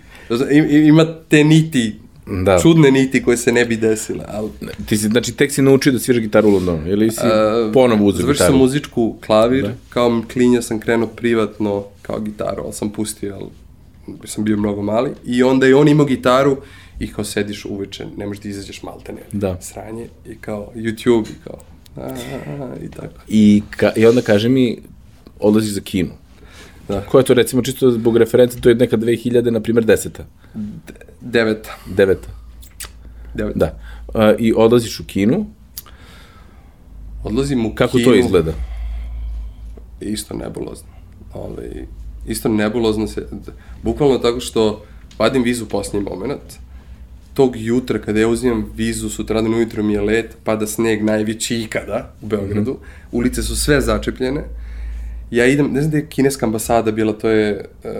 Ima 0.86 1.06
te 1.28 1.44
niti 1.44 1.96
da. 2.30 2.58
čudne 2.58 2.90
niti 2.90 3.22
koje 3.22 3.36
se 3.36 3.52
ne 3.52 3.64
bi 3.64 3.76
desile. 3.76 4.24
Ali... 4.28 4.48
Ti 4.86 4.96
si, 4.96 5.08
znači, 5.08 5.32
tek 5.32 5.52
si 5.52 5.62
naučio 5.62 5.92
da 5.92 5.98
sviraš 5.98 6.22
gitaru 6.22 6.48
u 6.48 6.52
Londonu, 6.52 6.88
ili 6.88 7.10
si 7.10 7.20
uh, 7.26 7.72
ponovo 7.72 8.04
uzeo 8.04 8.26
gitaru? 8.26 8.50
sam 8.50 8.58
muzičku 8.58 9.16
klavir, 9.26 9.62
da. 9.62 9.74
kao 9.88 10.22
klinja 10.32 10.62
sam 10.62 10.80
krenuo 10.80 11.08
privatno 11.08 11.84
kao 12.02 12.20
gitaru, 12.20 12.62
ali 12.64 12.72
sam 12.72 12.90
pustio, 12.90 13.34
ali 13.34 13.48
sam 14.24 14.44
bio 14.44 14.56
mnogo 14.56 14.82
mali. 14.82 15.10
I 15.24 15.42
onda 15.42 15.66
je 15.66 15.76
on 15.76 15.88
imao 15.88 16.06
gitaru 16.06 16.56
i 17.00 17.12
kao 17.12 17.24
sediš 17.24 17.64
uveče, 17.64 18.06
ne 18.16 18.26
možeš 18.26 18.42
da 18.42 18.48
izađeš 18.48 18.82
malte 18.82 19.12
ne. 19.12 19.22
Da. 19.32 19.60
Sranje 19.60 20.06
i 20.26 20.34
kao 20.34 20.72
YouTube 20.74 21.30
i 21.30 21.44
kao 21.44 21.58
a, 21.96 22.00
a, 22.00 22.64
a, 22.64 22.76
i 22.84 22.90
tako. 22.90 23.14
I, 23.28 23.62
ka, 23.70 23.92
I 23.96 24.06
onda 24.06 24.20
kaže 24.20 24.48
mi, 24.48 24.78
odlaziš 25.40 25.72
za 25.72 25.80
kinu. 25.80 26.10
Da. 26.90 27.00
Ko 27.00 27.18
je 27.18 27.24
to 27.24 27.34
recimo 27.34 27.62
čisto 27.62 27.90
zbog 27.90 28.16
reference, 28.16 28.60
to 28.60 28.68
je 28.68 28.74
neka 28.74 28.96
2000, 28.96 29.50
na 29.50 29.60
primjer, 29.60 29.84
deseta. 29.84 30.24
De, 30.54 30.92
deveta. 31.20 31.76
Deveta. 31.86 32.28
Deveta. 33.34 33.58
Da. 33.58 33.78
Uh, 34.14 34.34
I 34.38 34.52
odlaziš 34.56 35.00
u 35.00 35.04
kinu. 35.06 35.46
Odlazim 37.24 37.66
u 37.66 37.74
Kako 37.74 37.96
kinu. 37.96 38.04
to 38.04 38.14
izgleda? 38.14 38.52
Isto 40.00 40.34
nebulozno. 40.34 40.88
Ali, 41.32 41.86
isto 42.26 42.48
nebulozno 42.48 43.06
se, 43.06 43.26
bukvalno 43.82 44.18
tako 44.18 44.40
što 44.40 44.84
vadim 45.18 45.42
vizu 45.42 45.66
posljednji 45.66 46.10
moment, 46.10 46.58
tog 47.34 47.56
jutra 47.56 47.98
kada 47.98 48.20
ja 48.20 48.28
uzimam 48.28 48.72
vizu, 48.76 49.08
sutradan 49.08 49.54
ujutro 49.54 49.82
mi 49.82 49.92
je 49.92 50.00
let, 50.00 50.36
pada 50.44 50.66
sneg 50.66 51.04
najveći 51.04 51.56
ikada 51.56 52.14
u 52.22 52.26
Beogradu, 52.26 52.70
mm 52.70 52.74
-hmm. 52.74 53.08
ulice 53.12 53.42
su 53.42 53.56
sve 53.56 53.80
začepljene, 53.80 54.44
ja 55.30 55.46
idem, 55.46 55.72
ne 55.72 55.80
znam 55.80 55.90
da 55.90 55.96
je 55.96 56.06
kineska 56.06 56.46
ambasada 56.46 56.92
bila, 56.92 57.12
to 57.12 57.28
je 57.28 57.64
uh, 57.84 57.90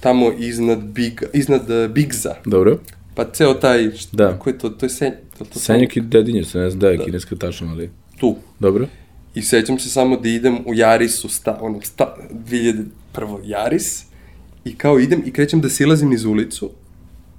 tamo 0.00 0.32
iznad, 0.38 0.78
Big, 0.78 1.22
iznad 1.32 1.70
uh, 1.70 1.90
Bigza. 1.90 2.34
Dobro. 2.44 2.78
Pa 3.14 3.24
ceo 3.24 3.54
taj, 3.54 3.90
šta, 3.90 4.16
da. 4.16 4.38
ko 4.38 4.50
je 4.50 4.58
to, 4.58 4.68
to 4.68 4.86
je 4.86 4.90
Senj. 4.90 5.12
To, 5.38 5.44
to, 5.44 5.58
Senjak 5.58 5.96
i 5.96 6.00
Dedinje, 6.00 6.44
se 6.44 6.58
ne 6.58 6.70
znam 6.70 6.80
da 6.80 6.88
je 6.88 6.96
da. 6.96 7.04
kineska 7.04 7.36
tačno, 7.36 7.70
ali... 7.70 7.90
Tu. 8.18 8.36
Dobro. 8.58 8.86
I 9.34 9.42
sećam 9.42 9.78
se 9.78 9.90
samo 9.90 10.16
da 10.16 10.28
idem 10.28 10.58
u 10.66 10.74
Jarisu, 10.74 11.28
sta, 11.28 11.58
ono, 11.60 11.80
sta, 11.82 12.16
2001. 12.50 12.84
Jaris, 13.44 14.04
i 14.64 14.76
kao 14.76 14.98
idem 14.98 15.22
i 15.26 15.32
krećem 15.32 15.60
da 15.60 15.68
silazim 15.68 16.08
niz 16.08 16.24
ulicu, 16.24 16.70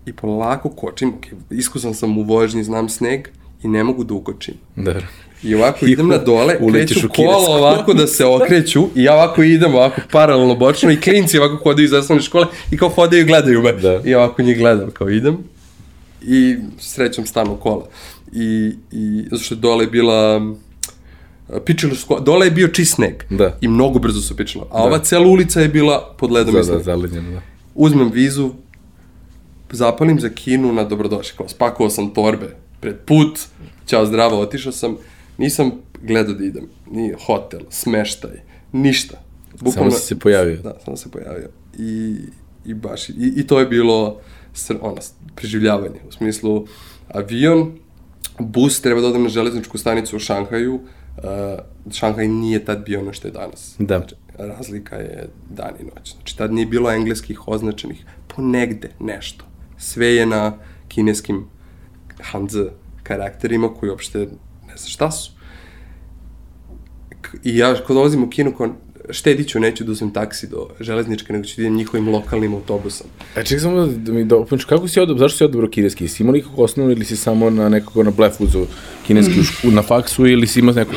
i 0.05 0.13
polako 0.13 0.69
kočim, 0.69 1.09
ok, 1.09 1.25
iskusan 1.49 1.93
sam 1.93 2.17
u 2.17 2.23
vožnji, 2.23 2.63
znam 2.63 2.89
sneg, 2.89 3.27
i 3.63 3.67
ne 3.67 3.83
mogu 3.83 4.03
da 4.03 4.13
ukočim. 4.13 4.55
Dobro. 4.75 5.05
I 5.43 5.55
ovako 5.55 5.85
idem 5.85 6.07
na 6.07 6.17
dole, 6.17 6.57
kreću 6.71 6.99
kola 7.15 7.47
ovako 7.49 7.93
da 7.93 8.07
se 8.07 8.25
okreću 8.25 8.87
i 8.95 9.03
ja 9.03 9.13
ovako 9.13 9.43
idem 9.43 9.75
ovako 9.75 10.01
paralelno 10.11 10.55
bočno 10.55 10.91
i 10.91 11.01
klinci 11.01 11.37
ovako 11.39 11.63
hodaju 11.63 11.85
iz 11.85 11.93
osnovne 11.93 12.23
škole 12.23 12.45
i 12.71 12.77
kao 12.77 12.89
hodaju 12.89 13.21
i 13.21 13.25
gledaju 13.25 13.61
me. 13.61 13.71
Da. 13.71 14.01
I 14.05 14.15
ovako 14.15 14.41
njih 14.41 14.57
gledam 14.57 14.91
kao 14.91 15.09
idem 15.09 15.37
i 16.21 16.55
srećem 16.79 17.25
stanu 17.25 17.55
kola. 17.55 17.87
I, 18.33 18.71
i 18.91 19.23
zato 19.31 19.43
što 19.43 19.55
je 19.55 19.59
dole 19.59 19.87
bila 19.87 20.41
pičili 21.65 21.95
su, 21.95 22.07
ko- 22.07 22.19
dole 22.19 22.47
je 22.47 22.51
bio 22.51 22.67
čist 22.67 22.95
sneg. 22.95 23.13
Da. 23.29 23.57
I 23.61 23.67
mnogo 23.67 23.99
brzo 23.99 24.21
su 24.21 24.35
pičili. 24.37 24.63
A 24.71 24.83
ova 24.83 24.99
cela 24.99 25.27
ulica 25.27 25.61
je 25.61 25.67
bila 25.67 26.15
pod 26.19 26.31
ledom 26.31 26.53
Da, 26.53 26.59
i 26.59 26.63
da, 26.63 26.95
da. 27.21 27.41
Uzmem 27.75 28.11
vizu, 28.11 28.51
zapalim 29.71 30.19
za 30.19 30.29
kinu 30.29 30.73
na 30.73 30.83
dobrodošli. 30.83 31.45
Spakovao 31.47 31.89
sam 31.89 32.13
torbe 32.13 32.55
pred 32.79 32.95
put, 33.05 33.39
ćao 33.85 34.05
zdravo, 34.05 34.39
otišao 34.39 34.71
sam. 34.71 34.97
Nisam 35.37 35.71
gledao 36.01 36.33
da 36.33 36.45
idem. 36.45 36.69
Ni 36.91 37.13
hotel, 37.25 37.59
smeštaj, 37.69 38.41
ništa. 38.71 39.21
Samo 39.73 39.91
si 39.91 40.05
se 40.05 40.19
pojavio. 40.19 40.61
Da, 40.61 40.77
samo 40.85 40.97
se 40.97 41.11
pojavio. 41.11 41.49
I, 41.79 42.15
i 42.65 42.73
baš, 42.73 43.09
i, 43.09 43.33
i 43.35 43.47
to 43.47 43.59
je 43.59 43.65
bilo 43.65 44.19
sr, 44.53 44.75
ono, 44.81 44.97
preživljavanje. 45.35 45.99
U 46.07 46.11
smislu, 46.11 46.67
avion, 47.07 47.71
bus, 48.39 48.81
treba 48.81 49.01
da 49.01 49.07
odem 49.07 49.23
na 49.23 49.29
železničku 49.29 49.77
stanicu 49.77 50.15
u 50.15 50.19
Šanghaju. 50.19 50.73
Uh, 50.73 51.93
Šanghaj 51.93 52.27
nije 52.27 52.65
tad 52.65 52.85
bio 52.85 52.99
ono 52.99 53.13
što 53.13 53.27
je 53.27 53.31
danas. 53.31 53.75
Da. 53.79 53.97
Znači, 53.97 54.15
razlika 54.37 54.95
je 54.95 55.29
dan 55.49 55.71
i 55.79 55.83
noć. 55.83 56.13
Znači, 56.13 56.37
tad 56.37 56.53
nije 56.53 56.65
bilo 56.65 56.91
engleskih 56.91 57.47
označenih 57.47 58.05
ponegde 58.35 58.89
nešto. 58.99 59.45
Sve 59.77 60.07
je 60.07 60.25
na 60.25 60.57
kineskim 60.87 61.45
Hanzi 62.21 62.63
karakterima 63.03 63.73
koji 63.73 63.89
uopšte 63.89 64.27
znam 64.77 64.89
šta 64.89 65.11
su. 65.11 65.31
I 67.43 67.57
ja 67.57 67.75
kad 67.75 67.95
dolazim 67.95 68.23
u 68.23 68.29
kinu, 68.29 68.51
kao, 68.51 68.69
štedit 69.09 69.49
ću, 69.49 69.59
neću 69.59 69.83
da 69.83 69.91
uzmem 69.91 70.13
taksi 70.13 70.47
do 70.47 70.67
železničke, 70.79 71.33
nego 71.33 71.45
ću 71.45 71.53
da 71.57 71.61
idem 71.61 71.75
njihovim 71.75 72.09
lokalnim 72.09 72.53
autobusom. 72.53 73.07
A 73.35 73.43
čekaj 73.43 73.59
samo 73.59 73.85
da, 73.85 73.91
da 73.91 74.11
mi 74.11 74.25
dopuniš, 74.25 74.65
kako 74.65 74.87
si 74.87 74.99
odobrao, 74.99 75.27
zašto 75.27 75.37
si 75.37 75.43
odobrao 75.43 75.69
kineski? 75.69 76.03
Jesi 76.03 76.23
imao 76.23 76.33
nekako 76.33 76.63
osnovu 76.63 76.91
ili 76.91 77.05
si 77.05 77.17
samo 77.17 77.49
na 77.49 77.69
nekako 77.69 78.03
na 78.03 78.11
blef 78.11 78.41
uzeo 78.41 78.65
kineski 79.07 79.67
u 79.67 79.71
na 79.71 79.81
faksu 79.81 80.27
ili 80.27 80.47
si 80.47 80.59
imao 80.59 80.73
neku, 80.73 80.93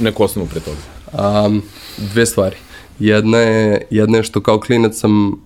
neku 0.00 0.22
osnovu 0.22 0.48
pre 0.48 0.60
toga? 0.60 0.78
Um, 1.46 1.62
dve 2.12 2.26
stvari. 2.26 2.56
Jedna 2.98 3.38
je, 3.38 3.86
jedna 3.90 4.16
je 4.16 4.24
što 4.24 4.40
kao 4.40 4.60
klinac 4.60 4.96
sam, 4.98 5.44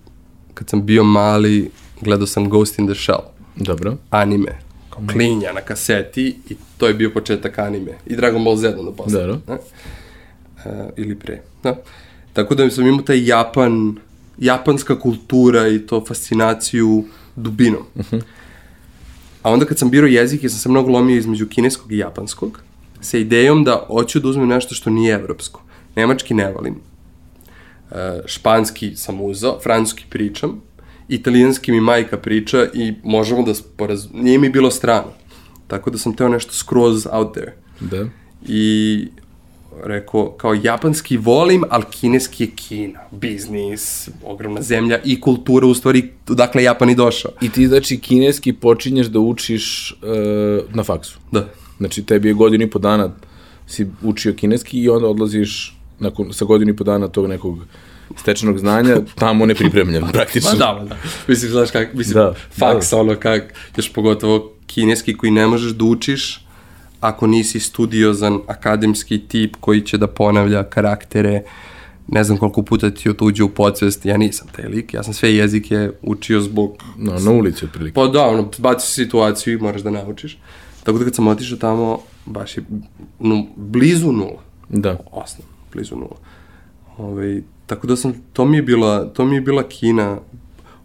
kad 0.53 0.69
sam 0.69 0.85
bio 0.85 1.03
mali, 1.03 1.69
gledao 2.01 2.27
sam 2.27 2.49
Ghost 2.49 2.79
in 2.79 2.87
the 2.87 2.95
Shell, 2.95 3.21
Dobro. 3.55 3.97
anime, 4.09 4.59
klinja 5.07 5.53
na 5.53 5.61
kaseti 5.61 6.39
i 6.49 6.55
to 6.77 6.87
je 6.87 6.93
bio 6.93 7.11
početak 7.13 7.59
anime. 7.59 7.91
I 8.05 8.15
Dragon 8.15 8.43
Ball 8.43 8.57
Z 8.57 8.75
onda 8.79 8.91
posle. 8.91 9.19
Dobro. 9.19 9.39
Ne? 9.47 9.57
E, 10.65 10.89
ili 10.97 11.15
pre. 11.15 11.41
Da. 11.63 11.75
Tako 12.33 12.55
da 12.55 12.69
sam 12.69 12.87
imao 12.87 13.01
taj 13.01 13.27
Japan, 13.27 13.95
japanska 14.37 14.99
kultura 14.99 15.67
i 15.67 15.79
to 15.79 16.05
fascinaciju 16.05 17.03
dubinom. 17.35 17.83
A 19.43 19.51
onda 19.51 19.65
kad 19.65 19.79
sam 19.79 19.89
birao 19.89 20.07
jezik, 20.07 20.43
ja 20.43 20.49
sam 20.49 20.59
se 20.59 20.69
mnogo 20.69 20.91
lomio 20.91 21.17
između 21.17 21.47
kineskog 21.47 21.91
i 21.91 21.97
japanskog, 21.97 22.61
sa 23.01 23.17
idejom 23.17 23.63
da 23.63 23.85
hoću 23.87 24.19
da 24.19 24.27
uzmem 24.27 24.47
nešto 24.47 24.75
što 24.75 24.89
nije 24.89 25.13
evropsko. 25.13 25.61
Nemački 25.95 26.33
ne 26.33 26.51
volim, 26.51 26.75
e, 27.91 28.21
španski 28.25 28.95
sam 28.95 29.21
uzao, 29.21 29.59
francuski 29.63 30.05
pričam, 30.09 30.61
italijanski 31.09 31.71
mi 31.71 31.81
majka 31.81 32.17
priča 32.17 32.67
i 32.73 32.93
možemo 33.03 33.43
da 33.43 33.53
sporaz... 33.53 34.07
Nije 34.13 34.39
mi 34.39 34.49
bilo 34.49 34.71
strano. 34.71 35.11
Tako 35.67 35.89
da 35.89 35.97
sam 35.97 36.15
teo 36.15 36.29
nešto 36.29 36.53
skroz 36.53 37.07
out 37.11 37.33
there. 37.33 37.53
Da. 37.79 38.05
I 38.47 39.07
rekao, 39.83 40.31
kao 40.31 40.53
japanski 40.53 41.17
volim, 41.17 41.63
ali 41.69 41.83
kineski 41.91 42.43
je 42.43 42.49
Kina. 42.55 42.99
Biznis, 43.11 44.09
ogromna 44.23 44.61
zemlja 44.61 44.99
i 45.05 45.21
kultura, 45.21 45.67
u 45.67 45.73
stvari, 45.73 46.11
dakle 46.27 46.63
Japan 46.63 46.89
i 46.89 46.95
došao. 46.95 47.31
I 47.41 47.49
ti 47.49 47.67
znači 47.67 47.99
kineski 47.99 48.53
počinješ 48.53 49.07
da 49.07 49.19
učiš 49.19 49.91
uh, 50.01 50.75
na 50.75 50.83
faksu. 50.83 51.19
Da. 51.31 51.49
Znači 51.77 52.03
tebi 52.03 52.27
je 52.27 52.33
godinu 52.33 52.63
i 52.63 52.69
po 52.69 52.79
dana 52.79 53.11
si 53.67 53.87
učio 54.03 54.33
kineski 54.33 54.79
i 54.79 54.89
onda 54.89 55.07
odlaziš 55.07 55.77
nakon, 55.99 56.33
sa 56.33 56.45
godinu 56.45 56.71
i 56.71 56.75
po 56.75 56.83
dana 56.83 57.07
tog 57.07 57.27
nekog 57.27 57.59
stečenog 58.17 58.59
znanja, 58.59 58.97
tamo 59.15 59.45
nepripremljen 59.45 60.03
praktično. 60.11 60.51
Ma 60.51 60.57
da, 60.57 60.73
ma 60.73 60.85
da. 60.85 60.95
Mislim, 61.27 61.51
znaš 61.51 61.71
kak, 61.71 61.93
mislim, 61.93 62.13
Da, 62.13 62.23
da, 62.23 62.33
faks, 62.59 62.93
ono 62.93 63.15
kak, 63.15 63.53
još 63.77 63.93
pogotovo 63.93 64.53
kineski 64.67 65.17
koji 65.17 65.31
ne 65.31 65.47
možeš 65.47 65.71
da 65.71 65.85
učiš 65.85 66.45
ako 66.99 67.27
nisi 67.27 67.59
studiozan 67.59 68.39
akademski 68.47 69.19
tip 69.19 69.55
koji 69.59 69.81
će 69.81 69.97
da 69.97 70.07
ponavlja 70.07 70.63
karaktere, 70.63 71.43
ne 72.07 72.23
znam 72.23 72.37
koliko 72.37 72.63
puta 72.63 72.91
ti 72.91 73.09
otuđe 73.09 73.43
u 73.43 73.49
podsvest, 73.49 74.05
ja 74.05 74.17
nisam 74.17 74.47
taj 74.55 74.65
lik, 74.65 74.93
ja 74.93 75.03
sam 75.03 75.13
sve 75.13 75.35
jezike 75.35 75.91
učio 76.01 76.41
zbog 76.41 76.83
No, 76.97 77.19
na 77.19 77.31
ulici 77.31 77.65
otprilike. 77.65 77.93
Pa 77.93 78.07
da, 78.07 78.25
ono, 78.25 78.51
baci 78.57 78.87
se 78.87 78.93
situaciju 78.93 79.53
i 79.53 79.57
moraš 79.57 79.81
da 79.81 79.89
naučiš. 79.89 80.37
Tako 80.83 80.97
da 80.97 81.05
kad 81.05 81.15
sam 81.15 81.27
otišao 81.27 81.57
tamo, 81.57 81.99
baš 82.25 82.57
je 82.57 82.63
no, 83.19 83.45
blizu 83.55 84.11
nula. 84.11 84.41
Da. 84.69 84.97
Osnovno, 85.11 85.53
blizu 85.73 85.95
nula. 85.95 86.17
Ove, 86.97 87.41
tako 87.69 87.87
da 87.87 87.95
sam, 87.95 88.13
to 88.33 88.45
mi 88.45 88.57
je 88.57 88.61
bila, 88.61 89.05
to 89.05 89.25
mi 89.25 89.35
je 89.35 89.41
bila 89.41 89.63
Kina, 89.63 90.17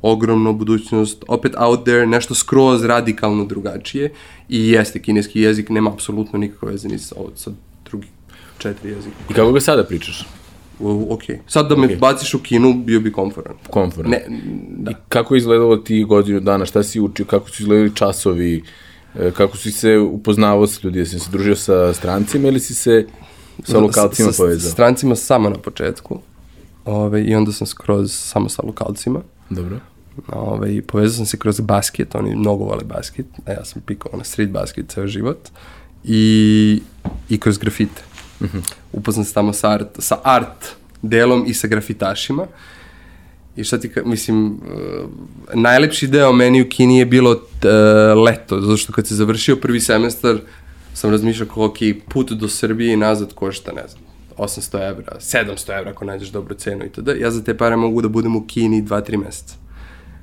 ogromna 0.02 0.52
budućnost, 0.52 1.24
opet 1.28 1.52
out 1.58 1.84
there, 1.84 2.06
nešto 2.06 2.34
skroz 2.34 2.84
radikalno 2.84 3.44
drugačije 3.44 4.12
i 4.48 4.68
jeste, 4.68 5.02
kineski 5.02 5.40
jezik 5.40 5.68
nema 5.68 5.90
apsolutno 5.90 6.38
nikakve 6.38 6.70
veze 6.70 6.88
ni 6.88 6.98
sa, 6.98 7.14
sa 7.34 7.50
drugih 7.84 8.08
četiri 8.58 8.90
jezika. 8.90 9.16
I 9.30 9.34
kako 9.34 9.52
ga 9.52 9.60
sada 9.60 9.84
pričaš? 9.84 10.26
Ok. 11.08 11.22
Sad 11.46 11.68
da 11.68 11.76
me 11.76 11.86
Ok. 11.86 11.98
baciš 11.98 12.34
u 12.34 12.38
Kinu, 12.38 12.74
bio 12.74 13.00
bi 13.00 13.12
komforan. 13.12 13.54
Komforno. 13.70 14.10
Ne, 14.10 14.24
da. 14.68 14.90
I 14.90 14.94
kako 15.08 15.34
je 15.34 15.38
izgledalo 15.38 15.76
ti 15.76 16.04
godinu 16.04 16.40
dana, 16.40 16.66
šta 16.66 16.82
si 16.82 17.00
učio, 17.00 17.26
kako 17.26 17.48
su 17.50 17.62
izgledali 17.62 17.94
časovi, 17.94 18.62
e, 19.18 19.30
kako 19.30 19.56
si 19.56 19.72
se 19.72 19.98
upoznavao 19.98 20.66
sa 20.66 20.80
ljudi, 20.82 20.98
jesi 20.98 21.18
se 21.18 21.30
družio 21.30 21.56
sa 21.56 21.92
strancima 21.94 22.48
ili 22.48 22.60
si 22.60 22.74
se 22.74 23.06
sa 23.64 23.78
lokalcima 23.78 24.32
sa, 24.32 24.42
povezao? 24.42 24.68
Sa 24.68 24.72
strancima 24.72 25.16
samo 25.16 25.48
na 25.50 25.56
početku. 25.58 26.20
Ove, 26.84 27.24
I 27.24 27.34
onda 27.34 27.52
sam 27.52 27.66
skroz 27.66 28.12
samo 28.12 28.48
sa 28.48 28.62
lokalcima. 28.66 29.20
Dobro. 29.50 29.80
Ove, 30.28 30.74
i 30.74 30.82
povezao 30.82 31.16
sam 31.16 31.26
se 31.26 31.36
kroz 31.36 31.60
basket, 31.60 32.14
oni 32.14 32.36
mnogo 32.36 32.64
vole 32.64 32.84
basket, 32.84 33.26
a 33.46 33.52
ja 33.52 33.64
sam 33.64 33.82
pikao 33.86 34.18
na 34.18 34.24
street 34.24 34.50
basket 34.50 34.88
ceo 34.88 35.06
život. 35.06 35.48
I, 36.04 36.82
i 37.28 37.40
kroz 37.40 37.58
grafite. 37.58 38.02
Mm 38.40 38.46
-hmm. 38.46 38.72
Upoznam 38.92 39.24
se 39.24 39.34
tamo 39.34 39.52
sa 39.52 39.70
art, 39.70 39.88
sa 39.98 40.18
art 40.22 40.76
delom 41.02 41.44
i 41.46 41.54
sa 41.54 41.68
grafitašima. 41.68 42.46
I 43.56 43.64
šta 43.64 43.78
ti, 43.78 43.90
mislim, 44.04 44.46
uh, 44.46 45.10
najlepši 45.54 46.06
deo 46.06 46.32
meni 46.32 46.62
u 46.62 46.68
Kini 46.68 46.98
je 46.98 47.06
bilo 47.06 47.30
uh, 47.30 48.22
leto, 48.24 48.60
zato 48.60 48.76
što 48.76 48.92
kad 48.92 49.06
se 49.06 49.14
završio 49.14 49.56
prvi 49.56 49.80
semestar, 49.80 50.38
sam 50.94 51.10
razmišljao 51.10 51.48
kao, 51.48 51.64
ok, 51.64 51.76
put 52.08 52.32
do 52.32 52.48
Srbije 52.48 52.92
i 52.92 52.96
nazad 52.96 53.34
košta, 53.34 53.72
ne 53.72 53.88
znam, 53.88 54.03
800 54.36 54.88
evra, 54.88 55.16
700 55.20 55.78
evra 55.78 55.90
ako 55.90 56.04
nađeš 56.04 56.28
dobru 56.28 56.54
cenu 56.54 56.84
i 56.84 56.88
tada. 56.88 57.12
Ja 57.12 57.30
za 57.30 57.44
te 57.44 57.56
pare 57.56 57.76
mogu 57.76 58.02
da 58.02 58.08
budem 58.08 58.36
u 58.36 58.46
Kini 58.46 58.82
2-3 58.82 59.24
meseca. 59.24 59.54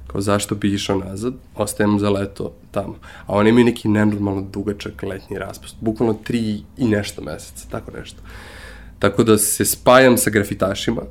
Kao 0.08 0.22
zašto 0.22 0.56
bi 0.56 0.74
išao 0.74 0.98
nazad, 0.98 1.34
ostajem 1.56 2.00
za 2.00 2.10
leto 2.10 2.54
tamo. 2.72 2.96
A 3.26 3.36
oni 3.36 3.50
imaju 3.50 3.66
neki 3.66 3.90
nenormalno 3.90 4.42
dugačak 4.42 5.04
letnji 5.04 5.38
raspust, 5.38 5.76
bukvalno 5.82 6.18
3 6.30 6.62
i 6.78 6.88
nešto 6.88 7.22
meseca, 7.22 7.68
tako 7.72 7.92
nešto. 7.92 8.22
Tako 9.00 9.24
da 9.24 9.38
se 9.38 9.66
spajam 9.66 10.18
sa 10.18 10.30
grafitašima, 10.30 11.02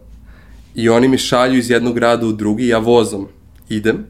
i 0.75 0.89
oni 0.89 1.09
mi 1.09 1.19
šalju 1.19 1.59
iz 1.59 1.71
jednog 1.71 1.95
grada 1.95 2.27
u 2.27 2.33
drugi, 2.33 2.69
ja 2.69 2.79
vozom 2.79 3.29
idem 3.69 4.07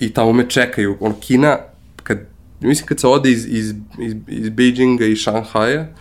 i 0.00 0.12
tamo 0.12 0.32
me 0.32 0.50
čekaju. 0.50 0.96
Ono, 1.00 1.14
Kina, 1.20 1.58
kad, 2.02 2.18
mislim 2.60 2.86
kad 2.86 3.00
se 3.00 3.06
ode 3.06 3.30
iz, 3.30 3.46
iz, 3.46 3.74
iz, 3.98 4.14
iz 4.28 4.48
Beijinga 4.48 5.04
i 5.04 5.16
Šanghaja, 5.16 5.94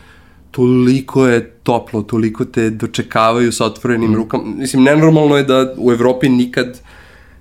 toliko 0.58 1.28
je 1.28 1.50
toplo, 1.64 2.02
toliko 2.02 2.46
te 2.46 2.70
dočekavaju 2.70 3.52
sa 3.52 3.66
otvorenim 3.66 4.12
mm. 4.12 4.16
rukama. 4.16 4.44
Mislim, 4.44 4.84
nenormalno 4.84 5.38
je 5.38 5.44
da 5.44 5.74
u 5.78 5.92
Evropi 5.92 6.30
nikad 6.30 6.80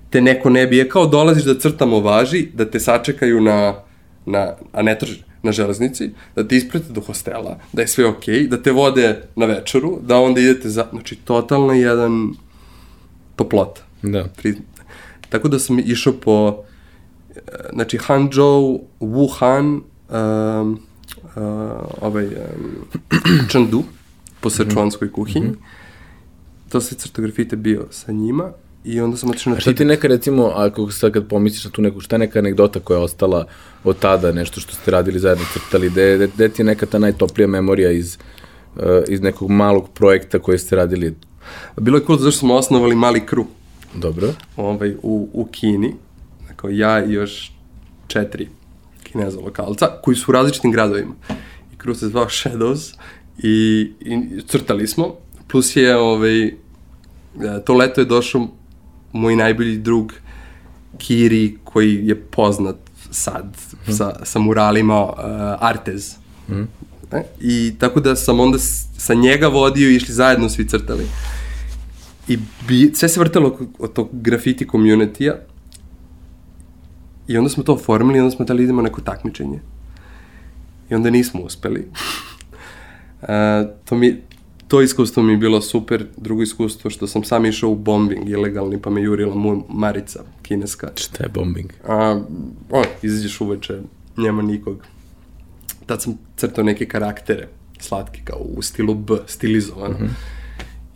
te 0.09 0.21
neko 0.21 0.49
ne 0.49 0.67
bi, 0.67 0.77
je 0.77 0.89
kao 0.89 1.07
dolaziš 1.07 1.43
da 1.43 1.59
crtamo 1.59 1.99
važi, 1.99 2.47
da 2.53 2.69
te 2.69 2.79
sačekaju 2.79 3.41
na, 3.41 3.73
na 4.25 4.53
a 4.71 4.81
ne 4.81 4.93
trže, 4.99 5.23
na 5.43 5.51
železnici, 5.51 6.11
da 6.35 6.47
te 6.47 6.57
isprate 6.57 6.93
do 6.93 7.01
hostela, 7.01 7.57
da 7.73 7.81
je 7.81 7.87
sve 7.87 8.05
okej, 8.05 8.35
okay, 8.35 8.47
da 8.47 8.61
te 8.61 8.71
vode 8.71 9.21
na 9.35 9.45
večeru, 9.45 9.97
da 10.01 10.19
onda 10.19 10.41
idete 10.41 10.69
za... 10.69 10.85
Znači, 10.91 11.15
totalno 11.15 11.73
jedan 11.73 12.33
toplota. 13.35 13.81
Da. 14.01 14.27
Pri... 14.37 14.55
Tako 15.29 15.47
da 15.47 15.59
sam 15.59 15.79
išao 15.79 16.13
po 16.13 16.63
e, 17.35 17.39
znači 17.73 17.97
Hangzhou, 17.97 18.81
Wuhan, 18.99 19.81
um, 20.09 20.86
uh, 21.37 21.43
ovaj 22.01 22.25
um, 22.25 22.33
Chengdu 23.49 23.83
po 24.41 24.49
srčuanskoj 24.49 25.11
kuhinji. 25.11 25.47
Mm 25.47 25.51
-hmm. 25.51 26.69
To 26.69 26.81
se 26.81 26.95
crtografite 26.95 27.55
bio 27.55 27.87
sa 27.91 28.11
njima 28.11 28.51
i 28.83 29.01
onda 29.01 29.17
sam 29.17 29.29
otišao 29.29 29.51
na 29.51 29.57
A 29.57 29.59
šta 29.59 29.73
ti 29.73 29.85
neka 29.85 30.07
recimo, 30.07 30.51
ako 30.55 30.91
sad 30.91 31.11
kad 31.11 31.27
pomisliš 31.27 31.65
na 31.65 31.71
tu 31.71 31.81
neku, 31.81 31.99
šta 31.99 32.15
je 32.15 32.19
neka 32.19 32.39
anegdota 32.39 32.79
koja 32.79 32.97
je 32.97 33.03
ostala 33.03 33.45
od 33.83 33.99
tada, 33.99 34.31
nešto 34.31 34.59
što 34.59 34.73
ste 34.73 34.91
radili 34.91 35.19
zajedno, 35.19 35.45
crtali, 35.53 35.89
gde, 35.89 36.29
gde 36.35 36.49
ti 36.49 36.61
je 36.61 36.65
neka 36.65 36.85
ta 36.85 36.99
najtoplija 36.99 37.47
memorija 37.47 37.91
iz, 37.91 38.17
uh, 38.75 38.81
iz 39.07 39.21
nekog 39.21 39.49
malog 39.49 39.89
projekta 39.89 40.39
koji 40.39 40.59
ste 40.59 40.75
radili? 40.75 41.15
Bilo 41.77 41.97
je 41.97 42.05
cool 42.05 42.17
zašto 42.17 42.39
smo 42.39 42.55
osnovali 42.55 42.95
mali 42.95 43.25
kru 43.25 43.45
Dobro. 43.95 44.33
ovaj, 44.57 44.95
u, 45.03 45.29
u 45.33 45.45
Kini, 45.51 45.93
dakle 46.47 46.77
ja 46.77 47.05
i 47.05 47.13
još 47.13 47.51
četiri 48.07 48.47
kineza 49.07 49.39
lokalca, 49.39 49.87
koji 50.03 50.17
su 50.17 50.31
u 50.31 50.33
različitim 50.33 50.71
gradovima. 50.71 51.13
I 51.73 51.77
kru 51.77 51.95
se 51.95 52.07
zvao 52.07 52.29
Shadows 52.29 52.93
I, 53.43 53.91
i 53.99 54.41
crtali 54.47 54.87
smo, 54.87 55.15
plus 55.47 55.75
je, 55.75 55.97
ovaj, 55.97 56.45
e, 56.45 56.53
to 57.65 57.73
leto 57.73 58.01
je 58.01 58.05
došao 58.05 58.47
moj 59.13 59.35
najbolji 59.35 59.77
drug 59.77 60.13
Kiri, 60.97 61.57
koji 61.63 62.07
je 62.07 62.15
poznat 62.15 62.75
sad 63.11 63.57
sa, 63.97 64.25
sa 64.25 64.39
muralima 64.39 65.03
uh, 65.03 65.13
Artez. 65.59 66.15
Mm. 66.49 66.63
E, 67.11 67.23
I 67.39 67.73
tako 67.79 67.99
da 67.99 68.15
sam 68.15 68.39
onda 68.39 68.57
sa 68.97 69.13
njega 69.13 69.47
vodio 69.47 69.89
i 69.89 69.95
išli 69.95 70.13
zajedno 70.13 70.49
svi 70.49 70.67
crtali. 70.67 71.05
I 72.27 72.37
bi, 72.67 72.91
sve 72.95 73.09
se 73.09 73.19
vrtalo 73.19 73.59
od 73.79 73.93
tog 73.93 74.09
grafiti 74.11 74.65
community-a. 74.65 75.35
I 77.27 77.37
onda 77.37 77.49
smo 77.49 77.63
to 77.63 77.73
oformili 77.73 78.17
i 78.17 78.21
onda 78.21 78.35
smo 78.35 78.45
tali 78.45 78.63
idemo 78.63 78.81
na 78.81 78.87
neko 78.87 79.01
takmičenje. 79.01 79.59
I 80.89 80.95
onda 80.95 81.09
nismo 81.09 81.41
uspeli. 81.41 81.87
uh, 83.21 83.27
to, 83.85 83.95
mi, 83.95 84.21
to 84.67 84.81
iskustvo 84.81 85.23
mi 85.23 85.33
je 85.33 85.37
bilo 85.37 85.61
super. 85.61 86.05
Drugo 86.17 86.41
iskustvo 86.41 86.89
što 86.89 87.07
sam 87.07 87.23
sam 87.23 87.45
išao 87.45 87.69
u 87.69 87.75
bombing 87.75 88.29
ilegalni 88.29 88.81
pa 88.81 88.89
me 88.89 89.01
jurila 89.01 89.35
mu 89.35 89.63
Marica, 89.69 90.23
kineska. 90.41 90.91
Šta 90.95 91.23
je 91.23 91.29
bombing? 91.29 91.73
A, 91.87 92.21
o, 92.71 92.83
izađeš 93.01 93.41
uveče, 93.41 93.81
nema 94.17 94.41
nikog. 94.41 94.83
Tad 95.85 96.01
sam 96.01 96.17
crtao 96.37 96.63
neke 96.63 96.85
karaktere, 96.85 97.47
slatke, 97.79 98.21
kao 98.23 98.39
u 98.39 98.61
stilu 98.61 98.95
B, 98.95 99.13
stilizovano. 99.27 99.93
Mm 99.99 100.03
-hmm. 100.03 100.36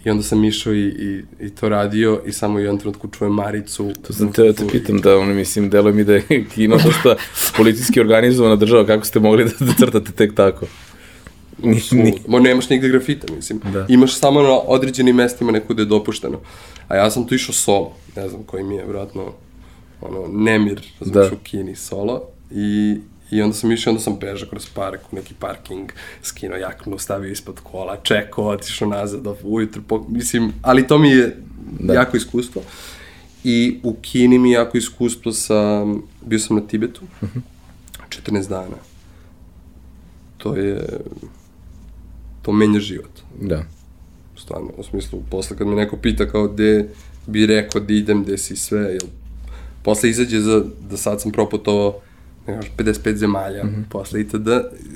I 0.06 0.10
onda 0.10 0.24
sam 0.24 0.44
išao 0.44 0.74
i, 0.74 0.88
i, 0.88 1.24
i 1.46 1.50
to 1.50 1.70
radio 1.70 2.22
i 2.26 2.32
samo 2.32 2.56
u 2.56 2.60
jednom 2.60 2.80
trenutku 2.80 3.08
čujem 3.08 3.34
Maricu. 3.34 3.92
To 4.08 4.14
sam 4.14 4.34
te 4.34 4.54
te 4.54 4.68
pitam 4.72 5.02
da, 5.02 5.18
ono, 5.18 5.34
mislim, 5.34 5.70
deluje 5.70 5.94
mi 5.94 6.04
da 6.04 6.14
je 6.14 6.24
Kina 6.56 6.78
dosta 6.78 7.16
policijski 7.58 8.00
organizovana 8.00 8.56
država, 8.56 8.86
kako 8.86 9.06
ste 9.06 9.20
mogli 9.20 9.46
da, 9.46 9.66
da 9.66 9.74
crtate 9.74 10.12
tek 10.12 10.36
tako? 10.36 10.66
Ni, 11.64 11.82
ni, 11.92 12.14
Mo 12.28 12.40
nemaš 12.40 12.70
nigde 12.70 12.90
grafita, 12.90 13.34
mislim. 13.34 13.62
Da. 13.74 13.86
Imaš 13.90 14.16
samo 14.16 14.42
na 14.42 14.60
određenim 14.68 15.16
mestima 15.16 15.52
neku 15.52 15.74
da 15.74 15.82
je 15.82 15.86
dopušteno. 15.86 16.40
A 16.88 16.96
ja 16.96 17.12
sam 17.12 17.28
tu 17.28 17.36
išao 17.36 17.54
solo, 17.54 17.96
ne 18.16 18.30
znam 18.30 18.44
koji 18.44 18.64
mi 18.64 18.76
je, 18.76 18.84
vjerojatno, 18.84 19.34
ono, 20.02 20.28
nemir, 20.28 20.82
razumiješ, 21.00 21.30
Da. 21.30 21.36
u 21.36 21.40
Kini 21.44 21.76
solo. 21.76 22.22
I, 22.52 22.98
I 23.32 23.42
onda 23.42 23.54
sam 23.56 23.72
išao, 23.72 23.92
onda 23.92 24.04
sam 24.04 24.20
bežao 24.20 24.50
kroz 24.50 24.70
park, 24.70 25.02
u 25.12 25.16
neki 25.16 25.34
parking, 25.40 25.92
skinuo 26.22 26.58
jaknu, 26.58 26.98
stavio 26.98 27.32
ispod 27.32 27.60
kola, 27.64 27.98
čekao, 28.04 28.48
otišao 28.48 28.88
nazad, 28.88 29.28
ujutru, 29.44 29.82
po, 29.88 30.06
mislim, 30.10 30.54
ali 30.62 30.88
to 30.88 30.98
mi 30.98 31.10
je 31.10 31.38
Da. 31.80 31.88
da. 31.88 31.94
jako 31.94 32.18
iskustvo. 32.18 32.62
I 33.44 33.80
u 33.84 33.94
Kini 34.02 34.40
mi 34.40 34.52
je 34.52 34.54
jako 34.54 34.78
iskustvo 34.78 35.32
sa, 35.32 35.86
bio 36.26 36.40
sam 36.40 36.56
na 36.56 36.68
Tibetu, 36.68 37.02
14 38.10 38.50
dana. 38.50 38.78
To 40.38 40.56
je, 40.56 40.88
to 42.42 42.52
menja 42.52 42.80
život 42.80 43.20
da. 43.42 43.64
stvarno, 44.38 44.70
u 44.78 44.84
smislu, 44.84 45.24
posle 45.30 45.58
kad 45.58 45.68
me 45.68 45.76
neko 45.76 45.98
pita 45.98 46.28
kao 46.28 46.48
gde 46.48 46.90
bi 47.28 47.46
rekao 47.46 47.82
da 47.82 47.94
idem, 47.94 48.24
gde 48.24 48.38
si 48.38 48.56
sve, 48.56 48.80
jel, 48.82 49.10
posle 49.84 50.10
izađe 50.10 50.40
za, 50.40 50.64
da 50.90 50.98
sad 50.98 51.22
sam 51.22 51.32
proputovao, 51.32 52.00
ne 52.48 52.54
znaš, 52.54 52.72
55 52.78 53.16
zemalja, 53.16 53.64
mm 53.64 53.68
-hmm. 53.68 53.84
posle 53.90 54.22
itd. 54.22 54.50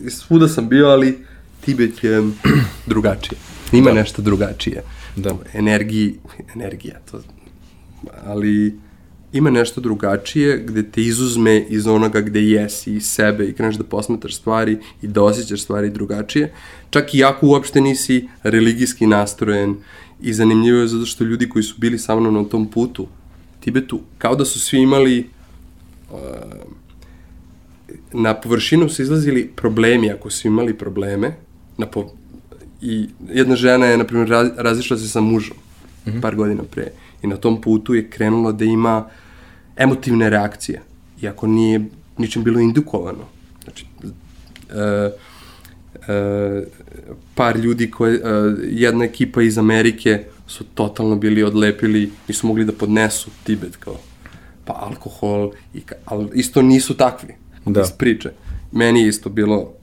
Svuda 0.09 0.47
sam 0.47 0.69
bio, 0.69 0.87
ali 0.87 1.17
Tibet 1.65 2.03
je 2.03 2.21
drugačije. 2.91 3.37
Ima 3.71 3.89
da. 3.89 3.95
nešto 3.95 4.21
drugačije. 4.21 4.83
Da. 5.15 5.35
Energiji, 5.53 6.15
energija, 6.55 6.99
to, 7.11 7.21
ali 8.25 8.75
ima 9.33 9.49
nešto 9.49 9.81
drugačije 9.81 10.63
gde 10.67 10.83
te 10.91 11.01
izuzme 11.01 11.65
iz 11.69 11.87
onoga 11.87 12.21
gde 12.21 12.41
jesi, 12.41 12.93
iz 12.93 13.05
sebe 13.05 13.45
i 13.45 13.53
kreneš 13.53 13.75
da 13.75 13.83
posmetaš 13.83 14.35
stvari 14.35 14.77
i 15.01 15.07
da 15.07 15.23
osjećaš 15.23 15.61
stvari 15.61 15.89
drugačije. 15.89 16.53
Čak 16.89 17.13
i 17.13 17.23
ako 17.23 17.47
uopšte 17.47 17.81
nisi 17.81 18.27
religijski 18.43 19.07
nastrojen 19.07 19.75
i 20.21 20.33
zanimljivo 20.33 20.79
je 20.79 20.87
zato 20.87 21.05
što 21.05 21.23
ljudi 21.23 21.49
koji 21.49 21.63
su 21.63 21.75
bili 21.77 21.99
sa 21.99 22.15
mnom 22.15 22.33
na 22.33 22.43
tom 22.43 22.67
putu, 22.71 23.07
Tibetu, 23.59 24.01
kao 24.17 24.35
da 24.35 24.45
su 24.45 24.59
svi 24.59 24.79
imali 24.81 25.29
uh, 26.11 26.17
na 28.15 28.33
površinu 28.33 28.89
su 28.89 29.01
izlazili 29.01 29.47
problemi, 29.55 30.11
ako 30.11 30.29
su 30.29 30.47
imali 30.47 30.73
probleme, 30.77 31.35
na 31.77 31.85
po, 31.85 32.05
i 32.81 33.07
jedna 33.29 33.55
žena 33.55 33.85
je, 33.85 33.97
na 33.97 34.03
primjer, 34.03 34.29
raz, 34.29 34.49
razišla 34.57 34.97
se 34.97 35.09
sa 35.09 35.21
mužom 35.21 35.57
mm 36.05 36.11
-hmm. 36.11 36.21
par 36.21 36.35
godina 36.35 36.63
pre 36.63 36.91
i 37.21 37.27
na 37.27 37.37
tom 37.37 37.61
putu 37.61 37.93
je 37.93 38.09
krenula 38.09 38.51
da 38.51 38.65
ima 38.65 39.09
emotivne 39.77 40.29
reakcije, 40.29 40.81
iako 41.21 41.47
nije 41.47 41.85
ničim 42.17 42.43
bilo 42.43 42.59
indukovano. 42.59 43.25
Znači, 43.63 43.85
e, 44.69 45.11
e, 46.07 46.63
par 47.35 47.57
ljudi 47.57 47.91
koje, 47.91 48.15
e, 48.15 48.21
jedna 48.69 49.05
ekipa 49.05 49.41
iz 49.41 49.57
Amerike 49.57 50.23
su 50.47 50.63
totalno 50.63 51.15
bili 51.15 51.43
odlepili, 51.43 52.11
nisu 52.27 52.47
mogli 52.47 52.65
da 52.65 52.71
podnesu 52.71 53.29
Tibet 53.43 53.75
kao 53.75 53.95
pa 54.65 54.73
alkohol, 54.73 55.51
i, 55.73 55.81
ali 56.05 56.29
isto 56.33 56.61
nisu 56.61 56.97
takvi 56.97 57.35
Da. 57.65 57.81
iz 57.81 57.91
priče. 57.91 58.31
Meni 58.71 59.01
je 59.01 59.07
isto 59.07 59.29
bilo 59.29 59.73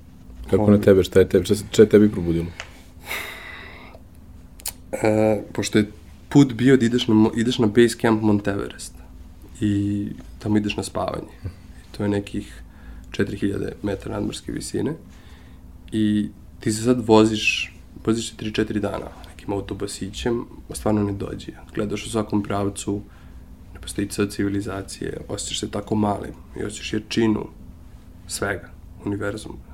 Kako 0.50 0.70
na 0.70 0.78
tebe, 0.78 1.04
šta 1.04 1.20
je 1.20 1.28
tebi, 1.28 1.44
šta, 1.44 1.54
šta 1.54 1.82
je 1.82 1.88
tebi 1.88 2.10
probudilo? 2.10 2.46
E, 4.92 5.42
pošto 5.52 5.78
je 5.78 5.86
put 6.28 6.52
bio 6.52 6.76
da 6.76 6.84
ideš 6.84 7.08
na, 7.08 7.30
ideš 7.36 7.58
na 7.58 7.66
base 7.66 7.98
camp 8.00 8.22
Monteverest 8.22 8.94
i 9.60 10.06
tamo 10.38 10.56
ideš 10.56 10.76
na 10.76 10.82
spavanje. 10.82 11.32
I 11.44 11.96
to 11.96 12.02
je 12.02 12.08
nekih 12.08 12.62
4000 13.10 13.72
metara 13.82 14.14
nadmorske 14.14 14.52
visine 14.52 14.94
i 15.92 16.28
ti 16.60 16.72
se 16.72 16.82
sad 16.82 17.08
voziš, 17.08 17.74
voziš 18.04 18.30
se 18.30 18.36
3-4 18.36 18.78
dana 18.78 19.08
nekim 19.28 19.52
autobasićem, 19.52 20.44
a 20.70 20.74
stvarno 20.74 21.02
ne 21.02 21.12
dođe. 21.12 21.52
Gledaš 21.74 22.06
u 22.06 22.10
svakom 22.10 22.42
pravcu, 22.42 23.00
ne 23.74 23.80
postoji 23.80 24.08
ceo 24.08 24.26
civilizacije, 24.26 25.20
osjećaš 25.28 25.60
se 25.60 25.70
tako 25.70 25.94
malim 25.94 26.34
i 26.60 26.64
osjećaš 26.64 26.92
jačinu 26.92 27.46
svega, 28.32 28.70
univerzuma. 29.04 29.72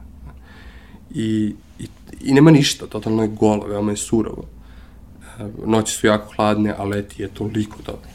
I, 1.11 1.55
i, 1.79 1.87
I 2.21 2.33
nema 2.33 2.51
ništa, 2.51 2.87
totalno 2.87 3.23
je 3.23 3.29
golo, 3.29 3.67
veoma 3.67 3.93
je 3.93 3.97
surovo. 3.97 4.45
E, 5.39 5.49
Noći 5.67 5.93
su 5.93 6.07
jako 6.07 6.33
hladne, 6.37 6.75
a 6.79 6.85
leti 6.85 7.23
je 7.23 7.29
toliko 7.29 7.79
dobro. 7.87 8.11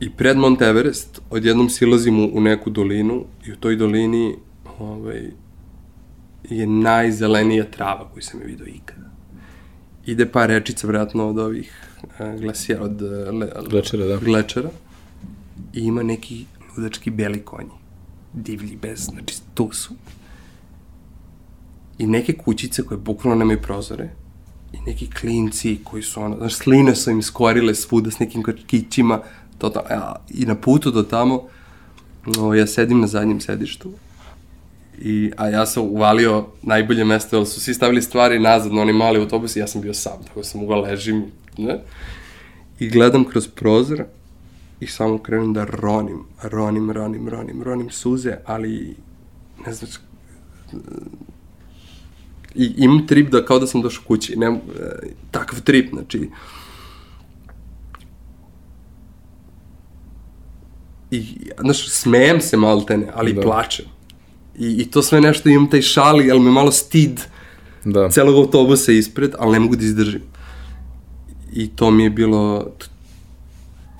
I 0.00 0.10
pred 0.10 0.36
Mount 0.36 0.62
Everest 0.62 1.20
odjednom 1.30 1.70
silazimo 1.70 2.28
u 2.32 2.40
neku 2.40 2.70
dolinu 2.70 3.24
i 3.46 3.52
u 3.52 3.56
toj 3.56 3.76
dolini 3.76 4.36
ovaj, 4.78 5.30
je 6.50 6.66
najzelenija 6.66 7.64
trava 7.70 8.08
koju 8.12 8.22
sam 8.22 8.40
je 8.40 8.46
vidio 8.46 8.66
ikada. 8.66 9.10
Ide 10.06 10.26
par 10.26 10.48
rečica, 10.48 10.86
vjerojatno, 10.86 11.28
od 11.28 11.38
ovih 11.38 11.88
uh, 12.02 12.40
glasija, 12.40 12.82
od 12.82 13.02
uh, 13.02 13.10
le, 13.40 13.48
Glečera, 13.70 14.06
da. 14.06 14.16
glečera 14.16 14.70
i 15.72 15.80
ima 15.80 16.02
neki 16.02 16.44
ludački 16.76 17.10
beli 17.10 17.42
konji. 17.42 17.83
Divlji, 18.34 18.76
bez, 18.76 19.00
znači 19.00 19.36
tu 19.54 19.72
su. 19.72 19.94
I 21.98 22.06
neke 22.06 22.32
kućice 22.32 22.82
koje 22.82 22.98
bukvalno 22.98 23.38
nemaju 23.38 23.62
prozore 23.62 24.10
i 24.72 24.76
neki 24.86 25.10
klinci 25.10 25.78
koji 25.84 26.02
su 26.02 26.22
ono, 26.22 26.36
znaš, 26.36 26.54
sline 26.54 26.94
su 26.94 27.10
im 27.10 27.22
skorile 27.22 27.74
svuda 27.74 28.10
s 28.10 28.18
nekim 28.18 28.42
kačkićima, 28.42 29.20
to 29.58 29.68
tamo, 29.70 29.86
ja, 29.90 30.16
i 30.30 30.46
na 30.46 30.54
putu 30.54 30.90
do 30.90 31.02
tamo, 31.02 31.42
no, 32.26 32.54
ja 32.54 32.66
sedim 32.66 33.00
na 33.00 33.06
zadnjem 33.06 33.40
sedištu, 33.40 33.90
I, 35.02 35.30
a 35.36 35.48
ja 35.48 35.66
sam 35.66 35.82
uvalio 35.82 36.46
najbolje 36.62 37.04
mesto, 37.04 37.36
jer 37.36 37.46
su 37.46 37.60
svi 37.60 37.74
stavili 37.74 38.02
stvari 38.02 38.38
nazad 38.38 38.72
na 38.72 38.82
oni 38.82 38.92
mali 38.92 39.20
autobus 39.20 39.56
i 39.56 39.58
ja 39.58 39.66
sam 39.66 39.80
bio 39.80 39.94
sam, 39.94 40.22
tako 40.26 40.40
da 40.40 40.44
sam 40.44 40.60
mogao 40.60 40.80
ležim, 40.80 41.24
ne? 41.58 41.80
I 42.78 42.88
gledam 42.88 43.24
kroz 43.24 43.48
prozor 43.48 44.04
i 44.80 44.86
samo 44.86 45.18
krenem 45.18 45.52
da 45.52 45.64
ronim, 45.64 46.24
ronim, 46.42 46.90
ronim, 46.90 47.28
ronim, 47.28 47.62
ronim 47.62 47.90
suze, 47.90 48.36
ali 48.46 48.96
ne 49.66 49.72
znam, 49.72 49.90
i 52.54 52.74
imam 52.76 53.06
trip 53.06 53.30
da 53.30 53.44
kao 53.44 53.58
da 53.58 53.66
sam 53.66 53.82
došao 53.82 54.04
kući, 54.06 54.36
ne, 54.36 54.46
e, 54.46 54.60
takav 55.30 55.60
trip, 55.60 55.90
znači, 55.92 56.30
i, 61.10 61.24
znaš, 61.60 61.88
smejem 61.90 62.40
se 62.40 62.56
maltene, 62.56 63.06
ali 63.14 63.32
Da. 63.32 63.40
plačem. 63.42 63.86
I, 64.58 64.66
I 64.72 64.90
to 64.90 65.02
sve 65.02 65.20
nešto 65.20 65.48
imam 65.48 65.70
taj 65.70 65.82
šali, 65.82 66.30
ali 66.30 66.40
me 66.40 66.50
malo 66.50 66.72
stid 66.72 67.20
Da. 67.84 68.08
celog 68.10 68.36
autobusa 68.36 68.92
ispred, 68.92 69.34
ali 69.38 69.52
ne 69.52 69.60
mogu 69.60 69.76
da 69.76 69.84
izdržim. 69.84 70.22
I 71.52 71.68
to 71.68 71.90
mi 71.90 72.02
je 72.04 72.10
bilo, 72.10 72.66
t- 72.78 72.86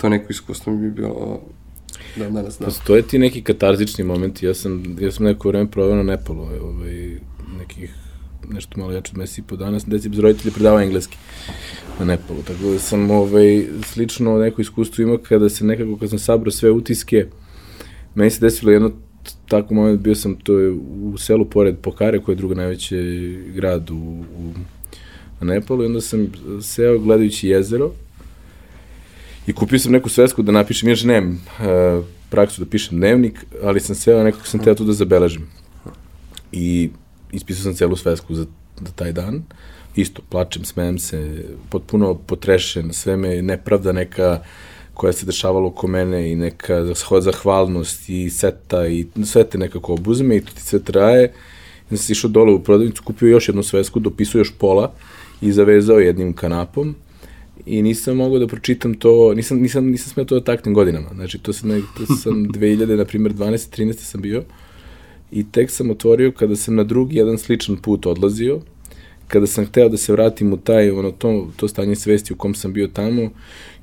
to 0.05 0.09
neko 0.09 0.27
iskustvo 0.31 0.73
mi 0.73 0.87
je 0.87 0.91
bilo, 0.91 1.41
da, 2.17 2.31
danas, 2.31 2.59
da. 2.59 2.65
Postoje 2.65 3.03
ti 3.03 3.19
neki 3.19 3.43
katarzični 3.43 4.05
momenti, 4.05 4.47
ja 4.47 4.55
sam, 4.55 4.97
ja 5.01 5.13
sam 5.13 5.27
neko 5.27 5.49
vreme 5.49 5.71
proveo 5.71 5.97
na 5.97 6.03
Nepalu, 6.03 6.43
ovaj, 6.43 7.17
nekih 7.59 7.95
nešto 8.49 8.81
malo 8.81 8.93
jače 8.93 9.11
od 9.13 9.19
meseci 9.19 9.41
i 9.41 9.45
po 9.45 9.57
dana, 9.57 9.81
sam 9.81 9.91
deci 9.91 10.09
bez 10.09 10.19
roditelja 10.19 10.53
predavao 10.53 10.81
engleski 10.81 11.17
na 11.99 12.05
Nepalu, 12.05 12.43
tako 12.43 12.73
da 12.73 12.79
sam 12.79 13.11
ovaj, 13.11 13.67
slično 13.83 14.39
neko 14.39 14.61
iskustvo 14.61 15.03
imao 15.03 15.19
kada 15.19 15.49
se 15.49 15.65
nekako, 15.65 15.97
kad 15.97 16.11
sam 16.11 16.19
sabrao 16.19 16.53
sve 16.53 16.71
utiske, 16.71 17.27
meni 18.15 18.31
se 18.31 18.41
desilo 18.41 18.73
jedno 18.73 18.91
tako 19.49 19.75
moment 19.75 20.01
bio 20.01 20.15
sam 20.15 20.37
to 20.37 20.59
je 20.59 20.71
u 21.03 21.19
selu 21.19 21.45
pored 21.45 21.79
Pokare 21.79 22.21
koji 22.21 22.33
je 22.33 22.37
drugo 22.37 22.55
najveći 22.55 22.97
grad 23.55 23.91
u, 23.91 23.97
u 24.39 24.53
na 25.41 25.55
Nepalu 25.55 25.83
i 25.83 25.87
onda 25.87 26.01
sam 26.01 26.33
seo 26.61 26.99
gledajući 26.99 27.49
jezero 27.49 27.93
i 29.47 29.53
kupio 29.53 29.79
sam 29.79 29.93
neku 29.93 30.09
svesku 30.09 30.43
da 30.43 30.53
napišem, 30.53 30.89
još 30.89 31.03
nemam 31.03 31.33
uh, 31.59 32.05
praksu 32.31 32.65
da 32.65 32.71
pišem 32.71 32.99
dnevnik, 32.99 33.45
ali 33.63 33.81
sam 33.81 33.95
seo 33.95 34.23
nekako 34.25 34.47
sam 34.47 34.61
teo 34.61 34.75
tu 34.75 34.85
da 34.85 34.93
zabeležim. 34.93 35.49
I 36.53 36.91
ispisao 37.33 37.63
sam 37.63 37.75
celu 37.75 37.97
svesku 37.97 38.35
za, 38.35 38.47
za 38.81 38.93
taj 38.97 39.13
dan. 39.13 39.43
Isto, 39.97 40.23
plačem, 40.29 40.65
smejem 40.65 40.99
se, 40.99 41.45
potpuno 41.71 42.15
potrešen, 42.15 42.93
sve 42.93 43.17
me 43.17 43.43
nepravda 43.43 43.93
neka 43.93 44.41
koja 44.95 45.13
se 45.13 45.27
dešavala 45.27 45.67
oko 45.67 45.87
mene 45.87 46.33
i 46.33 46.37
neka 46.37 46.85
zahvalnost 47.21 48.09
i 48.09 48.31
seta 48.31 48.87
i 48.87 49.07
sve 49.25 49.45
te 49.45 49.59
nekako 49.59 49.93
obuzme 49.93 50.37
i 50.37 50.41
to 50.41 50.53
ti 50.55 50.63
sve 50.63 50.83
traje. 50.83 51.33
I 51.91 51.97
sam 51.97 52.13
išao 52.13 52.31
dole 52.31 52.53
u 52.53 52.63
prodavnicu, 52.63 53.03
kupio 53.03 53.29
još 53.29 53.49
jednu 53.49 53.63
svesku, 53.63 54.01
dopisao 54.01 54.39
još 54.39 54.53
pola 54.59 54.93
i 55.41 55.53
zavezao 55.53 55.99
jednim 55.99 56.33
kanapom 56.33 56.95
i 57.67 57.83
nisam 57.83 58.17
mogao 58.17 58.39
da 58.39 58.47
pročitam 58.47 58.95
to, 58.95 59.35
nisam, 59.35 59.59
nisam, 59.59 59.87
nisam 59.87 60.13
smeo 60.13 60.25
to 60.25 60.35
da 60.35 60.45
taknem 60.45 60.75
godinama. 60.75 61.09
Znači, 61.15 61.39
to 61.39 61.53
sam, 61.53 61.71
to 61.97 62.17
sam 62.17 62.33
2000, 62.55 62.97
na 62.97 63.05
primjer, 63.05 63.33
12. 63.33 63.81
13. 63.81 63.93
sam 63.93 64.21
bio 64.21 64.45
i 65.33 65.45
tek 65.51 65.71
sam 65.71 65.91
otvorio 65.91 66.33
kada 66.33 66.57
sam 66.57 66.75
na 66.75 66.85
drugi 66.85 67.17
jedan 67.17 67.39
sličan 67.39 67.77
put 67.77 68.07
odlazio, 68.07 68.61
kada 69.29 69.47
sam 69.47 69.67
hteo 69.67 69.89
da 69.89 69.97
se 69.97 70.13
vratim 70.13 70.53
u 70.53 70.57
taj, 70.57 70.91
ono, 70.91 71.11
to, 71.11 71.49
to 71.57 71.69
stanje 71.69 71.97
svesti 71.97 72.33
u 72.33 72.37
kom 72.37 72.55
sam 72.55 72.73
bio 72.73 72.87
tamo 72.87 73.31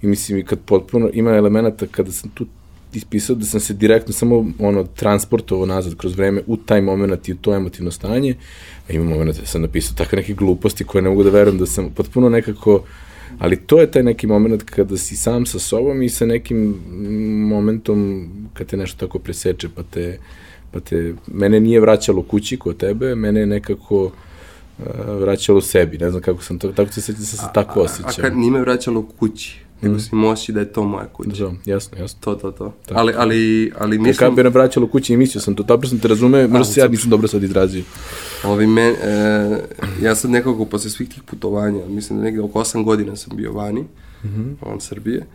i 0.01 0.07
mislim 0.07 0.37
i 0.37 0.43
kad 0.43 0.59
potpuno 0.59 1.09
ima 1.13 1.31
elemenata 1.31 1.87
kada 1.87 2.11
sam 2.11 2.29
tu 2.29 2.45
ispisao 2.93 3.35
da 3.35 3.45
sam 3.45 3.59
se 3.59 3.73
direktno 3.73 4.13
samo 4.13 4.45
ono 4.59 4.83
transportovao 4.83 5.65
nazad 5.65 5.95
kroz 5.95 6.15
vreme 6.15 6.41
u 6.47 6.57
taj 6.57 6.81
moment 6.81 7.29
i 7.29 7.33
u 7.33 7.35
to 7.35 7.55
emotivno 7.55 7.91
stanje, 7.91 8.35
a 8.89 8.93
ima 8.93 9.05
moment 9.05 9.39
da 9.39 9.45
sam 9.45 9.61
napisao 9.61 9.95
takve 9.97 10.15
neke 10.15 10.33
gluposti 10.33 10.83
koje 10.83 11.01
ne 11.01 11.09
mogu 11.09 11.23
da 11.23 11.29
verujem 11.29 11.57
da 11.57 11.65
sam 11.65 11.89
potpuno 11.95 12.29
nekako 12.29 12.83
ali 13.39 13.55
to 13.55 13.81
je 13.81 13.91
taj 13.91 14.03
neki 14.03 14.27
moment 14.27 14.63
kada 14.63 14.97
si 14.97 15.15
sam 15.15 15.45
sa 15.45 15.59
sobom 15.59 16.01
i 16.01 16.09
sa 16.09 16.25
nekim 16.25 16.75
momentom 17.49 18.29
kad 18.53 18.67
te 18.67 18.77
nešto 18.77 19.05
tako 19.05 19.19
preseče 19.19 19.69
pa 19.75 19.83
te, 19.83 20.19
pa 20.71 20.79
te 20.79 21.13
mene 21.27 21.59
nije 21.59 21.79
vraćalo 21.79 22.23
kući 22.23 22.57
kod 22.57 22.77
tebe, 22.77 23.15
mene 23.15 23.39
je 23.39 23.45
nekako 23.45 24.03
uh, 24.05 24.11
vraćalo 25.19 25.61
sebi, 25.61 25.97
ne 25.97 26.09
znam 26.09 26.21
kako 26.21 26.43
sam 26.43 26.59
to, 26.59 26.71
tako 26.71 26.93
se 26.93 27.01
sećam 27.01 27.19
da 27.19 27.25
se 27.25 27.37
tako 27.53 27.81
osjećao. 27.81 28.09
A, 28.09 28.13
a 28.17 28.21
kad 28.21 28.37
nije 28.37 28.51
me 28.51 28.61
vraćalo 28.61 29.07
kući, 29.19 29.59
nego 29.81 29.95
mm. 29.95 29.99
si 29.99 30.15
moći 30.15 30.51
da 30.51 30.59
je 30.59 30.73
to 30.73 30.83
moja 30.83 31.07
kuća. 31.07 31.45
Da, 31.45 31.71
jasno, 31.71 31.97
jasno. 31.97 32.19
To, 32.21 32.35
to, 32.35 32.51
to. 32.51 32.73
Tako. 32.85 32.99
Ali, 32.99 33.13
ali, 33.17 33.71
ali 33.77 33.97
mislim... 33.97 34.15
Kako 34.17 34.35
bi 34.35 34.43
me 34.43 34.49
vraćalo 34.49 34.87
kući 34.87 35.13
i 35.13 35.17
mislio 35.17 35.41
sam 35.41 35.55
to, 35.55 35.63
dobro 35.63 35.87
sam 35.87 35.99
te 35.99 36.07
razume, 36.07 36.47
možda 36.47 36.73
se 36.73 36.79
ja 36.79 36.87
nisam 36.87 37.09
dobro 37.09 37.27
sad 37.27 37.43
izrazio. 37.43 37.83
Ovi 38.43 38.67
men, 38.67 38.93
e, 38.93 39.59
ja 40.01 40.15
sad 40.15 40.31
nekako 40.31 40.65
posle 40.65 40.89
svih 40.89 41.09
tih 41.09 41.23
putovanja, 41.23 41.85
mislim 41.87 42.19
da 42.19 42.25
negde 42.25 42.41
oko 42.41 42.59
8 42.59 42.83
godina 42.83 43.15
sam 43.15 43.37
bio 43.37 43.53
vani, 43.53 43.81
mm 43.81 44.27
-hmm. 44.27 44.69
van 44.69 44.79
Srbije, 44.79 45.25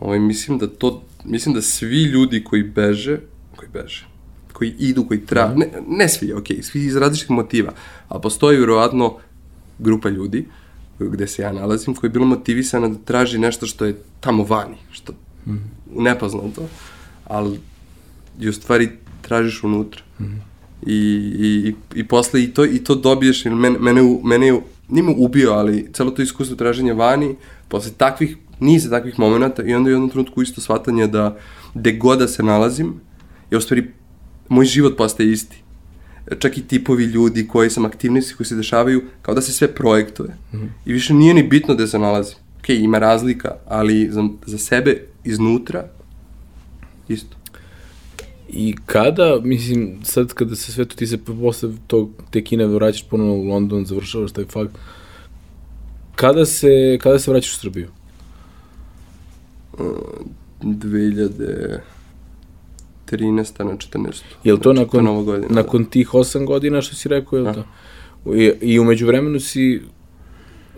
ovaj, 0.00 0.18
mislim 0.18 0.58
da 0.58 0.66
to, 0.66 1.02
mislim 1.24 1.54
da 1.54 1.62
svi 1.62 2.02
ljudi 2.02 2.44
koji 2.44 2.62
beže, 2.62 3.18
koji 3.56 3.68
beže, 3.72 4.06
koji 4.52 4.74
idu, 4.78 5.04
koji 5.04 5.20
tra... 5.20 5.48
Mm 5.48 5.52
-hmm. 5.52 5.58
ne, 5.58 5.68
ne 5.88 6.08
svi, 6.08 6.32
ok, 6.32 6.46
svi 6.62 6.84
iz 6.84 6.96
različitih 6.96 7.30
motiva, 7.30 7.72
ali 8.08 8.22
postoji 8.22 8.56
vjerovatno 8.56 9.16
grupa 9.78 10.08
ljudi 10.08 10.46
gde 10.98 11.26
se 11.26 11.42
ja 11.42 11.52
nalazim, 11.52 11.94
koja 11.94 12.08
je 12.08 12.12
bila 12.12 12.26
motivisana 12.26 12.88
da 12.88 12.98
traži 13.04 13.38
nešto 13.38 13.66
što 13.66 13.84
je 13.84 13.96
tamo 14.20 14.44
vani, 14.44 14.76
što 14.90 15.12
mm 15.12 15.50
-hmm. 15.50 16.02
nepoznato, 16.02 16.68
ali 17.24 17.60
i 18.40 18.48
u 18.48 18.52
stvari 18.52 18.88
tražiš 19.22 19.64
unutra. 19.64 20.02
Mm 20.20 20.24
-hmm. 20.24 20.38
I, 20.86 20.96
i, 21.38 21.74
i 21.94 22.08
posle 22.08 22.42
i 22.42 22.54
to, 22.54 22.64
i 22.64 22.78
to 22.78 22.94
dobiješ, 22.94 23.46
ili 23.46 23.54
mene, 23.54 23.78
mene, 23.78 24.18
mene 24.24 24.60
nije 24.88 25.02
me 25.02 25.14
ubio, 25.18 25.52
ali 25.52 25.88
celo 25.92 26.10
to 26.10 26.22
iskustvo 26.22 26.56
traženja 26.56 26.92
vani, 26.92 27.36
posle 27.68 27.92
takvih, 27.96 28.36
niza 28.60 28.90
takvih 28.90 29.18
momenta 29.18 29.62
i 29.62 29.74
onda 29.74 29.88
u 29.88 29.92
jednom 29.92 30.10
trenutku 30.10 30.42
isto 30.42 30.60
shvatanje 30.60 31.06
da 31.06 31.36
gde 31.74 31.92
god 31.92 32.18
da 32.18 32.28
se 32.28 32.42
nalazim, 32.42 32.94
je 33.50 33.58
u 33.58 33.60
stvari 33.60 33.90
moj 34.48 34.64
život 34.64 34.96
postaje 34.96 35.32
isti. 35.32 35.63
Čak 36.38 36.58
i 36.58 36.62
tipovi 36.62 37.04
ljudi 37.04 37.48
koji 37.48 37.70
sam 37.70 37.84
aktivnosti 37.84 38.34
koji 38.34 38.46
se 38.46 38.56
dešavaju, 38.56 39.02
kao 39.22 39.34
da 39.34 39.40
se 39.40 39.52
sve 39.52 39.74
projektuje. 39.74 40.36
Mm 40.52 40.56
-hmm. 40.56 40.68
I 40.86 40.92
više 40.92 41.14
nije 41.14 41.34
ni 41.34 41.42
bitno 41.42 41.74
gde 41.74 41.86
se 41.86 41.98
nalazim. 41.98 42.36
Ok, 42.58 42.68
ima 42.68 42.98
razlika, 42.98 43.54
ali 43.66 44.08
za, 44.10 44.28
za 44.46 44.58
sebe 44.58 45.06
iznutra 45.24 45.88
isto. 47.08 47.36
I 48.48 48.74
kada, 48.86 49.40
mislim, 49.42 49.98
sad 50.04 50.32
kada 50.32 50.56
se 50.56 50.72
sve 50.72 50.84
to, 50.84 50.96
ti 50.96 51.06
se 51.06 51.18
posle 51.18 51.70
tog, 51.86 52.10
te 52.30 52.44
kine 52.44 52.66
vraćaš 52.66 53.08
ponovno 53.08 53.34
u 53.34 53.44
London, 53.44 53.86
završavaš 53.86 54.32
taj 54.32 54.44
fakt, 54.44 54.72
kada 56.14 56.46
se, 56.46 56.98
kada 57.02 57.18
se 57.18 57.30
vraćaš 57.30 57.52
u 57.52 57.56
Srbiju? 57.56 57.88
Uh, 59.72 59.80
2000... 60.62 61.93
13. 63.10 63.64
na 63.64 63.76
14. 63.76 64.22
Je 64.44 64.52
li 64.52 64.60
to 64.60 64.72
znači, 64.72 64.96
nakon, 64.96 65.24
godina, 65.24 65.48
nakon 65.50 65.84
da. 65.84 65.90
tih 65.90 66.08
8 66.08 66.46
godina 66.46 66.82
što 66.82 66.94
si 66.94 67.08
rekao, 67.08 67.36
je 67.36 67.42
li 67.42 67.54
to? 67.54 67.64
I, 68.34 68.52
I 68.60 68.78
umeđu 68.78 69.06
vremenu 69.06 69.40
si, 69.40 69.80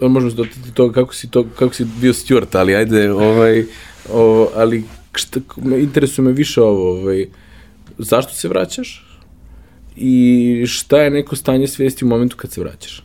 možemo 0.00 0.30
se 0.30 0.36
dotati 0.36 0.74
to 0.74 0.92
kako 0.92 1.14
si, 1.14 1.30
to, 1.30 1.46
kako 1.58 1.74
si 1.74 1.84
bio 2.00 2.12
steward, 2.12 2.58
ali 2.58 2.74
ajde, 2.74 3.12
ovaj, 3.12 3.64
o, 4.12 4.50
ali 4.54 4.84
šta, 5.12 5.40
me, 5.56 5.80
interesuje 5.80 6.24
me 6.24 6.32
više 6.32 6.62
ovo, 6.62 6.90
ovaj, 6.90 7.26
zašto 7.98 8.34
se 8.34 8.48
vraćaš 8.48 9.20
i 9.96 10.64
šta 10.66 11.02
je 11.02 11.10
neko 11.10 11.36
stanje 11.36 11.68
svijesti 11.68 12.04
u 12.04 12.08
momentu 12.08 12.36
kad 12.36 12.52
se 12.52 12.60
vraćaš? 12.60 13.04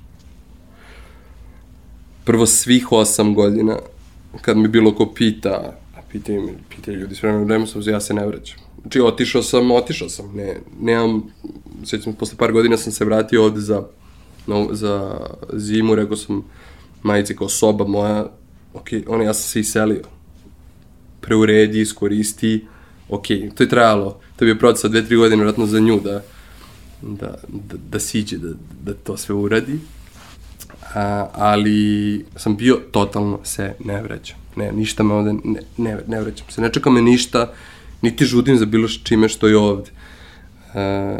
Prvo 2.23 2.45
svih 2.45 2.87
8 2.87 3.35
godina, 3.35 3.77
kad 4.41 4.57
mi 4.57 4.67
bilo 4.67 4.95
ko 4.95 5.13
pita, 5.13 5.77
a 5.95 6.01
pitaju, 6.11 6.49
pitaju 6.69 6.99
ljudi 6.99 7.15
s 7.15 7.23
vremenom 7.23 7.47
vremena, 7.47 7.71
ja 7.85 7.99
se 7.99 8.13
ne 8.13 8.27
vraćam 8.27 8.70
Znači, 8.81 9.01
otišao 9.01 9.43
sam, 9.43 9.71
otišao 9.71 10.09
sam. 10.09 10.35
Ne, 10.35 10.59
nemam, 10.81 11.23
sjećam, 11.85 12.13
posle 12.13 12.37
par 12.37 12.51
godina 12.51 12.77
sam 12.77 12.93
se 12.93 13.05
vratio 13.05 13.43
ovde 13.43 13.59
za, 13.59 13.83
no, 14.47 14.67
za 14.71 15.19
zimu, 15.53 15.95
rekao 15.95 16.17
sam 16.17 16.43
majice 17.03 17.35
kao 17.35 17.49
soba 17.49 17.87
moja, 17.87 18.25
ok, 18.73 18.87
ono, 19.07 19.23
ja 19.23 19.33
sam 19.33 19.43
se 19.43 19.59
iselio. 19.59 20.01
Preuredi, 21.21 21.81
iskoristi, 21.81 22.65
ok, 23.09 23.27
to 23.55 23.63
je 23.63 23.69
trajalo, 23.69 24.19
to 24.35 24.45
je 24.45 24.53
bio 24.53 24.59
proces 24.59 24.83
od 24.83 24.91
dve, 24.91 25.05
tri 25.05 25.15
godine, 25.15 25.43
vratno 25.43 25.65
za 25.65 25.79
nju, 25.79 25.99
da, 25.99 26.21
da, 27.01 27.35
da, 27.47 27.77
da 27.91 27.99
siđe, 27.99 28.37
da, 28.37 28.49
da 28.83 28.93
to 28.93 29.17
sve 29.17 29.35
uradi. 29.35 29.79
A, 30.95 31.27
ali 31.33 32.25
sam 32.35 32.57
bio 32.57 32.79
totalno 32.91 33.39
se 33.43 33.73
ne 33.85 34.01
vraćam. 34.01 34.37
Ne, 34.55 34.71
ništa 34.71 35.03
me 35.03 35.13
ovde, 35.13 35.33
ne, 35.33 35.61
ne, 35.77 35.97
ne 36.07 36.21
vraćam 36.21 36.47
se. 36.49 36.61
Ne 36.61 36.73
čeka 36.73 36.89
me 36.89 37.01
ništa, 37.01 37.53
niti 38.01 38.25
žudim 38.25 38.57
za 38.57 38.65
bilo 38.65 38.87
čime 38.87 39.29
što 39.29 39.47
je 39.47 39.57
ovde. 39.57 39.89
E, 40.75 41.19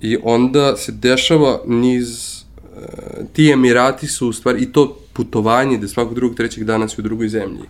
I 0.00 0.16
onda 0.22 0.76
se 0.76 0.92
dešava 0.92 1.60
niz, 1.66 2.36
e, 2.36 3.24
ti 3.32 3.50
Emirati 3.50 4.06
su 4.06 4.28
u 4.28 4.32
stvari, 4.32 4.62
i 4.62 4.72
to 4.72 4.98
putovanje 5.12 5.78
da 5.78 5.88
svakog 5.88 6.14
drugog, 6.14 6.36
trećeg 6.36 6.64
dana 6.64 6.88
si 6.88 7.00
u 7.00 7.04
drugoj 7.04 7.28
zemlji, 7.28 7.64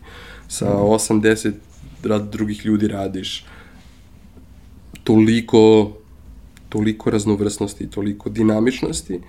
sa 0.49 0.67
8-10 0.67 1.49
mhm. 1.49 1.59
rad 2.05 2.31
drugih 2.33 2.67
ljudi 2.67 2.89
radiš, 2.89 3.45
toliko, 5.05 5.93
toliko 6.69 7.11
raznovrsnosti, 7.11 7.91
toliko 7.91 8.31
dinamičnosti, 8.31 9.21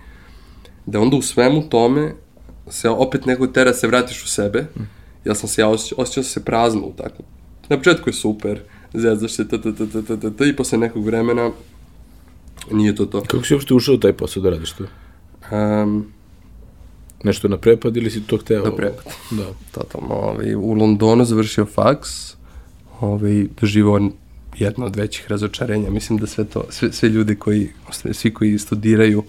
da 0.85 0.99
onda 0.99 1.17
u 1.17 1.21
svemu 1.21 1.69
tome 1.69 2.13
se 2.69 2.89
opet 2.89 3.25
neko 3.25 3.47
tera 3.47 3.73
se 3.73 3.87
vratiš 3.87 4.23
u 4.23 4.27
sebe, 4.27 4.65
mhm. 4.75 4.83
ja 5.25 5.35
sam 5.35 5.49
se, 5.49 5.61
ja 5.61 5.67
osjećao, 5.67 6.01
osjećao 6.01 6.23
se 6.23 6.45
prazno 6.45 6.81
u 6.81 6.93
takvom 6.93 7.30
na 7.71 7.77
početku 7.77 8.09
je 8.09 8.13
super, 8.13 8.59
zezaš 8.93 9.31
se, 9.31 9.47
ta, 9.47 9.57
ta, 9.57 9.71
ta, 9.71 9.85
ta, 9.85 10.01
ta, 10.01 10.17
ta, 10.17 10.29
ta, 10.29 10.45
i 10.45 10.55
posle 10.55 10.77
nekog 10.77 11.05
vremena 11.05 11.51
nije 12.71 12.95
to 12.95 13.05
to. 13.05 13.21
Kako 13.21 13.43
si 13.43 13.53
uopšte 13.53 13.73
ušao 13.73 13.95
u 13.95 13.97
taj 13.97 14.13
posao 14.13 14.43
da 14.43 14.49
radiš 14.49 14.71
to? 14.71 14.83
Um, 15.51 16.05
Nešto 17.23 17.47
na 17.47 17.57
prepad 17.57 17.97
ili 17.97 18.11
si 18.11 18.21
to 18.27 18.37
hteo? 18.37 18.63
Na 18.63 18.75
prepad. 18.75 19.05
Da. 19.31 19.45
Totalno. 19.71 20.15
Ovaj, 20.15 20.55
u 20.55 20.73
Londonu 20.73 21.25
završio 21.25 21.65
faks, 21.65 22.35
ovaj, 22.99 23.45
doživao 23.61 24.09
jedno 24.57 24.85
od 24.85 24.95
većih 24.95 25.27
razočarenja. 25.27 25.89
Mislim 25.89 26.19
da 26.19 26.27
sve 26.27 26.45
to, 26.45 26.65
sve, 26.69 26.91
sve 26.93 27.09
ljudi 27.09 27.35
koji, 27.35 27.69
svi 28.11 28.33
koji 28.33 28.59
studiraju, 28.59 29.23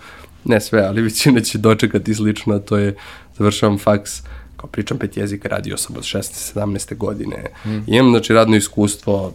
ne 0.44 0.60
sve, 0.60 0.82
ali 0.82 1.02
većina 1.02 1.40
će 1.40 1.58
dočekati 1.58 2.14
slično, 2.14 2.54
a 2.54 2.58
to 2.58 2.76
je 2.76 2.96
završavam 3.38 3.78
faks, 3.78 4.22
kao 4.62 4.70
pričam 4.70 4.98
pet 4.98 5.16
jezika, 5.16 5.48
radio 5.48 5.76
sam 5.76 5.96
od 5.96 6.02
16. 6.02 6.54
17. 6.54 6.96
godine, 6.96 7.36
mm. 7.64 7.78
imam 7.86 8.10
znači 8.10 8.32
radno 8.32 8.56
iskustvo, 8.56 9.32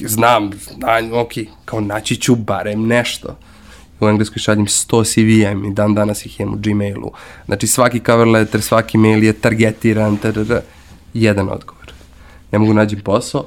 znam, 0.00 0.50
znam, 0.70 1.12
ok, 1.12 1.32
kao 1.64 1.80
naći 1.80 2.16
ću 2.16 2.34
barem 2.34 2.86
nešto. 2.86 3.36
U 4.00 4.08
engleskoj 4.08 4.40
šaljem 4.40 4.66
100 4.66 5.04
CV-a 5.04 5.68
i 5.68 5.74
dan 5.74 5.94
danas 5.94 6.26
ih 6.26 6.40
imam 6.40 6.54
u 6.54 6.58
Gmailu. 6.60 7.12
Znači 7.46 7.66
svaki 7.66 8.00
cover 8.06 8.28
letter, 8.28 8.62
svaki 8.62 8.98
mail 8.98 9.24
je 9.24 9.32
targetiran, 9.32 10.16
tr, 10.16 10.60
jedan 11.14 11.48
odgovor. 11.48 11.92
Ne 12.52 12.58
mogu 12.58 12.74
nađem 12.74 13.00
posao, 13.00 13.46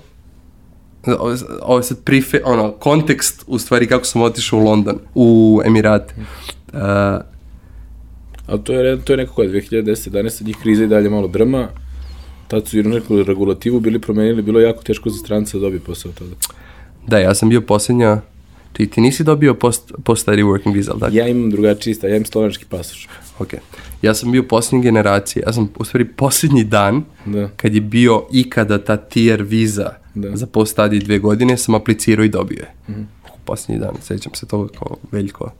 ovo, 1.05 1.35
ovo 1.61 1.77
je 1.77 1.83
sad 1.83 2.03
prife, 2.03 2.41
ono, 2.45 2.71
kontekst 2.71 3.43
u 3.47 3.59
stvari 3.59 3.87
kako 3.87 4.05
sam 4.05 4.21
otišao 4.21 4.59
u 4.59 4.63
London, 4.63 4.99
u 5.15 5.61
Emirate. 5.65 6.13
Uh, 6.73 7.32
Ali 8.53 8.63
to 8.63 8.73
je, 8.73 9.01
to 9.01 9.13
je 9.13 9.17
neko 9.17 9.33
koje, 9.33 9.49
2010, 9.49 10.09
11, 10.09 10.45
njih 10.45 10.57
kriza 10.61 10.83
i 10.83 10.87
dalje 10.87 11.09
malo 11.09 11.27
drma. 11.27 11.67
Tad 12.47 12.67
su 12.67 12.79
i 12.79 12.83
neku 12.83 13.23
regulativu 13.23 13.79
bili 13.79 13.99
promenili, 13.99 14.41
bilo 14.41 14.59
je 14.59 14.63
jako 14.65 14.83
teško 14.83 15.09
za 15.09 15.17
stranca 15.17 15.57
da 15.57 15.61
dobije 15.61 15.79
posao 15.79 16.11
tada. 16.11 16.31
da, 17.07 17.17
ja 17.19 17.35
sam 17.35 17.49
bio 17.49 17.61
posljednja, 17.61 18.21
ti, 18.73 18.87
ti 18.89 19.01
nisi 19.01 19.23
dobio 19.23 19.53
post, 19.53 19.91
post-study 20.03 20.43
working 20.43 20.73
visa, 20.73 20.91
ali 20.91 20.99
tako? 20.99 21.15
Ja 21.15 21.27
imam 21.27 21.49
drugačiji 21.49 21.93
stav, 21.93 22.09
ja 22.09 22.15
imam 22.15 22.25
slovenački 22.25 22.65
pasoš. 22.69 23.07
Ok. 23.39 23.53
Ja 24.01 24.13
sam 24.13 24.31
bio 24.31 24.43
posljednje 24.43 24.83
generacije, 24.83 25.43
ja 25.47 25.53
sam 25.53 25.69
u 25.79 25.85
stvari 25.85 26.05
posljednji 26.05 26.63
dan 26.63 27.03
Da. 27.25 27.49
kad 27.57 27.75
je 27.75 27.81
bio 27.81 28.25
ikada 28.31 28.77
ta 28.77 28.97
tier 28.97 29.41
viza 29.43 29.89
Da. 30.15 30.35
za 30.35 30.45
post-study 30.45 31.03
dve 31.03 31.19
godine, 31.19 31.57
sam 31.57 31.75
aplicirao 31.75 32.25
i 32.25 32.29
dobio 32.29 32.59
je. 32.59 32.73
Mm 32.87 32.93
-hmm. 32.93 33.05
Posljednji 33.45 33.79
dan, 33.79 33.95
sećam 34.01 34.33
se 34.35 34.45
toga 34.47 34.69
kao 34.79 34.97
veljko. 35.11 35.51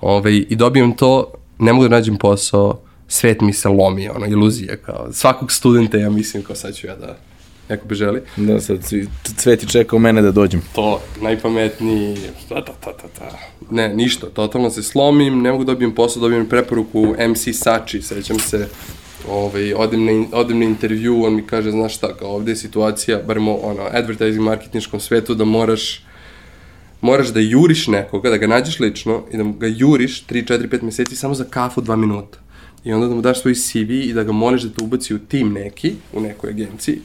Ove, 0.00 0.36
I 0.36 0.56
dobijem 0.56 0.92
to, 0.92 1.32
ne 1.58 1.72
mogu 1.72 1.88
da 1.88 1.96
nađem 1.96 2.16
posao, 2.16 2.80
svet 3.08 3.40
mi 3.40 3.52
se 3.52 3.68
lomi, 3.68 4.08
ono, 4.08 4.26
iluzije, 4.26 4.76
kao 4.76 5.12
svakog 5.12 5.52
studenta 5.52 5.96
ja 5.96 6.10
mislim 6.10 6.42
kao 6.42 6.56
sad 6.56 6.74
ću 6.74 6.86
ja 6.86 6.96
da 6.96 7.16
neko 7.68 7.86
bi 7.86 7.94
želi. 7.94 8.20
Da, 8.36 8.60
sad 8.60 8.78
svi- 8.82 9.08
Cveti 9.36 9.68
čekao 9.68 9.98
mene 9.98 10.22
da 10.22 10.30
dođem. 10.30 10.62
To, 10.74 11.00
najpametniji, 11.20 12.16
ta, 12.48 12.64
ta, 12.64 12.72
ta, 12.74 12.92
ta, 12.92 13.08
ta. 13.18 13.38
Ne, 13.70 13.88
ništa, 13.88 14.26
totalno 14.26 14.70
se 14.70 14.82
slomim, 14.82 15.42
ne 15.42 15.52
mogu 15.52 15.64
da 15.64 15.72
dobijem 15.72 15.94
posao, 15.94 16.20
dobijem 16.22 16.48
preporuku 16.48 17.00
MC 17.28 17.48
Sači, 17.54 18.02
sećam 18.02 18.38
se, 18.38 18.68
ovaj, 19.30 19.74
odem, 19.74 20.04
na, 20.04 20.24
odem 20.32 20.58
na 20.58 20.64
intervju, 20.64 21.24
on 21.24 21.34
mi 21.34 21.42
kaže, 21.42 21.70
znaš 21.70 21.94
šta, 21.94 22.16
kao 22.16 22.28
ovde 22.30 22.52
je 22.52 22.56
situacija, 22.56 23.20
barem 23.26 23.48
ono, 23.48 23.82
advertising 23.92 24.44
marketinškom 24.44 25.00
svetu, 25.00 25.34
da 25.34 25.44
moraš, 25.44 26.02
moraš 27.04 27.28
da 27.28 27.40
juriš 27.40 27.86
nekoga, 27.86 28.30
da 28.30 28.36
ga 28.36 28.46
nađeš 28.46 28.80
lično 28.80 29.22
i 29.32 29.36
da 29.36 29.44
ga 29.44 29.66
juriš 29.66 30.26
3, 30.26 30.44
4, 30.48 30.68
5 30.68 30.82
meseci 30.82 31.16
samo 31.16 31.34
za 31.34 31.44
kafu 31.44 31.82
2 31.82 31.96
minuta. 31.96 32.38
I 32.84 32.92
onda 32.92 33.08
da 33.08 33.14
mu 33.14 33.20
daš 33.20 33.42
svoj 33.42 33.54
CV 33.54 33.90
i 33.90 34.12
da 34.12 34.22
ga 34.24 34.32
moliš 34.32 34.62
da 34.62 34.70
te 34.72 34.84
ubaci 34.84 35.14
u 35.14 35.18
tim 35.18 35.52
neki, 35.52 35.94
u 36.12 36.20
nekoj 36.20 36.50
agenciji, 36.50 37.00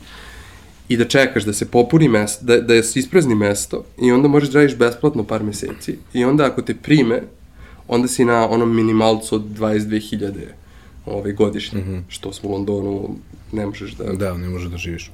i 0.90 0.98
da 0.98 1.06
čekaš 1.06 1.44
da 1.44 1.54
se 1.54 1.66
popuni 1.66 2.10
mesto, 2.10 2.46
da, 2.46 2.62
da 2.62 2.84
se 2.84 3.00
isprazni 3.00 3.36
mesto 3.36 3.84
i 4.02 4.12
onda 4.12 4.28
možeš 4.28 4.50
da 4.50 4.60
radiš 4.60 4.78
besplatno 4.78 5.24
par 5.24 5.44
meseci 5.44 5.98
i 6.14 6.24
onda 6.24 6.46
ako 6.46 6.62
te 6.62 6.76
prime, 6.76 7.22
onda 7.88 8.08
si 8.08 8.26
na 8.26 8.50
onom 8.50 8.76
minimalcu 8.76 9.36
od 9.36 9.44
22.000 9.60 10.32
ovaj, 11.06 11.32
godišnje, 11.32 11.82
mm 11.82 11.88
-hmm. 11.88 12.02
što 12.08 12.34
smo 12.34 12.50
u 12.50 12.52
Londonu 12.52 13.16
ne 13.52 13.66
možeš 13.66 13.92
da... 13.92 14.04
Da, 14.14 14.38
ne 14.38 14.50
može 14.50 14.70
da 14.70 14.78
živiš. 14.78 15.12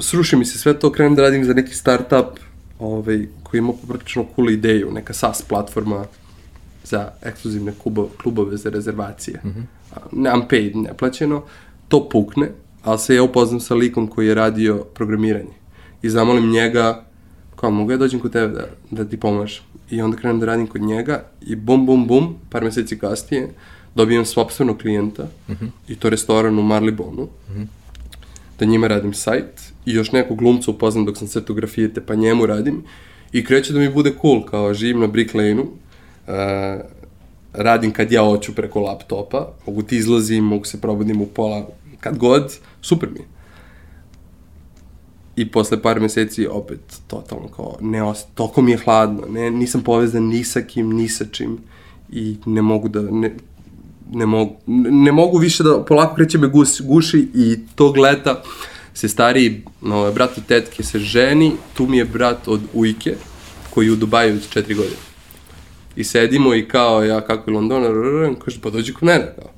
Sruši 0.00 0.36
mi 0.36 0.44
se 0.44 0.58
sve 0.58 0.78
to, 0.78 0.92
krenem 0.92 1.14
da 1.14 1.22
radim 1.22 1.44
za 1.44 1.54
neki 1.54 1.74
startup 1.74 2.47
ovaj, 2.78 3.26
koji 3.42 3.58
ima 3.58 3.72
poprilično 3.72 4.26
cool 4.36 4.50
ideju, 4.50 4.90
neka 4.92 5.12
SaaS 5.12 5.42
platforma 5.42 6.04
za 6.84 7.10
ekskluzivne 7.22 7.72
klubo, 7.82 8.08
klubove 8.22 8.56
za 8.56 8.70
rezervacije. 8.70 9.40
Mm 9.44 9.48
-hmm. 9.48 10.34
Unpaid, 10.34 10.76
neplaćeno. 10.76 11.42
To 11.88 12.08
pukne, 12.08 12.50
ali 12.82 12.98
se 12.98 13.14
ja 13.14 13.22
upoznam 13.22 13.60
sa 13.60 13.74
likom 13.74 14.06
koji 14.06 14.26
je 14.26 14.34
radio 14.34 14.84
programiranje. 14.94 15.58
I 16.02 16.10
zamolim 16.10 16.50
njega, 16.50 17.04
kao, 17.56 17.70
mogu 17.70 17.90
ja 17.90 17.96
dođem 17.96 18.20
kod 18.20 18.32
tebe 18.32 18.52
da, 18.52 18.66
da 18.90 19.04
ti 19.04 19.16
pomažem? 19.16 19.62
I 19.90 20.02
onda 20.02 20.16
krenem 20.16 20.40
da 20.40 20.46
radim 20.46 20.66
kod 20.66 20.80
njega 20.80 21.24
i 21.40 21.56
bum, 21.56 21.86
bum, 21.86 22.06
bum, 22.06 22.34
par 22.50 22.64
meseci 22.64 22.98
kasnije, 22.98 23.48
dobijem 23.94 24.24
svopstvenog 24.24 24.78
klijenta 24.78 25.22
mm 25.48 25.52
-hmm. 25.52 25.68
i 25.88 25.96
to 25.96 26.10
restoran 26.10 26.58
u 26.58 26.62
Marlibonu. 26.62 27.22
Mm 27.22 27.52
-hmm 27.52 27.66
da 28.58 28.64
njima 28.64 28.86
radim 28.86 29.14
sajt 29.14 29.67
i 29.88 29.94
još 29.94 30.12
nekog 30.12 30.38
glumca 30.38 30.70
upoznam 30.70 31.04
dok 31.04 31.16
sam 31.16 31.28
crtao 31.28 31.56
grafite, 31.56 32.00
pa 32.00 32.14
njemu 32.14 32.46
radim. 32.46 32.82
I 33.32 33.44
kreće 33.44 33.72
da 33.72 33.78
mi 33.78 33.92
bude 33.92 34.12
cool, 34.20 34.44
kao 34.44 34.74
živim 34.74 35.00
na 35.00 35.06
Brick 35.06 35.34
Lane-u, 35.34 35.62
uh, 35.62 36.34
radim 37.52 37.92
kad 37.92 38.12
ja 38.12 38.24
hoću 38.24 38.54
preko 38.54 38.80
laptopa, 38.80 39.52
mogu 39.66 39.82
ti 39.82 39.96
izlazim, 39.96 40.44
mogu 40.44 40.64
se 40.64 40.80
probudim 40.80 41.20
u 41.20 41.26
pola, 41.26 41.66
kad 42.00 42.18
god, 42.18 42.58
super 42.80 43.08
mi 43.12 43.18
je. 43.18 43.26
I 45.36 45.50
posle 45.50 45.82
par 45.82 46.00
meseci 46.00 46.46
opet 46.46 46.80
totalno 47.06 47.48
kao, 47.48 47.76
ne 47.80 48.02
os, 48.02 48.24
toliko 48.34 48.62
mi 48.62 48.70
je 48.70 48.78
hladno, 48.78 49.26
ne, 49.28 49.50
nisam 49.50 49.82
povezan 49.84 50.28
ni 50.28 50.44
sa 50.44 50.60
kim, 50.60 50.92
ni 50.92 51.08
sa 51.08 51.24
čim. 51.32 51.58
I 52.12 52.36
ne 52.46 52.62
mogu 52.62 52.88
da, 52.88 53.02
ne, 53.02 53.36
ne 54.12 54.26
mogu, 54.26 54.56
ne 54.90 55.12
mogu 55.12 55.38
više 55.38 55.62
da 55.62 55.84
polako 55.84 56.14
kreće 56.14 56.38
me 56.38 56.48
gus, 56.48 56.80
guši 56.80 57.28
i 57.34 57.56
tog 57.74 57.96
leta 57.96 58.42
se 58.98 59.08
stariji 59.08 59.62
no, 59.82 60.12
brat 60.12 60.38
od 60.38 60.46
tetke 60.46 60.82
se 60.82 60.98
ženi, 60.98 61.52
tu 61.74 61.86
mi 61.86 61.98
je 61.98 62.04
brat 62.04 62.48
od 62.48 62.60
ujke 62.74 63.14
koji 63.70 63.86
je 63.86 63.92
u 63.92 63.96
Dubaju 63.96 64.34
već 64.34 64.48
četiri 64.48 64.74
godine. 64.74 64.96
I 65.96 66.04
sedimo 66.04 66.54
i 66.54 66.68
kao 66.68 67.04
ja 67.04 67.20
kako 67.20 67.50
je 67.50 67.54
London, 67.54 67.82
kaže 68.44 68.60
pa 68.60 68.70
dođi 68.70 68.92
kod 68.92 69.02
mene 69.02 69.32
kao. 69.36 69.50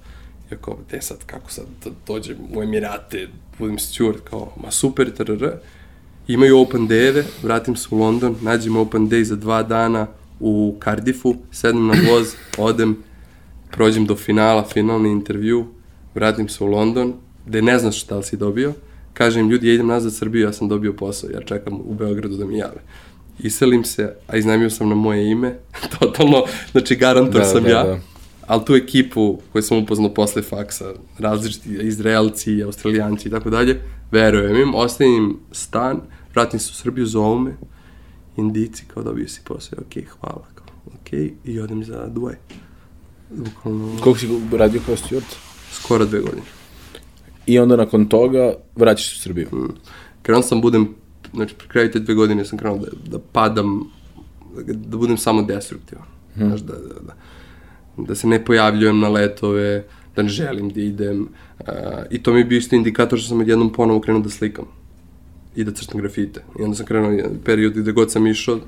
Ja 0.51 0.57
kao, 0.57 0.79
te 0.91 1.01
sad, 1.03 1.25
kako 1.27 1.51
sad 1.51 1.65
da 1.85 1.91
dođem 2.07 2.37
u 2.55 2.63
Emirate, 2.63 3.29
budem 3.59 3.79
steward, 3.79 4.21
kao, 4.31 4.53
ma 4.63 4.71
super, 4.71 5.11
trrr. 5.17 5.51
Imaju 6.29 6.59
open 6.59 6.89
day-eve, 6.89 7.25
vratim 7.43 7.77
se 7.77 7.89
u 7.91 7.99
London, 7.99 8.37
nađem 8.43 8.77
open 8.77 9.09
day 9.09 9.23
za 9.23 9.37
dva 9.37 9.63
dana 9.63 10.07
u 10.41 10.77
Cardiffu, 10.85 11.35
sednem 11.53 11.87
na 11.87 11.95
voz, 12.11 12.35
odem, 12.69 12.97
prođem 13.71 14.07
do 14.07 14.17
finala, 14.17 14.69
finalni 14.73 15.11
intervju, 15.11 15.67
vratim 16.15 16.49
se 16.49 16.65
u 16.65 16.67
London, 16.67 17.15
gde 17.47 17.63
ne 17.63 17.79
znaš 17.79 18.03
šta 18.03 18.17
li 18.17 18.23
si 18.23 18.37
dobio, 18.37 18.75
kažem 19.15 19.49
ljudi, 19.51 19.69
ja 19.69 19.75
idem 19.75 19.87
nazad 19.87 20.15
Srbiju, 20.15 20.43
ja 20.43 20.53
sam 20.53 20.69
dobio 20.69 20.93
posao, 20.93 21.31
ja 21.31 21.41
čekam 21.41 21.75
u 21.85 21.95
Beogradu 21.95 22.37
da 22.37 22.45
mi 22.45 22.59
jave. 22.59 22.83
Iselim 23.39 23.85
se, 23.85 24.15
a 24.27 24.37
iznajmio 24.37 24.71
sam 24.71 24.89
na 24.89 24.95
moje 24.95 25.31
ime, 25.31 25.59
totalno, 25.99 26.45
znači 26.73 26.97
garantor 26.97 27.41
Da, 27.41 27.47
sam 27.47 27.63
da, 27.63 27.69
ja, 27.69 27.83
da. 27.85 28.01
ali 28.47 28.65
tu 28.65 28.75
ekipu 28.75 29.39
koju 29.53 29.63
sam 29.63 29.79
upoznao 29.79 30.15
posle 30.15 30.43
faksa, 30.43 30.93
različiti 31.19 31.79
Izraelci, 31.83 32.63
Australijanci 32.63 33.29
i 33.29 33.31
tako 33.31 33.51
dalje, 33.51 33.81
verujem 34.11 34.57
im, 34.57 34.75
ostavim 34.75 35.15
im 35.15 35.39
stan, 35.53 36.01
vratim 36.35 36.61
se 36.61 36.71
u 36.73 36.75
Srbiju, 36.75 37.07
zovu 37.07 37.39
me, 37.39 37.57
Indici, 38.37 38.85
kao 38.95 39.03
dobio 39.03 39.29
si 39.29 39.41
posao, 39.45 39.79
ok, 39.81 40.05
hvala, 40.09 40.45
kao, 40.55 40.67
ok, 40.87 41.13
i 41.45 41.61
odem 41.61 41.85
za 41.85 42.07
Dubai. 42.07 42.35
Bukvalno 43.31 43.97
Koliko 44.01 44.21
si 44.21 44.29
radio 44.53 44.81
kao 44.87 44.97
steward? 44.97 45.35
skoro 45.73 46.05
dve 46.05 46.21
godine. 46.21 46.60
I 47.47 47.59
onda 47.59 47.77
nakon 47.77 48.07
toga 48.07 48.55
vraćaš 48.77 49.11
se 49.11 49.17
u 49.19 49.23
Srbiju. 49.23 49.49
Krenuo 50.23 50.43
sam 50.43 50.61
budem, 50.61 50.89
znači 51.35 51.55
pri 51.55 51.69
kraju 51.69 51.91
te 51.91 51.99
dve 51.99 52.15
godine 52.15 52.45
sam 52.45 52.59
krenuo 52.59 52.79
da, 52.79 52.89
da 53.11 53.19
padam, 53.19 53.81
da 54.67 54.97
budem 54.97 55.17
samo 55.17 55.43
destruktivan. 55.43 56.05
Hmm. 56.35 56.49
Znaš, 56.49 56.61
da, 56.61 56.73
da, 56.73 56.95
da, 57.07 57.15
da 57.97 58.15
se 58.15 58.27
ne 58.27 58.45
pojavljujem 58.45 59.01
na 59.01 59.09
letove, 59.09 59.85
da 60.17 60.23
ne 60.23 60.29
želim 60.29 60.71
da 60.71 60.81
idem. 60.81 61.29
Uh, 61.61 61.67
I 62.11 62.23
to 62.23 62.33
mi 62.33 62.41
je 62.41 62.45
bio 62.45 62.59
isto 62.59 62.77
indikator 62.77 63.19
što 63.19 63.29
sam 63.29 63.41
odjednom 63.41 63.73
ponovo 63.73 64.01
krenuo 64.01 64.23
da 64.23 64.31
slikam 64.31 64.65
i 65.57 65.65
da 65.65 65.73
crtam 65.73 66.01
grafite. 66.01 66.43
I 66.61 66.63
onda 66.63 66.77
sam 66.77 66.87
krenuo 66.87 67.11
jedan 67.11 67.39
period 67.45 67.73
gde 67.73 67.93
god 67.93 68.13
sam 68.13 68.27
išao, 68.27 68.59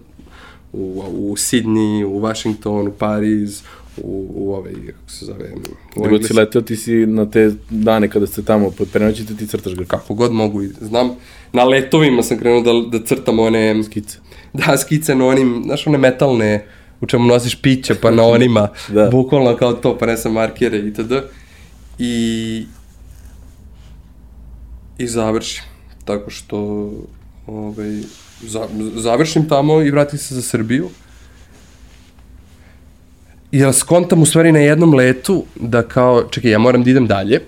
u, 0.73 1.03
u 1.09 1.37
Sydney, 1.37 2.05
u 2.05 2.21
Washington, 2.21 2.89
u 2.89 2.93
Pariz, 2.93 3.63
u, 3.97 4.27
u 4.35 4.55
ovaj, 4.55 4.73
kako 4.73 5.11
se 5.11 5.25
zove, 5.25 5.53
u 5.97 6.05
Nego 6.05 6.23
si 6.23 6.35
leteo, 6.35 6.63
ti 6.63 6.77
si 6.77 7.07
na 7.07 7.31
te 7.31 7.53
dane 7.71 8.09
kada 8.09 8.27
ste 8.27 8.43
tamo 8.43 8.71
pod 8.71 8.89
prenoćite, 8.93 9.37
ti 9.37 9.47
crtaš 9.47 9.75
grafite. 9.75 9.91
kako 9.91 10.15
god 10.15 10.33
mogu. 10.33 10.63
i 10.63 10.69
Znam, 10.81 11.11
na 11.53 11.65
letovima 11.65 12.23
sam 12.23 12.39
krenuo 12.39 12.61
da, 12.61 12.99
da 12.99 13.05
crtam 13.05 13.39
one... 13.39 13.85
Skice. 13.85 14.19
Da, 14.53 14.77
skice 14.77 15.15
na 15.15 15.27
onim, 15.27 15.63
znaš, 15.65 15.87
one 15.87 15.99
metalne, 15.99 16.67
u 17.01 17.07
čemu 17.07 17.27
nosiš 17.27 17.63
piće, 17.63 17.95
pa 17.95 18.11
na 18.11 18.23
onima, 18.23 18.69
Da. 18.95 19.09
bukvalno 19.11 19.57
kao 19.57 19.73
to, 19.73 19.99
pa 19.99 20.07
ne 20.07 20.17
sam 20.17 20.33
markere 20.33 20.79
itd. 20.79 21.13
I, 21.99 22.67
i 24.99 25.07
završim, 25.07 25.65
tako 26.05 26.31
što, 26.31 26.91
ovaj, 27.47 28.01
za, 28.41 28.69
završim 28.95 29.49
tamo 29.49 29.83
i 29.83 29.91
vratim 29.91 30.19
se 30.19 30.35
za 30.35 30.43
Srbiju. 30.43 30.89
Ja 33.53 33.73
skontam 33.73 34.23
u 34.23 34.27
stvari 34.27 34.53
na 34.53 34.59
jednom 34.59 34.95
letu 34.95 35.45
da 35.55 35.83
kao, 35.83 36.23
čekaj, 36.31 36.51
ja 36.51 36.59
moram 36.59 36.85
da 36.85 36.91
idem 36.91 37.07
dalje. 37.07 37.41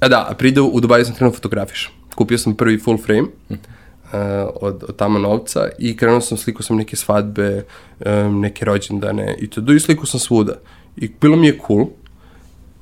A 0.00 0.08
da, 0.08 0.26
a 0.30 0.34
pride 0.34 0.60
u 0.60 0.80
Dubaju 0.80 1.04
sam 1.04 1.14
krenuo 1.14 1.34
fotografišem. 1.34 1.92
Kupio 2.14 2.38
sam 2.38 2.54
prvi 2.54 2.78
full 2.78 2.98
frame 2.98 3.28
uh, 3.50 3.58
od, 4.60 4.84
od 4.88 4.96
tamo 4.96 5.18
novca 5.18 5.68
i 5.78 5.96
krenuo 5.96 6.20
sam, 6.20 6.38
slikao 6.38 6.62
sam 6.62 6.76
neke 6.76 6.96
svadbe, 6.96 7.64
um, 8.06 8.40
neke 8.40 8.64
rođendane 8.64 9.36
i 9.40 9.50
to, 9.50 9.72
i 9.72 9.80
slikao 9.80 10.06
sam 10.06 10.20
svuda. 10.20 10.54
I 10.96 11.10
bilo 11.20 11.36
mi 11.36 11.46
je 11.46 11.58
cool. 11.66 11.86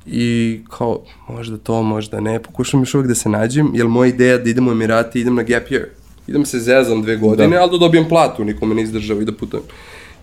I 0.05 0.59
kao, 0.69 1.03
možda 1.29 1.57
to, 1.57 1.83
možda 1.83 2.19
ne, 2.19 2.39
pokušam 2.43 2.81
još 2.81 2.93
uvijek 2.93 3.07
da 3.07 3.15
se 3.15 3.29
nađem, 3.29 3.71
jer 3.73 3.87
moja 3.87 4.09
ideja 4.09 4.37
da 4.37 4.49
idem 4.49 4.67
u 4.67 4.71
Emirati, 4.71 5.21
idem 5.21 5.35
na 5.35 5.43
gap 5.43 5.69
year. 5.69 5.85
Idem 6.27 6.45
se 6.45 6.59
zezam 6.59 7.01
dve 7.01 7.15
godine, 7.17 7.55
da. 7.55 7.61
ali 7.61 7.71
da 7.71 7.77
dobijem 7.77 8.07
platu, 8.09 8.43
nikome 8.43 8.75
ne 8.75 8.81
izdržava 8.81 9.21
i 9.21 9.25
da 9.25 9.31
putujem. 9.31 9.63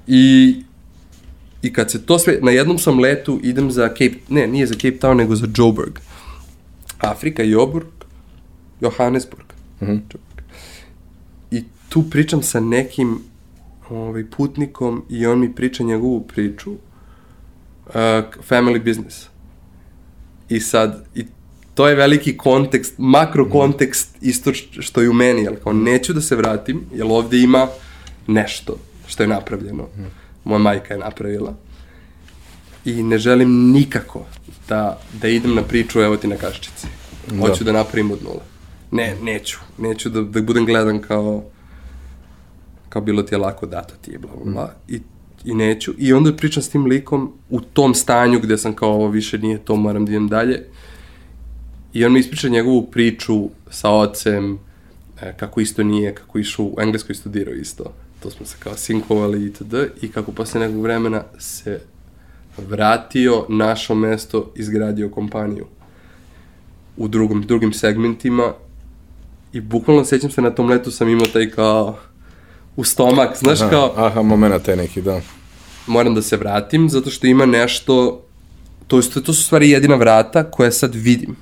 I 0.06 0.54
I 1.64 1.72
kad 1.72 1.90
se 1.90 2.06
to 2.06 2.18
sve, 2.18 2.38
na 2.42 2.50
jednom 2.50 2.78
sam 2.78 2.98
letu 2.98 3.40
idem 3.42 3.70
za 3.70 3.88
Cape, 3.88 4.18
ne, 4.28 4.46
nije 4.46 4.66
za 4.66 4.74
Cape 4.74 4.98
Town, 4.98 5.16
nego 5.16 5.36
za 5.36 5.46
Joburg. 5.56 5.98
Afrika, 6.98 7.42
Joburg, 7.42 7.86
Johannesburg. 8.80 9.46
Mhm. 9.82 9.96
I 11.50 11.64
tu 11.88 12.02
pričam 12.10 12.42
sa 12.42 12.60
nekim 12.60 13.18
ovaj, 13.90 14.24
putnikom 14.30 15.04
i 15.08 15.26
on 15.26 15.40
mi 15.40 15.54
priča 15.54 15.84
njegovu 15.84 16.20
priču 16.20 16.70
uh, 16.72 17.94
family 18.48 18.84
business. 18.84 19.26
I 20.48 20.60
sad, 20.60 21.06
i 21.14 21.24
to 21.74 21.88
je 21.88 21.94
veliki 21.94 22.36
kontekst, 22.36 22.94
makro 22.98 23.48
kontekst 23.50 24.16
isto 24.20 24.52
što 24.54 25.02
i 25.02 25.08
u 25.08 25.12
meni, 25.12 25.42
jel 25.42 25.54
kao 25.62 25.72
neću 25.72 26.12
da 26.12 26.20
se 26.20 26.36
vratim, 26.36 26.84
jer 26.94 27.06
ovde 27.08 27.40
ima 27.40 27.68
nešto 28.26 28.78
što 29.06 29.22
je 29.22 29.28
napravljeno. 29.28 29.88
Moja 30.44 30.58
majka 30.58 30.94
je 30.94 31.00
napravila. 31.00 31.54
I 32.84 33.02
ne 33.02 33.18
želim 33.18 33.70
nikako 33.72 34.26
da, 34.68 35.00
da 35.22 35.28
idem 35.28 35.54
na 35.54 35.62
priču 35.62 36.00
evo 36.00 36.16
ti 36.16 36.28
na 36.28 36.36
kaščici. 36.36 36.86
Hoću 37.40 37.64
da 37.64 37.72
napravim 37.72 38.10
od 38.10 38.22
nula. 38.22 38.42
Ne, 38.90 39.16
neću. 39.22 39.58
Neću 39.78 40.10
da, 40.10 40.22
da 40.22 40.42
budem 40.42 40.66
gledan 40.66 41.00
kao 41.00 41.42
kao 42.94 43.02
bilo 43.02 43.22
ti 43.22 43.34
je 43.34 43.38
lako 43.38 43.66
dato 43.66 43.94
ti 44.00 44.10
je, 44.10 44.18
bla, 44.18 44.30
bla, 44.36 44.52
bla. 44.52 44.74
I, 44.88 45.00
I 45.44 45.54
neću. 45.54 45.92
I 45.98 46.12
onda 46.12 46.32
pričam 46.32 46.62
s 46.62 46.68
tim 46.68 46.86
likom 46.86 47.32
u 47.50 47.60
tom 47.60 47.94
stanju 47.94 48.40
gde 48.40 48.58
sam 48.58 48.74
kao 48.74 48.90
ovo 48.90 49.08
više 49.08 49.38
nije 49.38 49.58
to, 49.58 49.76
moram 49.76 50.06
da 50.06 50.10
idem 50.10 50.28
dalje. 50.28 50.66
I 51.92 52.04
on 52.04 52.12
mi 52.12 52.20
ispriča 52.20 52.48
njegovu 52.48 52.90
priču 52.90 53.48
sa 53.70 53.90
ocem, 53.90 54.58
e, 55.22 55.34
kako 55.36 55.60
isto 55.60 55.82
nije, 55.82 56.14
kako 56.14 56.38
išao 56.38 56.64
u 56.64 56.76
Engleskoj 56.80 57.14
studirao 57.14 57.54
isto. 57.54 57.92
To 58.24 58.30
smo 58.30 58.46
se 58.46 58.56
kao 58.58 58.76
sinkovali 58.76 59.46
itd. 59.46 59.74
I 60.02 60.08
kako 60.08 60.32
posle 60.32 60.60
nekog 60.60 60.82
vremena 60.82 61.22
se 61.38 61.80
vratio, 62.58 63.46
našo 63.48 63.94
mesto, 63.94 64.52
izgradio 64.56 65.08
kompaniju 65.08 65.66
u 66.96 67.08
drugom, 67.08 67.42
drugim 67.42 67.72
segmentima 67.72 68.52
i 69.52 69.60
bukvalno 69.60 70.04
sećam 70.04 70.30
se 70.30 70.42
na 70.42 70.50
tom 70.50 70.68
letu 70.68 70.90
sam 70.90 71.08
imao 71.08 71.26
taj 71.26 71.50
kao 71.50 71.98
u 72.76 72.84
stomak, 72.84 73.36
znaš 73.38 73.60
Aha, 73.60 73.70
kao, 73.70 73.92
aha, 73.96 74.22
momena 74.22 74.58
taj 74.58 74.76
neki, 74.76 75.02
da. 75.02 75.20
moram 75.86 76.14
da 76.14 76.22
se 76.22 76.36
vratim 76.36 76.88
zato 76.88 77.10
što 77.10 77.26
ima 77.26 77.46
nešto 77.46 78.22
to, 78.86 78.96
je, 78.96 79.02
to 79.24 79.32
su 79.32 79.42
stvari 79.42 79.70
jedina 79.70 79.94
vrata 79.94 80.50
koje 80.50 80.72
sad 80.72 80.94
vidim. 80.94 81.36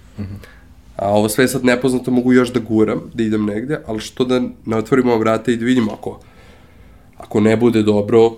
A 0.96 1.08
ovo 1.08 1.28
sve 1.28 1.44
je 1.44 1.48
sad 1.48 1.64
nepoznato, 1.64 2.10
mogu 2.10 2.32
još 2.32 2.52
da 2.52 2.60
guram, 2.60 3.00
da 3.14 3.22
idem 3.22 3.44
negde, 3.44 3.80
ali 3.86 4.00
što 4.00 4.24
da 4.24 4.42
ne 4.66 4.76
otvorimo 4.76 5.18
vrata 5.18 5.52
i 5.52 5.56
da 5.56 5.64
vidimo 5.64 5.92
ako, 5.92 6.20
ako 7.22 7.40
ne 7.40 7.56
bude 7.56 7.82
dobro, 7.82 8.30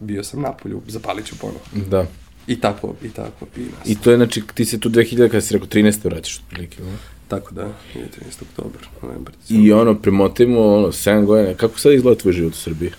bio 0.00 0.24
sam 0.24 0.40
napolju, 0.40 0.82
zapalit 0.86 1.26
ću 1.26 1.34
ponovo. 1.40 1.60
Da. 1.90 2.06
I 2.46 2.60
tako, 2.60 2.94
i 3.02 3.08
tako, 3.08 3.46
i 3.56 3.60
nas. 3.60 3.86
I 3.86 3.94
to 3.94 4.10
je, 4.10 4.16
znači, 4.16 4.42
ti 4.54 4.64
se 4.64 4.80
tu 4.80 4.90
2000, 4.90 5.28
kada 5.28 5.40
si 5.40 5.54
rekao 5.54 5.68
13. 5.68 6.04
vraćaš 6.04 6.38
otprilike, 6.38 6.82
no? 6.82 6.92
Tako 7.28 7.54
da, 7.54 7.62
je 7.62 7.70
13. 7.94 8.42
oktober, 8.42 8.88
novembar. 9.02 9.34
I 9.48 9.72
ono, 9.72 9.94
premotajmo, 9.94 10.60
ono, 10.60 10.88
7 10.88 11.24
godina, 11.24 11.54
kako 11.54 11.78
sad 11.78 11.92
izgleda 11.92 12.20
tvoj 12.20 12.32
život 12.32 12.52
u 12.52 12.56
Srbiji? 12.56 12.90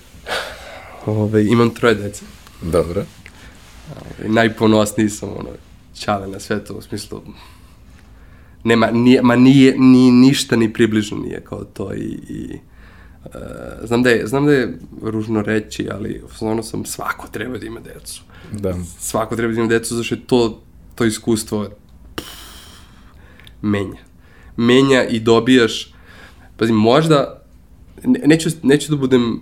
Ove, 1.05 1.45
imam 1.45 1.69
troje 1.69 1.95
dece. 1.95 2.25
Dobro. 2.61 3.05
Ove, 3.95 4.29
najponosniji 4.29 5.09
sam, 5.09 5.29
ono, 5.29 5.49
čale 5.99 6.27
na 6.27 6.39
svetu, 6.39 6.73
u 6.73 6.81
smislu, 6.81 7.21
nema, 8.63 8.91
nije, 8.91 9.21
ma 9.21 9.35
nije, 9.35 9.75
ni, 9.77 10.11
ništa 10.11 10.55
ni 10.55 10.73
približno 10.73 11.17
nije 11.17 11.41
kao 11.41 11.63
to 11.63 11.93
i, 11.93 12.19
i 12.29 12.59
uh, 13.25 13.31
znam, 13.83 14.03
da 14.03 14.09
je, 14.09 14.27
znam 14.27 14.45
da 14.45 14.53
je 14.53 14.77
ružno 15.01 15.41
reći, 15.41 15.87
ali 15.91 16.21
ono 16.39 16.63
sam, 16.63 16.85
svako 16.85 17.27
treba 17.27 17.57
da 17.57 17.65
ima 17.65 17.79
decu. 17.79 18.21
Da. 18.51 18.75
Svako 18.99 19.35
treba 19.35 19.53
da 19.53 19.59
ima 19.59 19.69
decu, 19.69 19.95
zašto 19.95 20.15
je 20.15 20.21
to, 20.27 20.61
to 20.95 21.05
iskustvo 21.05 21.69
pff, 22.15 22.27
menja. 23.61 24.01
Menja 24.57 25.03
i 25.03 25.19
dobijaš, 25.19 25.93
pazi, 26.57 26.71
možda, 26.71 27.41
ne, 28.03 28.19
neću, 28.25 28.49
neću 28.63 28.91
da 28.91 28.97
budem 28.97 29.41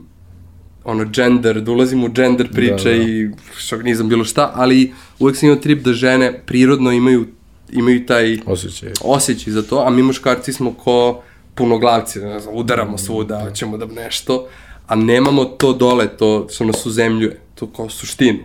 ono, 0.84 1.06
gender, 1.06 1.62
da 1.62 1.72
ulazim 1.72 2.04
u 2.04 2.10
gender 2.10 2.52
priče 2.52 2.90
Da, 2.92 2.98
da. 2.98 3.04
i 3.04 3.30
šovinizam, 3.58 4.10
bilo 4.10 4.24
šta, 4.24 4.52
ali 4.56 4.94
uvek 5.20 5.38
sam 5.38 5.50
imao 5.50 5.62
trip 5.62 5.84
da 5.84 5.94
žene 5.94 6.42
prirodno 6.46 6.92
imaju, 6.92 7.28
imaju 7.72 8.06
taj 8.06 8.38
Osjećaj. 8.46 8.92
osjećaj 9.02 9.54
za 9.54 9.62
to, 9.62 9.84
a 9.88 9.90
mi 9.90 10.04
muškarci 10.04 10.54
smo 10.54 10.74
ko 10.74 11.24
punoglavci, 11.56 12.20
ne 12.20 12.40
znam, 12.40 12.56
udaramo 12.56 12.98
svuda, 12.98 13.52
ćemo 13.54 13.78
da 13.78 13.86
nešto, 13.86 14.48
a 14.88 14.96
nemamo 14.96 15.46
to 15.46 15.74
dole, 15.74 16.18
to 16.18 16.48
što 16.50 16.66
nas 16.66 16.86
uzemljuje, 16.86 17.40
to 17.56 17.68
kao 17.68 17.90
suštinu. 17.90 18.40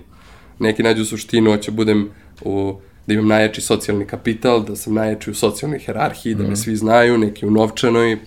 Neki 0.58 0.82
nađu 0.82 1.04
suštinu, 1.04 1.50
hoće 1.50 1.70
budem 1.70 2.10
u, 2.40 2.74
da 3.06 3.14
imam 3.14 3.26
najjači 3.26 3.60
socijalni 3.60 4.06
kapital, 4.06 4.64
da 4.64 4.76
sam 4.76 4.94
najjači 4.94 5.30
u 5.30 5.34
socijalnoj 5.34 5.78
herarhiji, 5.78 6.34
da 6.34 6.44
me 6.44 6.56
svi 6.56 6.76
znaju, 6.76 7.18
neki 7.18 7.46
u 7.46 7.50
novčanoj, 7.50 8.18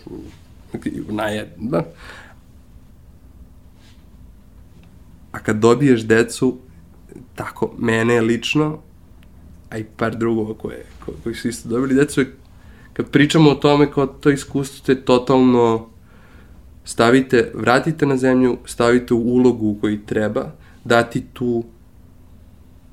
neki 0.74 0.92
u 1.10 1.14
najjed, 1.14 1.48
da. 1.58 1.86
A 5.32 5.40
kad 5.40 5.56
dobiješ 5.56 6.02
decu, 6.02 6.58
tako, 7.36 7.74
mene 7.78 8.22
lično, 8.22 8.80
a 9.70 9.78
i 9.78 9.84
par 9.84 10.16
drugova 10.18 10.54
koje, 10.54 10.86
ko, 11.06 11.12
koji 11.24 11.36
su 11.36 11.48
isto 11.48 11.70
dobili 11.70 11.96
decu, 11.96 12.22
je, 12.22 12.36
kad 12.94 13.10
pričamo 13.10 13.50
o 13.50 13.56
tome 13.56 13.92
kao 13.92 14.08
to 14.08 14.30
iskustvo, 14.30 14.86
to 14.86 14.92
je 14.92 15.06
totalno 15.06 15.90
stavite, 16.84 17.52
vratite 17.56 18.06
na 18.06 18.18
zemlju, 18.18 18.58
stavite 18.66 19.14
u 19.14 19.18
ulogu 19.18 19.68
u 19.68 19.78
koji 19.82 20.06
treba, 20.06 20.52
dati 20.84 21.24
tu 21.34 21.64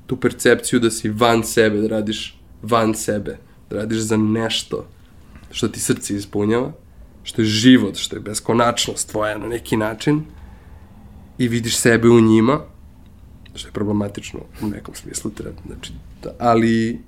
tu 0.09 0.17
percepciju 0.17 0.79
da 0.79 0.89
si 0.91 1.09
van 1.09 1.43
sebe, 1.43 1.81
da 1.81 1.87
radiš 1.87 2.37
van 2.61 2.95
sebe, 2.95 3.37
da 3.69 3.75
radiš 3.75 3.99
za 3.99 4.17
nešto 4.17 4.87
što 5.51 5.67
ti 5.67 5.79
srce 5.79 6.15
ispunjava, 6.15 6.71
što 7.23 7.41
je 7.41 7.45
život, 7.45 7.97
što 7.97 8.15
je 8.15 8.19
beskonačnost 8.19 9.09
tvoja 9.11 9.37
na 9.37 9.47
neki 9.47 9.77
način 9.77 10.23
i 11.37 11.47
vidiš 11.47 11.77
sebe 11.77 12.09
u 12.09 12.21
njima, 12.21 12.59
što 13.55 13.67
je 13.67 13.71
problematično 13.71 14.39
u 14.61 14.67
nekom 14.67 14.95
smislu, 14.95 15.31
treba, 15.31 15.61
znači, 15.67 15.93
da, 16.23 16.33
ali 16.39 16.99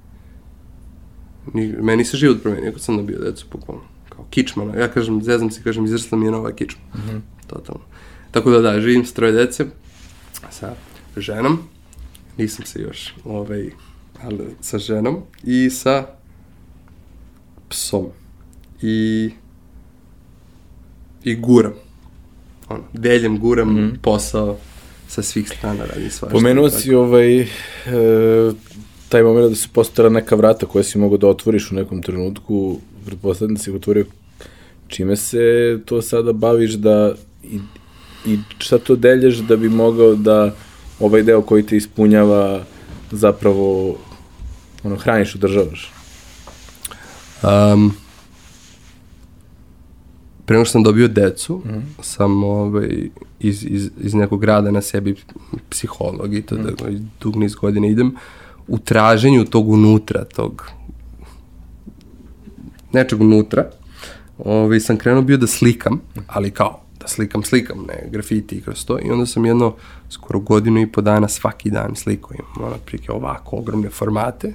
ni, 1.53 1.67
meni 1.67 2.05
se 2.05 2.17
život 2.17 2.41
promenio 2.41 2.71
kad 2.71 2.81
sam 2.81 2.97
dobio 2.97 3.19
decu, 3.19 3.45
bukvalno. 3.51 3.83
Kao 4.09 4.25
kičmana. 4.29 4.79
Ja 4.79 4.87
kažem, 4.87 5.23
zezam 5.23 5.51
se, 5.51 5.63
kažem, 5.63 5.85
izrasla 5.85 6.17
mi 6.17 6.25
je 6.25 6.31
nova 6.31 6.51
kičma. 6.51 6.81
Mm 6.93 6.99
-hmm. 6.99 7.19
Totalno. 7.47 7.81
Tako 8.31 8.49
da 8.49 8.59
da, 8.59 8.81
živim 8.81 9.05
s 9.05 9.13
troje 9.13 9.31
dece, 9.31 9.65
sa 10.49 10.75
ženom, 11.17 11.59
nisam 12.37 12.65
se 12.65 12.81
još, 12.81 13.13
ovaj, 13.25 13.69
ali 14.23 14.55
sa 14.61 14.77
ženom 14.77 15.17
i 15.43 15.69
sa 15.69 16.05
psom. 17.69 18.07
I 18.81 19.29
i 21.23 21.35
guram. 21.35 21.73
Ono, 22.69 22.83
deljem, 22.93 23.39
guram 23.39 23.73
mm 23.73 23.77
-hmm. 23.77 23.97
posao 24.01 24.57
sa 25.07 25.21
svih 25.21 25.49
strana 25.49 25.85
radi 25.85 26.09
svašta. 26.09 26.33
Pomenuo 26.33 26.69
Tako. 26.69 26.81
si 26.81 26.93
ovaj, 26.93 27.39
e, 27.41 27.47
taj 29.12 29.24
moment 29.24 29.49
da 29.49 29.55
se 29.55 29.68
postara 29.74 30.09
neka 30.09 30.36
vrata 30.36 30.66
koja 30.66 30.84
si 30.84 30.97
mogao 30.97 31.18
da 31.18 31.28
otvoriš 31.28 31.72
u 31.72 31.76
nekom 31.76 32.01
trenutku, 32.01 32.80
pretpostavljam 33.05 33.55
da 33.55 33.62
si 33.62 33.72
otvorio 33.72 34.05
čime 34.88 35.16
se 35.16 35.80
to 35.86 36.01
sada 36.01 36.34
baviš 36.34 36.72
da 36.72 37.14
i, 37.43 37.59
i 38.26 38.38
šta 38.57 38.78
to 38.78 38.95
delješ 38.95 39.38
da 39.38 39.55
bi 39.57 39.70
mogao 39.70 40.16
da 40.16 40.55
ovaj 40.99 41.24
deo 41.24 41.41
koji 41.41 41.64
te 41.64 41.78
ispunjava 41.78 42.64
zapravo 43.12 43.97
ono, 44.84 44.95
hraniš, 44.95 45.36
održavaš. 45.36 45.91
Um, 47.43 47.93
pre 50.45 50.55
nego 50.55 50.66
što 50.66 50.72
sam 50.72 50.84
dobio 50.84 51.07
decu, 51.07 51.62
mm. 51.66 51.95
sam 52.01 52.43
ovaj, 52.43 53.09
iz, 53.39 53.66
iz, 53.70 53.89
iz 54.01 54.14
nekog 54.14 54.43
rada 54.43 54.72
na 54.72 54.82
sebi 54.82 55.16
psiholog 55.70 56.34
i 56.34 56.41
to 56.41 56.55
mm. 56.55 56.64
da 56.64 56.72
dug 57.22 57.36
niz 57.36 57.55
godina 57.55 57.88
idem 57.88 58.16
u 58.68 58.78
traženju 58.80 59.45
tog 59.45 59.70
unutra, 59.70 60.24
tog 60.26 60.68
nečeg 62.93 63.22
unutra. 63.22 63.70
Ovaj, 64.38 64.80
sam 64.80 64.97
krenuo 64.97 65.22
bio 65.22 65.38
da 65.38 65.47
slikam, 65.47 66.01
ali 66.28 66.51
kao 66.51 66.82
da 66.99 67.07
slikam, 67.07 67.43
slikam, 67.43 67.78
ne 67.88 68.09
grafiti 68.12 68.55
i 68.55 68.62
kroz 68.62 68.86
to. 68.86 68.99
I 68.99 69.12
onda 69.12 69.26
sam 69.26 69.45
jedno 69.45 69.76
skoro 70.09 70.39
godinu 70.39 70.82
i 70.82 70.91
po 70.91 71.01
dana 71.01 71.28
svaki 71.28 71.70
dan 71.70 71.95
slikao 71.95 72.32
imam 72.34 72.68
ono 72.68 72.78
prike 72.86 73.12
ovako 73.12 73.57
ogromne 73.57 73.89
formate. 73.89 74.53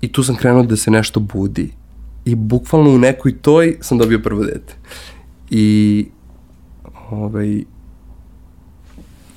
I 0.00 0.12
tu 0.12 0.22
sam 0.22 0.36
krenuo 0.36 0.62
da 0.62 0.76
se 0.76 0.90
nešto 0.90 1.20
budi. 1.20 1.70
I 2.24 2.34
bukvalno 2.34 2.90
u 2.90 2.98
nekoj 2.98 3.38
toj 3.38 3.76
sam 3.80 3.98
dobio 3.98 4.18
prvo 4.18 4.44
dete. 4.44 4.74
I 5.50 6.06
ovaj, 7.10 7.64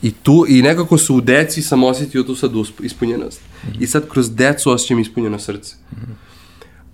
I 0.05 0.11
tu, 0.11 0.45
i 0.47 0.61
nekako 0.61 0.97
su 0.97 1.15
u 1.15 1.21
deci 1.21 1.61
sam 1.61 1.83
osjetio 1.83 2.23
tu 2.23 2.35
sad 2.35 2.55
usp, 2.55 2.79
ispunjenost. 2.83 3.41
Mm 3.65 3.71
-hmm. 3.71 3.83
I 3.83 3.87
sad 3.87 4.09
kroz 4.09 4.35
decu 4.35 4.71
osjećam 4.71 4.99
ispunjeno 4.99 5.39
srce. 5.39 5.75
Mm 5.91 5.95
-hmm. 5.95 6.13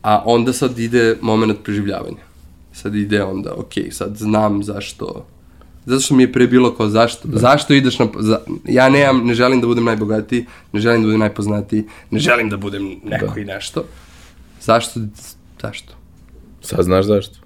A 0.01 0.24
onda 0.26 0.53
sad 0.53 0.80
ide 0.80 1.17
moment 1.22 1.63
preživljavanja. 1.63 2.24
Sad 2.74 2.95
ide 2.95 3.24
onda, 3.24 3.53
ok, 3.53 3.74
sad 3.91 4.17
znam 4.17 4.63
zašto, 4.63 5.26
zato 5.86 6.01
što 6.01 6.15
mi 6.15 6.24
je 6.24 6.32
pre 6.32 6.47
bilo 6.47 6.76
kao 6.76 6.89
zašto, 6.89 7.28
da. 7.28 7.39
zašto 7.39 7.74
ideš 7.74 7.99
na, 7.99 8.07
za, 8.19 8.39
ja 8.65 8.89
nemam, 8.89 9.28
ne 9.28 9.34
želim 9.34 9.61
da 9.61 9.67
budem 9.67 9.84
najbogatiji, 9.84 10.45
ne 10.72 10.80
želim 10.80 11.01
da 11.01 11.05
budem 11.05 11.19
najpoznatiji, 11.19 11.84
ne 12.11 12.19
želim 12.19 12.49
da 12.49 12.57
budem 12.57 12.99
neko 13.03 13.28
da. 13.36 13.41
i 13.41 13.45
nešto. 13.45 13.84
Zašto, 14.61 14.99
zašto? 15.61 15.93
Sad 16.61 16.86
znaš 16.86 17.05
zašto. 17.05 17.39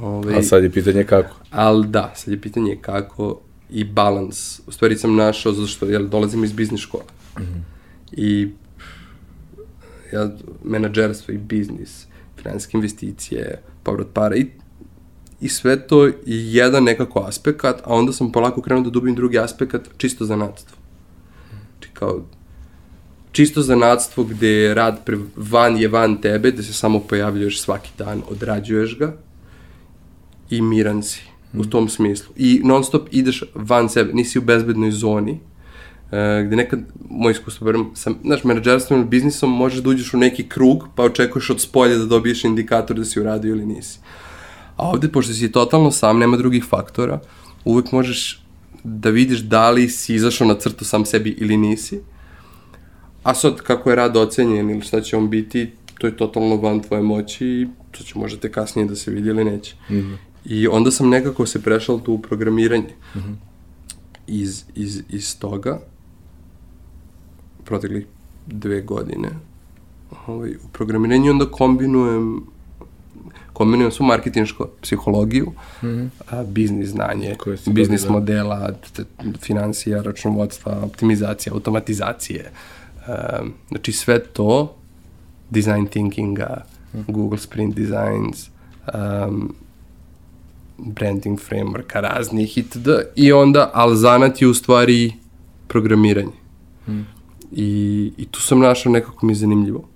Ovaj, 0.00 0.38
A 0.38 0.42
sad 0.42 0.62
je 0.62 0.70
pitanje 0.70 1.04
kako. 1.04 1.36
Ali 1.50 1.86
da, 1.86 2.12
sad 2.16 2.34
je 2.34 2.40
pitanje 2.40 2.78
kako 2.80 3.40
i 3.70 3.84
balans. 3.84 4.60
U 4.66 4.72
stvari 4.72 4.96
sam 4.96 5.16
našao, 5.16 5.52
zato 5.52 5.66
što 5.66 5.86
jel, 5.86 6.08
dolazim 6.08 6.44
iz 6.44 6.52
biznis 6.52 6.80
škole. 6.80 7.04
I 8.12 8.48
ja, 10.12 10.30
menadžerstvo 10.64 11.34
i 11.34 11.38
biznis, 11.38 12.06
finansijske 12.36 12.76
investicije, 12.76 13.62
povrat 13.82 14.06
para 14.12 14.36
i, 14.36 14.46
i 15.40 15.48
sve 15.48 15.86
to 15.86 16.08
i 16.08 16.12
jedan 16.26 16.84
nekako 16.84 17.20
aspekt, 17.20 17.64
a 17.64 17.80
onda 17.84 18.12
sam 18.12 18.32
polako 18.32 18.62
krenuo 18.62 18.84
da 18.84 18.90
dubim 18.90 19.14
drugi 19.14 19.38
aspekt, 19.38 19.74
čisto 19.96 20.24
zanatstvo. 20.24 20.76
Znači 21.48 21.90
kao, 21.92 22.24
čisto 23.32 23.62
zanatstvo 23.62 24.24
gde 24.24 24.48
je 24.48 24.74
rad 24.74 25.04
pre, 25.04 25.18
van 25.36 25.76
je 25.76 25.88
van 25.88 26.20
tebe, 26.20 26.50
gde 26.50 26.62
se 26.62 26.72
samo 26.72 27.00
pojavljuješ 27.00 27.60
svaki 27.60 27.90
dan, 27.98 28.22
odrađuješ 28.30 28.98
ga 28.98 29.16
i 30.50 30.62
miran 30.62 31.02
si 31.02 31.22
u 31.54 31.64
tom 31.64 31.88
smislu. 31.88 32.34
I 32.36 32.60
non 32.64 32.84
stop 32.84 33.08
ideš 33.10 33.44
van 33.54 33.88
sebe, 33.88 34.12
nisi 34.12 34.38
u 34.38 34.42
bezbednoj 34.42 34.90
zoni, 34.90 35.40
Uh, 36.10 36.46
gde 36.46 36.56
nekad, 36.56 36.80
moj 37.10 37.32
iskustvo, 37.32 37.64
verujem, 37.64 37.90
sam, 37.94 38.18
znaš, 38.24 38.44
menadžerstvom 38.44 39.00
ili 39.00 39.08
biznisom 39.08 39.50
možeš 39.50 39.82
da 39.82 39.90
uđeš 39.90 40.14
u 40.14 40.18
neki 40.18 40.48
krug, 40.48 40.88
pa 40.94 41.02
očekuješ 41.02 41.50
od 41.50 41.60
spolja 41.60 41.98
da 41.98 42.06
dobiješ 42.06 42.44
indikator 42.44 42.96
da 42.96 43.04
si 43.04 43.20
uradio 43.20 43.50
ili 43.50 43.66
nisi. 43.66 43.98
A 44.76 44.88
ovde, 44.88 45.08
pošto 45.08 45.32
si 45.32 45.52
totalno 45.52 45.90
sam, 45.90 46.18
nema 46.18 46.36
drugih 46.36 46.64
faktora, 46.64 47.20
uvek 47.64 47.92
možeš 47.92 48.42
da 48.84 49.10
vidiš 49.10 49.38
da 49.38 49.70
li 49.70 49.88
si 49.88 50.14
izašao 50.14 50.46
na 50.46 50.54
crtu 50.54 50.84
sam 50.84 51.04
sebi 51.04 51.30
ili 51.30 51.56
nisi. 51.56 52.00
A 53.22 53.34
sad, 53.34 53.56
kako 53.56 53.90
je 53.90 53.96
rad 53.96 54.16
ocenjen 54.16 54.70
ili 54.70 54.80
šta 54.80 55.00
će 55.00 55.16
on 55.16 55.30
biti, 55.30 55.70
to 55.98 56.06
je 56.06 56.16
totalno 56.16 56.56
van 56.56 56.82
tvoje 56.82 57.02
moći 57.02 57.46
i 57.46 57.66
to 57.90 58.04
će 58.04 58.18
možete 58.18 58.52
kasnije 58.52 58.88
da 58.88 58.96
se 58.96 59.10
vidi 59.10 59.28
ili 59.28 59.44
neće. 59.44 59.74
Mm 59.90 59.94
-hmm. 59.94 60.16
I 60.44 60.68
onda 60.68 60.90
sam 60.90 61.08
nekako 61.08 61.46
se 61.46 61.62
prešao 61.62 61.98
tu 61.98 62.12
u 62.12 62.22
programiranje. 62.22 62.94
Mm 63.14 63.18
-hmm. 63.18 63.34
Iz, 64.26 64.64
iz, 64.74 65.02
iz 65.08 65.38
toga, 65.38 65.80
proteklih 67.68 68.06
dve 68.46 68.80
godine, 68.80 69.28
ovaj, 70.26 70.50
u 70.50 70.68
programiranju 70.72 71.30
onda 71.30 71.50
kombinujem 71.50 72.42
kombinujem 73.58 73.92
svu 73.92 74.04
marketinšku 74.04 74.66
psihologiju, 74.82 75.52
mm 75.82 75.86
-hmm. 75.86 76.08
a, 76.30 76.42
biznis 76.42 76.88
znanje, 76.88 77.36
biznis 77.66 78.02
dobila. 78.02 78.20
modela, 78.20 78.70
financija, 79.40 80.02
računovodstva, 80.02 80.78
optimizacija, 80.82 81.52
automatizacije. 81.52 82.50
A, 83.06 83.40
znači 83.68 83.92
sve 83.92 84.18
to, 84.24 84.74
design 85.50 85.86
thinkinga, 85.86 86.64
mm. 86.94 86.98
Google 87.08 87.38
Sprint 87.38 87.74
Designs, 87.74 88.48
um, 88.94 89.54
branding 90.78 91.38
frameworka 91.38 92.00
raznih 92.00 92.58
itd. 92.58 92.88
I 93.16 93.32
onda, 93.32 93.70
ali 93.74 93.96
zanat 93.96 94.42
je 94.42 94.48
u 94.48 94.54
stvari 94.54 95.12
programiranje. 95.68 96.38
Mm. 96.88 97.17
I, 97.52 98.12
I 98.16 98.26
tu 98.26 98.40
sam 98.40 98.58
našao 98.58 98.92
nekako 98.92 99.26
mi 99.26 99.34
zanimljivo. 99.34 99.88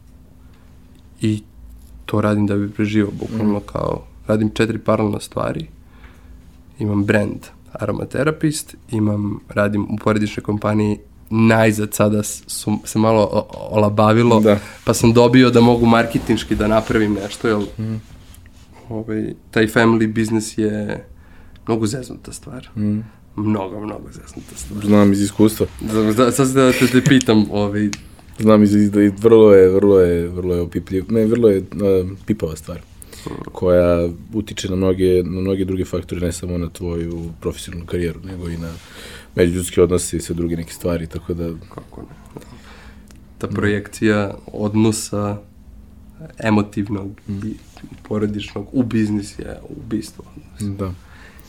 I 1.20 1.42
to 2.06 2.20
radim 2.20 2.46
da 2.46 2.56
bi 2.56 2.70
preživao, 2.70 3.12
bukvalno 3.20 3.58
mm. 3.58 3.66
kao, 3.66 4.04
radim 4.26 4.50
četiri 4.54 4.78
paralelne 4.78 5.20
stvari. 5.20 5.66
Imam 6.78 7.04
brand 7.04 7.38
aromaterapist, 7.72 8.76
imam, 8.90 9.40
radim 9.48 9.82
u 9.84 9.96
poredičnoj 9.96 10.42
kompaniji 10.42 10.98
najzad 11.30 11.94
sada 11.94 12.22
su 12.22 12.78
se 12.84 12.98
malo 12.98 13.46
olabavilo, 13.70 14.40
da. 14.40 14.58
pa 14.84 14.94
sam 14.94 15.12
dobio 15.12 15.50
da 15.50 15.60
mogu 15.60 15.86
marketinški 15.86 16.54
da 16.54 16.68
napravim 16.68 17.12
nešto, 17.12 17.48
jel 17.48 17.62
mm. 17.78 18.00
ovaj, 18.88 19.34
taj 19.50 19.66
family 19.66 20.14
business 20.14 20.58
je 20.58 21.04
mnogo 21.66 21.86
zeznuta 21.86 22.32
stvar. 22.32 22.68
Mm. 22.76 23.00
Mnogo, 23.36 23.80
mnogo 23.80 24.08
zeznuta 24.08 24.56
stvar. 24.56 24.86
Znam 24.86 25.12
iz 25.12 25.20
iskustva. 25.20 25.66
Da, 25.80 26.12
da, 26.12 26.32
sad 26.32 26.48
da 26.48 26.72
te, 26.72 26.86
te 26.86 27.04
pitam, 27.04 27.46
ovaj, 27.62 27.88
Znam, 28.38 28.62
iz, 28.62 28.74
iz, 28.74 28.90
vrlo 29.20 29.52
je, 29.52 29.68
vrlo 29.68 30.00
je, 30.00 30.28
vrlo 30.28 30.54
je 30.54 30.60
opipljiv, 30.60 31.04
ne, 31.08 31.26
vrlo 31.26 31.48
je 31.48 31.58
uh, 31.58 32.10
pipava 32.26 32.56
stvar 32.56 32.80
koja 33.52 34.08
utiče 34.34 34.68
na 34.68 34.76
mnoge, 34.76 35.22
na 35.22 35.40
mnoge 35.40 35.64
druge 35.64 35.84
faktore, 35.84 36.20
ne 36.20 36.32
samo 36.32 36.58
na 36.58 36.68
tvoju 36.68 37.30
profesionalnu 37.40 37.86
karijeru, 37.86 38.20
nego 38.24 38.48
i 38.48 38.56
na 38.56 38.72
međuljudske 39.34 39.82
odnose 39.82 40.16
i 40.16 40.20
sve 40.20 40.34
druge 40.34 40.56
neke 40.56 40.72
stvari, 40.72 41.06
tako 41.06 41.34
da... 41.34 41.50
Kako 41.74 42.00
ne. 42.00 42.40
Ta 43.38 43.48
projekcija 43.48 44.34
odnosa 44.46 45.38
emotivnog 46.38 47.20
mm. 47.28 47.46
i 47.46 47.54
porodičnog 48.08 48.68
u 48.72 48.82
biznis 48.82 49.38
je 49.38 49.60
ubistvo. 49.68 50.24
Da. 50.60 50.94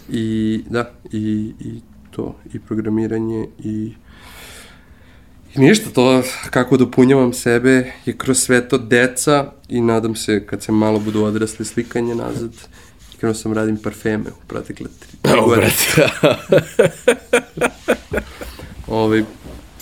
I, 0.09 0.63
da, 0.69 0.91
i, 1.11 1.53
i 1.59 1.81
to, 2.11 2.35
i 2.53 2.59
programiranje, 2.59 3.47
i 3.59 3.93
I 5.55 5.59
ništa, 5.59 5.89
to 5.89 6.23
kako 6.49 6.77
dopunjavam 6.77 7.33
sebe 7.33 7.91
je 8.05 8.17
kroz 8.17 8.37
sve 8.37 8.69
to 8.69 8.77
deca 8.77 9.51
i 9.69 9.81
nadam 9.81 10.15
se 10.15 10.45
kad 10.45 10.63
se 10.63 10.71
malo 10.71 10.99
budu 10.99 11.23
odrasli 11.23 11.65
slikanje 11.65 12.15
nazad 12.15 12.51
i 13.13 13.17
krenuo 13.17 13.33
sam 13.33 13.53
radim 13.53 13.77
parfeme 13.77 14.29
u 14.29 14.47
protekle 14.47 14.87
tri, 14.99 15.17
tri 15.21 15.39
oh, 15.39 15.45
godine. 15.45 15.71
Ove, 16.07 16.35
ovaj, 19.01 19.23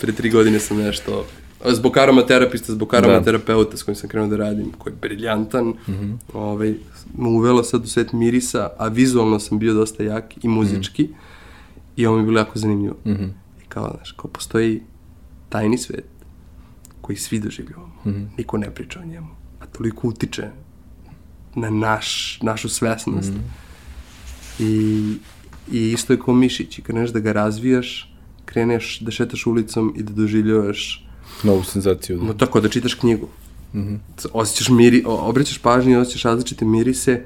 pre 0.00 0.12
tri 0.12 0.30
godine 0.30 0.60
sam 0.60 0.76
nešto 0.76 1.26
zbog 1.70 1.98
aromaterapista, 1.98 2.72
zbog 2.72 2.90
da. 2.90 2.96
aromaterapeuta 2.96 3.70
da. 3.70 3.76
s 3.76 3.82
kojim 3.82 3.96
sam 3.96 4.08
krenuo 4.08 4.28
da 4.28 4.36
radim, 4.36 4.72
koji 4.78 4.92
je 4.92 4.96
briljantan, 5.00 5.64
mm 5.66 5.76
-hmm. 5.88 6.16
ovaj, 6.32 6.74
me 7.18 7.28
uvelo 7.28 7.62
sad 7.62 7.84
u 7.84 7.86
svet 7.86 8.12
mirisa, 8.12 8.70
a 8.78 8.88
vizualno 8.88 9.38
sam 9.38 9.58
bio 9.58 9.74
dosta 9.74 10.02
jak 10.02 10.44
i 10.44 10.48
muzički 10.48 11.02
mm 11.02 11.06
-hmm. 11.06 11.96
i 11.96 12.06
ovo 12.06 12.16
mi 12.16 12.22
je 12.22 12.26
bilo 12.26 12.40
jako 12.40 12.58
zanimljivo. 12.58 12.96
Mm 13.04 13.10
-hmm. 13.10 13.28
I 13.62 13.68
kao, 13.68 13.92
znaš, 13.96 14.12
kao 14.12 14.30
postoji 14.30 14.82
tajni 15.48 15.78
svet 15.78 16.04
koji 17.00 17.16
svi 17.16 17.38
doživljavamo. 17.40 17.94
Mm 18.04 18.10
-hmm. 18.10 18.26
Niko 18.38 18.58
ne 18.58 18.70
priča 18.70 19.00
o 19.00 19.04
njemu. 19.04 19.28
A 19.60 19.66
toliko 19.66 20.08
utiče 20.08 20.50
na 21.54 21.70
naš, 21.70 22.38
našu 22.42 22.68
svesnost. 22.68 23.32
Mm 23.32 23.36
-hmm. 23.36 23.62
I, 24.58 25.16
I 25.72 25.92
isto 25.92 26.12
je 26.12 26.18
kao 26.18 26.34
mišić. 26.34 26.78
I 26.78 26.82
kreneš 26.82 27.10
da 27.10 27.20
ga 27.20 27.32
razvijaš, 27.32 28.14
kreneš 28.44 29.00
da 29.00 29.10
šetaš 29.10 29.46
ulicom 29.46 29.94
i 29.96 30.02
da 30.02 30.12
doživljavaš 30.12 31.08
novu 31.42 31.64
senzaciju. 31.64 32.18
Da. 32.18 32.24
No, 32.24 32.34
tako, 32.34 32.60
da 32.60 32.68
čitaš 32.68 32.94
knjigu. 32.94 33.28
Mm 33.74 33.80
-hmm. 33.80 33.98
Osjećaš 34.32 34.68
miri, 34.68 35.02
obraćaš 35.06 35.58
pažnju 35.58 35.92
i 35.92 35.96
osjećaš 35.96 36.22
različite 36.22 36.64
mirise 36.64 37.24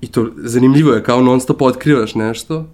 i 0.00 0.06
to 0.06 0.30
zanimljivo 0.36 0.92
je, 0.92 1.02
kao 1.02 1.20
non 1.20 1.40
stop 1.40 1.62
otkrivaš 1.62 2.14
nešto 2.14 2.66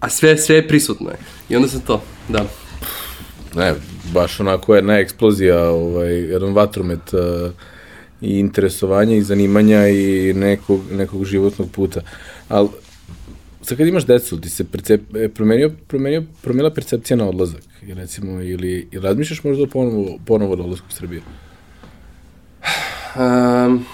a 0.00 0.08
sve, 0.08 0.38
sve 0.38 0.56
je 0.56 0.68
prisutno 0.68 1.10
je. 1.10 1.16
I 1.48 1.56
onda 1.56 1.68
sam 1.68 1.80
to, 1.80 2.02
da. 2.28 2.46
Ne, 3.54 3.74
baš 4.14 4.40
onako 4.40 4.74
jedna 4.74 4.98
eksplozija, 4.98 5.68
ovaj, 5.70 6.14
jedan 6.14 6.52
vatromet 6.52 7.12
uh, 7.12 7.20
i 8.20 8.38
interesovanja 8.38 9.16
i 9.16 9.22
zanimanja 9.22 9.88
i 9.88 10.32
nekog, 10.34 10.80
nekog 10.92 11.24
životnog 11.24 11.70
puta. 11.70 12.00
Ali, 12.48 12.68
sad 13.66 13.78
kad 13.78 13.86
imaš 13.86 14.06
decu, 14.06 14.40
ti 14.40 14.48
se 14.48 14.64
percep, 14.64 15.16
e, 15.16 15.28
promenio, 15.28 15.70
promenio, 15.86 16.22
promenila 16.42 16.70
percepcija 16.74 17.16
na 17.16 17.28
odlazak, 17.28 17.62
recimo, 17.82 18.40
ili, 18.40 18.88
ili 18.92 19.02
razmišljaš 19.02 19.44
možda 19.44 19.66
ponovo, 19.66 20.18
ponovo 20.26 20.52
odlazku 20.52 20.86
u 20.90 20.92
Srbiju? 20.92 21.22
Um, 23.16 23.84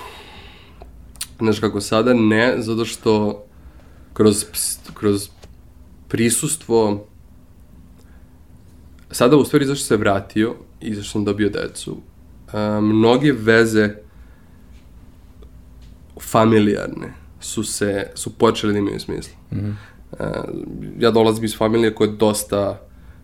znaš 1.39 1.61
kako 1.61 1.81
sada, 1.81 2.15
ne, 2.15 2.55
zato 2.59 2.85
što 2.85 3.45
kroz, 4.13 4.45
kroz 4.95 5.29
prisustvo 6.09 7.07
sada 9.11 9.37
u 9.37 9.45
stvari 9.45 9.67
zašto 9.67 9.85
se 9.85 9.97
vratio 9.97 10.55
i 10.81 10.95
zašto 10.95 11.13
sam 11.13 11.25
dobio 11.25 11.49
decu 11.49 11.97
a, 12.53 12.81
mnoge 12.81 13.33
veze 13.33 13.91
familijarne 16.21 17.22
su 17.43 17.65
se 17.65 18.11
su 18.15 18.33
počele 18.33 18.73
da 18.73 18.79
imaju 18.79 19.01
smisla 19.01 19.35
mm 19.53 19.57
-hmm. 19.59 19.75
ja 20.99 21.11
dolazim 21.11 21.45
iz 21.45 21.57
familije 21.57 21.95
koja 21.95 22.09
je 22.11 22.17
dosta 22.17 22.81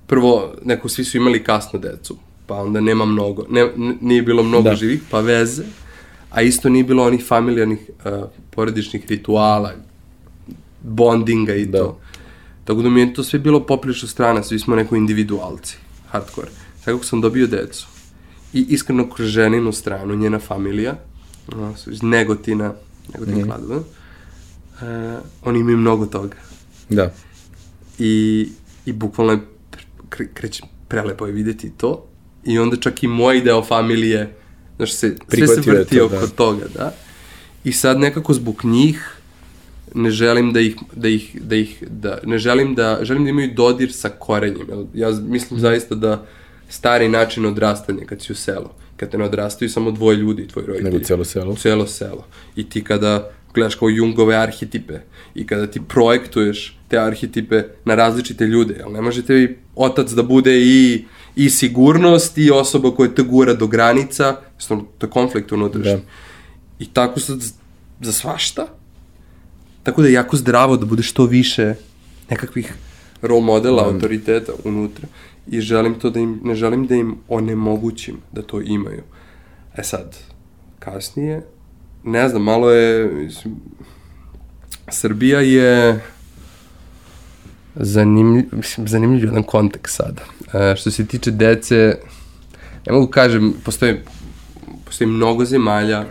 prvo 0.06 0.54
neko 0.64 0.88
svi 0.88 1.04
su 1.04 1.16
imali 1.16 1.44
kasno 1.44 1.78
decu 1.78 2.16
pa 2.46 2.54
onda 2.54 2.80
nema 2.80 3.04
mnogo 3.04 3.46
ne, 3.50 3.68
nije 4.00 4.22
bilo 4.22 4.42
mnogo 4.42 4.68
da. 4.70 4.74
živih 4.74 5.02
pa 5.10 5.20
veze 5.20 5.62
a 6.30 6.42
isto 6.42 6.68
nije 6.68 6.84
bilo 6.84 7.04
onih 7.04 7.24
familijarnih 7.24 7.90
uh, 8.04 8.28
porodičnih 8.50 9.06
rituala 9.08 9.72
bondinga 10.82 11.54
i 11.54 11.66
da. 11.66 11.78
to 11.78 11.98
Tako 12.68 12.82
da 12.82 12.90
mi 12.90 13.00
je 13.00 13.14
to 13.14 13.22
sve 13.24 13.38
bilo 13.38 13.66
poprilično 13.66 14.08
strana, 14.08 14.42
svi 14.42 14.58
smo 14.58 14.76
neko 14.76 14.96
individualci, 14.96 15.76
hardcore. 16.08 16.48
Tako 16.84 17.04
sam 17.04 17.20
dobio 17.20 17.46
decu 17.46 17.86
i 18.52 18.66
iskreno 18.68 19.10
kroz 19.10 19.28
ženinu 19.28 19.72
stranu, 19.72 20.14
njena 20.14 20.38
familija, 20.38 20.94
iz 21.90 22.02
Negotina, 22.02 22.74
Negotin 23.14 23.38
mm. 23.38 23.44
Kladova, 23.44 23.80
uh, 24.82 25.18
oni 25.44 25.58
imaju 25.58 25.76
mnogo 25.76 26.06
toga. 26.06 26.36
Da. 26.88 27.12
I, 27.98 28.48
i 28.86 28.92
bukvalno 28.92 29.32
je 29.32 29.38
kre, 30.08 30.28
kreće, 30.34 30.62
prelepo 30.88 31.26
je 31.26 31.32
videti 31.32 31.70
to 31.76 32.08
i 32.44 32.58
onda 32.58 32.76
čak 32.76 33.02
i 33.02 33.06
moj 33.06 33.40
deo 33.40 33.64
familije, 33.64 34.34
znaš, 34.76 34.92
se, 34.92 35.16
sve 35.28 35.46
se 35.46 35.60
vrti 35.70 35.98
to, 35.98 36.06
oko 36.06 36.14
da. 36.20 36.26
toga, 36.26 36.66
da. 36.74 36.94
I 37.64 37.72
sad 37.72 37.98
nekako 37.98 38.34
zbog 38.34 38.64
njih 38.64 39.18
ne 39.94 40.10
želim 40.10 40.52
da 40.52 40.60
ih, 40.60 40.76
da 40.96 41.08
ih, 41.08 41.42
da 41.42 41.56
ih, 41.56 41.84
da, 41.90 42.18
ne 42.24 42.38
želim 42.38 42.74
da, 42.74 42.98
želim 43.02 43.24
da 43.24 43.30
imaju 43.30 43.54
dodir 43.54 43.92
sa 43.92 44.08
korenjem. 44.08 44.66
Ja 44.94 45.10
mislim 45.10 45.60
zaista 45.60 45.94
da 45.94 46.26
stari 46.68 47.08
način 47.08 47.46
odrastanja 47.46 48.04
kad 48.06 48.22
si 48.22 48.32
u 48.32 48.34
selu, 48.34 48.68
kad 48.96 49.10
te 49.10 49.18
ne 49.18 49.24
odrastaju 49.24 49.70
samo 49.70 49.90
dvoje 49.90 50.16
ljudi, 50.16 50.48
tvoji 50.48 50.66
roditelji. 50.66 50.92
Nego 50.92 51.04
celo 51.04 51.24
selo. 51.24 51.56
Celo 51.56 51.86
selo. 51.86 52.26
I 52.56 52.68
ti 52.68 52.84
kada 52.84 53.30
gledaš 53.58 53.74
kao 53.74 53.88
Jungove 53.88 54.36
arhetipe 54.36 55.00
i 55.34 55.46
kada 55.46 55.66
ti 55.66 55.80
projektuješ 55.88 56.76
te 56.88 56.98
arhetipe 56.98 57.62
na 57.84 57.94
različite 57.94 58.46
ljude, 58.46 58.74
jel 58.78 58.92
ne 58.92 59.00
može 59.00 59.22
tebi 59.26 59.58
otac 59.76 60.10
da 60.10 60.22
bude 60.22 60.54
i, 60.60 61.04
i 61.36 61.50
sigurnost 61.50 62.38
i 62.38 62.50
osoba 62.50 62.90
koja 62.94 63.14
te 63.14 63.22
gura 63.22 63.54
do 63.54 63.66
granica, 63.66 64.24
jednostavno 64.24 64.84
to 64.98 65.06
je 65.06 65.10
konflikt 65.10 65.52
unutrašnji. 65.52 65.92
Da. 65.92 66.00
I 66.78 66.86
tako 66.86 67.20
sad 67.20 67.42
za 68.00 68.12
svašta, 68.12 68.66
tako 69.82 70.02
da 70.02 70.08
je 70.08 70.14
jako 70.14 70.36
zdravo 70.36 70.76
da 70.76 70.86
bude 70.86 71.02
što 71.02 71.26
više 71.26 71.74
nekakvih 72.30 72.72
role 73.22 73.42
modela, 73.42 73.82
Da. 73.82 73.88
autoriteta 73.88 74.52
unutra 74.64 75.08
i 75.50 75.60
želim 75.60 75.94
to 75.94 76.10
da 76.10 76.20
im, 76.20 76.40
ne 76.44 76.54
želim 76.54 76.86
da 76.86 76.94
im 76.94 77.16
onemogućim 77.28 78.16
da 78.32 78.42
to 78.42 78.60
imaju. 78.60 79.02
E 79.76 79.82
sad, 79.82 80.16
kasnije, 80.78 81.42
ne 82.04 82.28
znam, 82.28 82.42
malo 82.42 82.70
je, 82.70 83.12
mislim, 83.12 83.54
Srbija 84.90 85.40
je 85.40 86.00
zanimljiv, 87.74 88.44
mislim, 88.52 88.88
zanimljiv 88.88 89.24
jedan 89.24 89.42
kontekst 89.42 89.96
sada. 89.96 90.22
E, 90.54 90.76
što 90.76 90.90
se 90.90 91.06
tiče 91.06 91.30
dece, 91.30 91.98
ne 92.86 92.92
mogu 92.92 93.06
kažem, 93.06 93.54
postoje, 93.64 94.04
postoji 94.84 95.08
mnogo 95.08 95.44
zemalja 95.44 96.04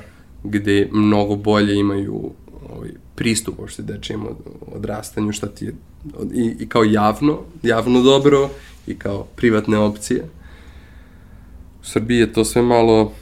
gde 0.43 0.89
mnogo 0.91 1.35
bolje 1.35 1.75
imaju 1.75 2.31
ovaj, 2.69 2.89
pristup 3.15 3.59
uopšte 3.59 3.83
dečijem 3.83 4.25
od, 4.25 4.37
odrastanju, 4.71 5.31
šta 5.31 5.47
ti 5.47 5.65
je, 5.65 5.73
od, 6.17 6.31
i, 6.33 6.55
i 6.59 6.69
kao 6.69 6.83
javno, 6.83 7.39
javno 7.63 8.01
dobro, 8.01 8.49
i 8.87 8.95
kao 8.95 9.23
privatne 9.35 9.77
opcije. 9.77 10.23
U 11.81 11.85
Srbiji 11.85 12.17
je 12.17 12.33
to 12.33 12.45
sve 12.45 12.61
malo, 12.61 13.13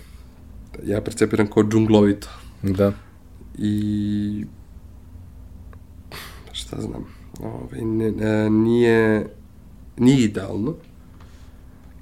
ja 0.85 1.01
percepiram 1.01 1.47
kao 1.47 1.63
džunglovito. 1.63 2.27
Da. 2.73 2.93
I 3.57 4.45
šta 6.51 6.81
znam, 6.81 7.05
ovaj, 7.39 7.81
ne, 7.81 8.11
ne, 8.11 8.49
nije, 8.49 9.27
nije 9.97 10.23
idealno, 10.23 10.75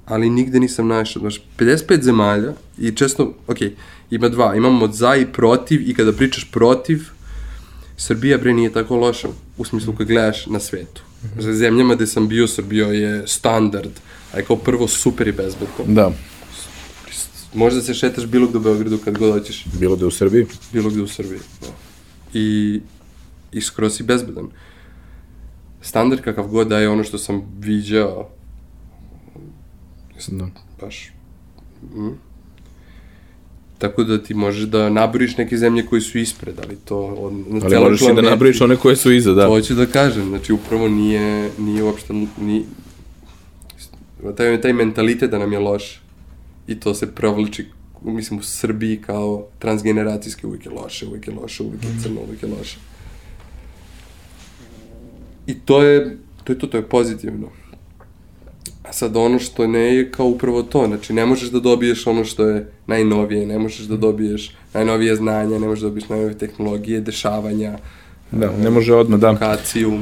ali 0.06 0.30
nigde 0.30 0.60
nisam 0.60 0.88
našao, 0.88 1.20
znaš, 1.20 1.42
55 1.58 2.02
zemalja 2.02 2.52
i 2.78 2.90
često, 2.90 3.34
ok, 3.46 3.58
ima 4.10 4.28
dva, 4.28 4.56
imamo 4.56 4.92
za 4.92 5.16
i 5.16 5.26
protiv 5.26 5.90
i 5.90 5.94
kada 5.94 6.12
pričaš 6.12 6.50
protiv, 6.50 6.98
Srbija 7.96 8.38
bre 8.38 8.52
nije 8.52 8.72
tako 8.72 8.96
loša 8.96 9.28
u 9.58 9.64
smislu 9.64 9.92
kad 9.92 10.06
gledaš 10.06 10.46
na 10.46 10.60
svetu. 10.60 11.02
Za 11.38 11.52
zemljama 11.52 11.94
gde 11.94 12.06
sam 12.06 12.28
bio, 12.28 12.46
Srbija 12.46 12.86
je 12.86 13.22
standard, 13.26 13.90
a 14.32 14.38
je 14.38 14.44
kao 14.44 14.56
prvo 14.56 14.88
super 14.88 15.28
i 15.28 15.32
bezbedno. 15.32 15.84
Da. 15.86 16.12
Možda 17.54 17.82
se 17.82 17.94
šetaš 17.94 18.26
bilo 18.26 18.46
gde 18.46 18.58
u 18.58 18.60
Beogradu 18.60 18.98
kad 18.98 19.18
god 19.18 19.32
hoćeš 19.32 19.64
Bilo 19.80 19.96
je 20.00 20.06
u 20.06 20.10
Srbiji. 20.10 20.46
bilo 20.72 20.90
gde 20.90 21.02
u 21.02 21.06
Srbiji. 21.06 21.38
Da. 21.60 21.66
I, 22.34 22.80
i 23.52 23.60
skoro 23.60 23.90
si 23.90 24.02
bezbedan. 24.02 24.48
Standard 25.80 26.22
kakav 26.22 26.46
god 26.46 26.68
da 26.68 26.78
je 26.78 26.88
ono 26.88 27.04
što 27.04 27.18
sam 27.18 27.42
viđao, 27.58 28.28
Da. 30.28 30.46
baš... 30.80 31.12
Mm. 31.94 32.08
Tako 33.78 34.04
da 34.04 34.22
ti 34.22 34.34
možeš 34.34 34.62
da 34.64 34.88
naboriš 34.88 35.36
neke 35.36 35.56
zemlje 35.56 35.86
koji 35.86 36.00
su 36.00 36.18
ispred, 36.18 36.54
ali 36.64 36.76
to... 36.76 37.04
On, 37.18 37.44
na 37.48 37.60
Ali 37.64 37.78
možeš 37.78 38.02
i 38.02 38.14
da 38.14 38.22
napraviš 38.22 38.60
one 38.60 38.76
koje 38.76 38.96
su 38.96 39.12
iza, 39.12 39.32
da. 39.32 39.42
To 39.42 39.48
hoću 39.48 39.74
da 39.74 39.86
kažem, 39.86 40.28
znači 40.28 40.52
upravo 40.52 40.88
nije, 40.88 41.50
nije 41.58 41.82
uopšte, 41.82 42.12
ni, 42.40 42.64
taj, 44.36 44.60
taj 44.60 44.72
mentalitet 44.72 45.30
da 45.30 45.38
nam 45.38 45.52
je 45.52 45.58
loš 45.58 46.03
i 46.66 46.80
to 46.80 46.94
se 46.94 47.14
provlači, 47.14 47.66
mislim, 48.02 48.40
u 48.40 48.42
Srbiji 48.42 49.02
kao 49.06 49.46
transgeneracijski 49.58 50.46
uvijek 50.46 50.66
je 50.66 50.72
loše, 50.72 51.06
uvijek 51.06 51.28
je 51.28 51.34
loše, 51.34 51.62
uvijek 51.62 51.84
je 51.84 51.90
crno, 52.02 52.20
uvijek 52.20 52.42
je 52.42 52.48
loše. 52.48 52.78
I 55.46 55.54
to 55.54 55.82
je, 55.82 56.16
to 56.44 56.52
je 56.52 56.58
to, 56.58 56.66
to 56.66 56.76
je 56.76 56.88
pozitivno. 56.88 57.48
A 58.82 58.92
sad 58.92 59.16
ono 59.16 59.38
što 59.38 59.66
ne 59.66 59.96
je 59.96 60.10
kao 60.10 60.26
upravo 60.26 60.62
to, 60.62 60.86
znači 60.86 61.12
ne 61.12 61.26
možeš 61.26 61.50
da 61.50 61.60
dobiješ 61.60 62.06
ono 62.06 62.24
što 62.24 62.46
je 62.48 62.72
najnovije, 62.86 63.46
ne 63.46 63.58
možeš 63.58 63.86
da 63.86 63.96
dobiješ 63.96 64.56
najnovije 64.74 65.16
znanja, 65.16 65.58
ne 65.58 65.66
možeš 65.66 65.82
da 65.82 65.88
dobiješ 65.88 66.08
najnovije 66.08 66.38
tehnologije, 66.38 67.00
dešavanja, 67.00 67.78
Da, 68.32 68.52
ne 68.62 68.70
može 68.70 68.94
odmah, 68.94 69.20
da. 69.20 69.28
edukaciju. 69.30 70.00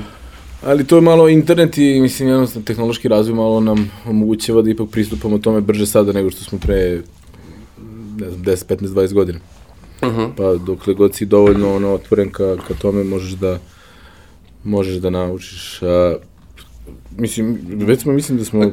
Ali 0.64 0.84
to 0.84 0.96
je 0.96 1.02
malo 1.02 1.28
internet 1.28 1.78
i, 1.78 2.00
mislim, 2.00 2.28
jednostavno, 2.28 2.66
tehnološki 2.66 3.08
razvoj 3.08 3.36
malo 3.36 3.60
nam 3.60 3.90
omogućava 4.06 4.62
da 4.62 4.70
ipak 4.70 4.90
pristupamo 4.90 5.38
tome 5.38 5.60
brže 5.60 5.86
sada 5.86 6.12
nego 6.12 6.30
što 6.30 6.44
smo 6.44 6.58
pre, 6.58 7.02
ne 8.18 8.30
znam, 8.30 8.44
10, 8.44 8.66
15, 8.66 8.86
20 8.86 9.12
godina. 9.12 9.38
Uh 10.02 10.08
-huh. 10.08 10.30
Pa 10.36 10.64
dokle 10.64 10.94
god 10.94 11.14
si 11.14 11.26
dovoljno 11.26 11.74
ono, 11.76 11.88
otvoren 11.88 12.30
ka, 12.30 12.56
ka 12.68 12.74
tome, 12.74 13.04
možeš 13.04 13.32
da 13.32 13.58
možeš 14.64 14.96
da 14.96 15.10
naučiš. 15.10 15.82
A, 15.82 16.16
mislim, 17.18 17.58
već 17.66 18.00
smo, 18.00 18.12
mislim 18.12 18.38
da 18.38 18.44
smo... 18.44 18.72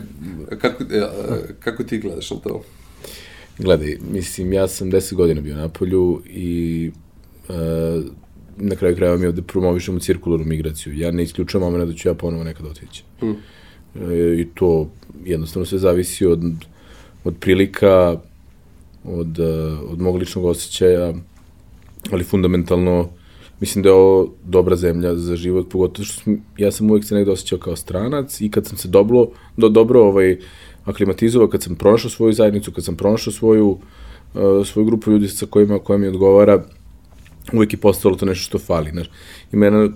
Kako, 0.61 0.83
e, 0.83 0.99
a, 0.99 1.37
kako 1.59 1.83
ti 1.83 1.97
gledaš 1.97 2.31
na 2.31 2.37
to? 2.37 2.61
Gledaj, 3.57 3.97
mislim, 4.11 4.53
ja 4.53 4.67
sam 4.67 4.91
10 4.91 5.13
godina 5.13 5.41
bio 5.41 5.55
na 5.55 5.69
polju 5.69 6.21
i 6.25 6.91
uh, 7.49 7.55
na 8.59 8.75
kraju 8.75 8.95
krajeva 8.95 9.17
mi 9.17 9.27
ovde 9.27 9.41
promovišemo 9.41 9.99
cirkularnu 9.99 10.45
migraciju. 10.45 10.97
Ja 10.97 11.11
ne 11.11 11.23
isključujem 11.23 11.63
momena 11.63 11.85
da 11.85 11.93
ću 11.93 12.09
ja 12.09 12.13
ponovo 12.13 12.43
nekad 12.43 12.65
otići. 12.65 13.03
Mm. 13.21 13.31
E, 14.01 14.41
I 14.41 14.47
to 14.53 14.89
jednostavno 15.25 15.65
sve 15.65 15.79
zavisi 15.79 16.25
od, 16.25 16.41
od 17.23 17.35
prilika, 17.39 18.19
od, 19.03 19.39
uh, 19.39 19.91
od 19.91 19.99
mog 20.01 20.15
ličnog 20.15 20.45
osjećaja, 20.45 21.13
ali 22.11 22.23
fundamentalno 22.23 23.09
mislim 23.59 23.83
da 23.83 23.89
je 23.89 23.93
ovo 23.93 24.33
dobra 24.45 24.75
zemlja 24.75 25.15
za 25.15 25.35
život, 25.35 25.69
pogotovo 25.69 26.05
što 26.05 26.23
sam, 26.23 26.43
ja 26.57 26.71
sam 26.71 26.91
uvek 26.91 27.05
se 27.05 27.15
negde 27.15 27.31
osjećao 27.31 27.59
kao 27.59 27.75
stranac 27.75 28.41
i 28.41 28.51
kad 28.51 28.65
sam 28.65 28.77
se 28.77 28.87
dobro, 28.87 29.27
do, 29.57 29.69
dobro 29.69 30.01
ovaj, 30.01 30.37
aklimatizovao, 30.83 31.47
kad 31.47 31.63
sam 31.63 31.75
pronašao 31.75 32.09
svoju 32.09 32.33
zajednicu, 32.33 32.71
kad 32.71 32.83
sam 32.83 32.95
pronašao 32.95 33.33
svoju, 33.33 33.67
uh, 34.33 34.67
svoju 34.67 34.85
grupu 34.85 35.11
ljudi 35.11 35.27
sa 35.27 35.45
kojima, 35.45 35.79
koja 35.79 35.97
mi 35.97 36.07
odgovara, 36.07 36.63
uvek 37.53 37.73
je 37.73 37.77
postalo 37.79 38.15
to 38.15 38.25
nešto 38.25 38.43
što 38.43 38.59
fali. 38.59 38.91
Znaš. 38.91 39.07
Ima 39.51 39.65
jedna 39.65 39.89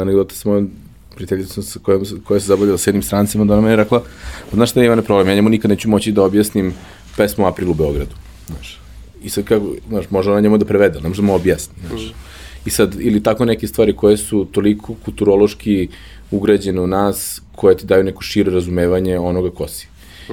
anegdota 0.00 0.34
sa 0.34 0.48
mojom 0.48 0.70
prijateljicom 1.14 1.62
sa 1.62 1.78
kojom, 1.78 2.04
koja 2.24 2.40
se 2.40 2.46
zabavljala 2.46 2.78
s 2.78 2.86
jednim 2.86 3.02
strancima, 3.02 3.44
da 3.44 3.52
ona 3.52 3.62
meni 3.62 3.76
rekla, 3.76 4.02
"Pa 4.50 4.56
znaš 4.56 4.70
šta 4.70 4.84
ima 4.84 4.94
ne 4.94 5.02
problem, 5.02 5.28
ja 5.28 5.34
njemu 5.34 5.48
nikad 5.48 5.70
neću 5.70 5.88
moći 5.88 6.12
da 6.12 6.22
objasnim 6.22 6.74
pesmu 7.16 7.46
April 7.46 7.70
u 7.70 7.74
Beogradu. 7.74 8.14
Znaš. 8.46 8.80
I 9.22 9.28
sad 9.30 9.44
kako, 9.44 9.66
znaš, 9.88 10.10
može 10.10 10.30
ona 10.30 10.40
njemu 10.40 10.58
da 10.58 10.64
prevede, 10.64 11.00
ne 11.00 11.08
može 11.08 11.22
da 11.22 11.26
mu 11.26 11.34
objasni. 11.34 11.74
Znaš. 11.88 12.12
I 12.66 12.70
sad, 12.70 12.94
ili 13.00 13.22
tako 13.22 13.44
neke 13.44 13.66
stvari 13.66 13.96
koje 13.96 14.16
su 14.16 14.46
toliko 14.52 14.94
kulturološki 15.04 15.88
ugrađene 16.30 16.80
u 16.80 16.86
nas, 16.86 17.42
koje 17.56 17.76
ti 17.76 17.86
daju 17.86 18.04
neko 18.04 18.22
šire 18.22 18.52
razumevanje 18.52 19.18
onoga 19.18 19.50
ko 19.50 19.68
si. 19.68 19.88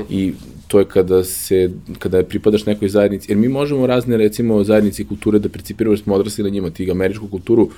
I 0.10 0.34
to 0.68 0.80
je 0.80 0.86
kada 0.86 1.24
se, 1.24 1.70
kada 2.00 2.24
pripadaš 2.24 2.66
nekoj 2.66 2.89
zajednici, 2.89 3.32
jer 3.32 3.38
mi 3.38 3.48
možemo 3.48 3.88
razne, 3.88 4.18
recimo, 4.18 4.64
zajednice 4.64 5.04
kulture 5.04 5.39
da 5.39 5.50
percipiramo, 5.50 5.94
jer 5.94 6.00
smo 6.00 6.16
odrasli 6.16 6.44
na 6.44 6.50
njima, 6.50 6.70
ti 6.70 6.92
američku 6.92 7.28
kulturu, 7.28 7.70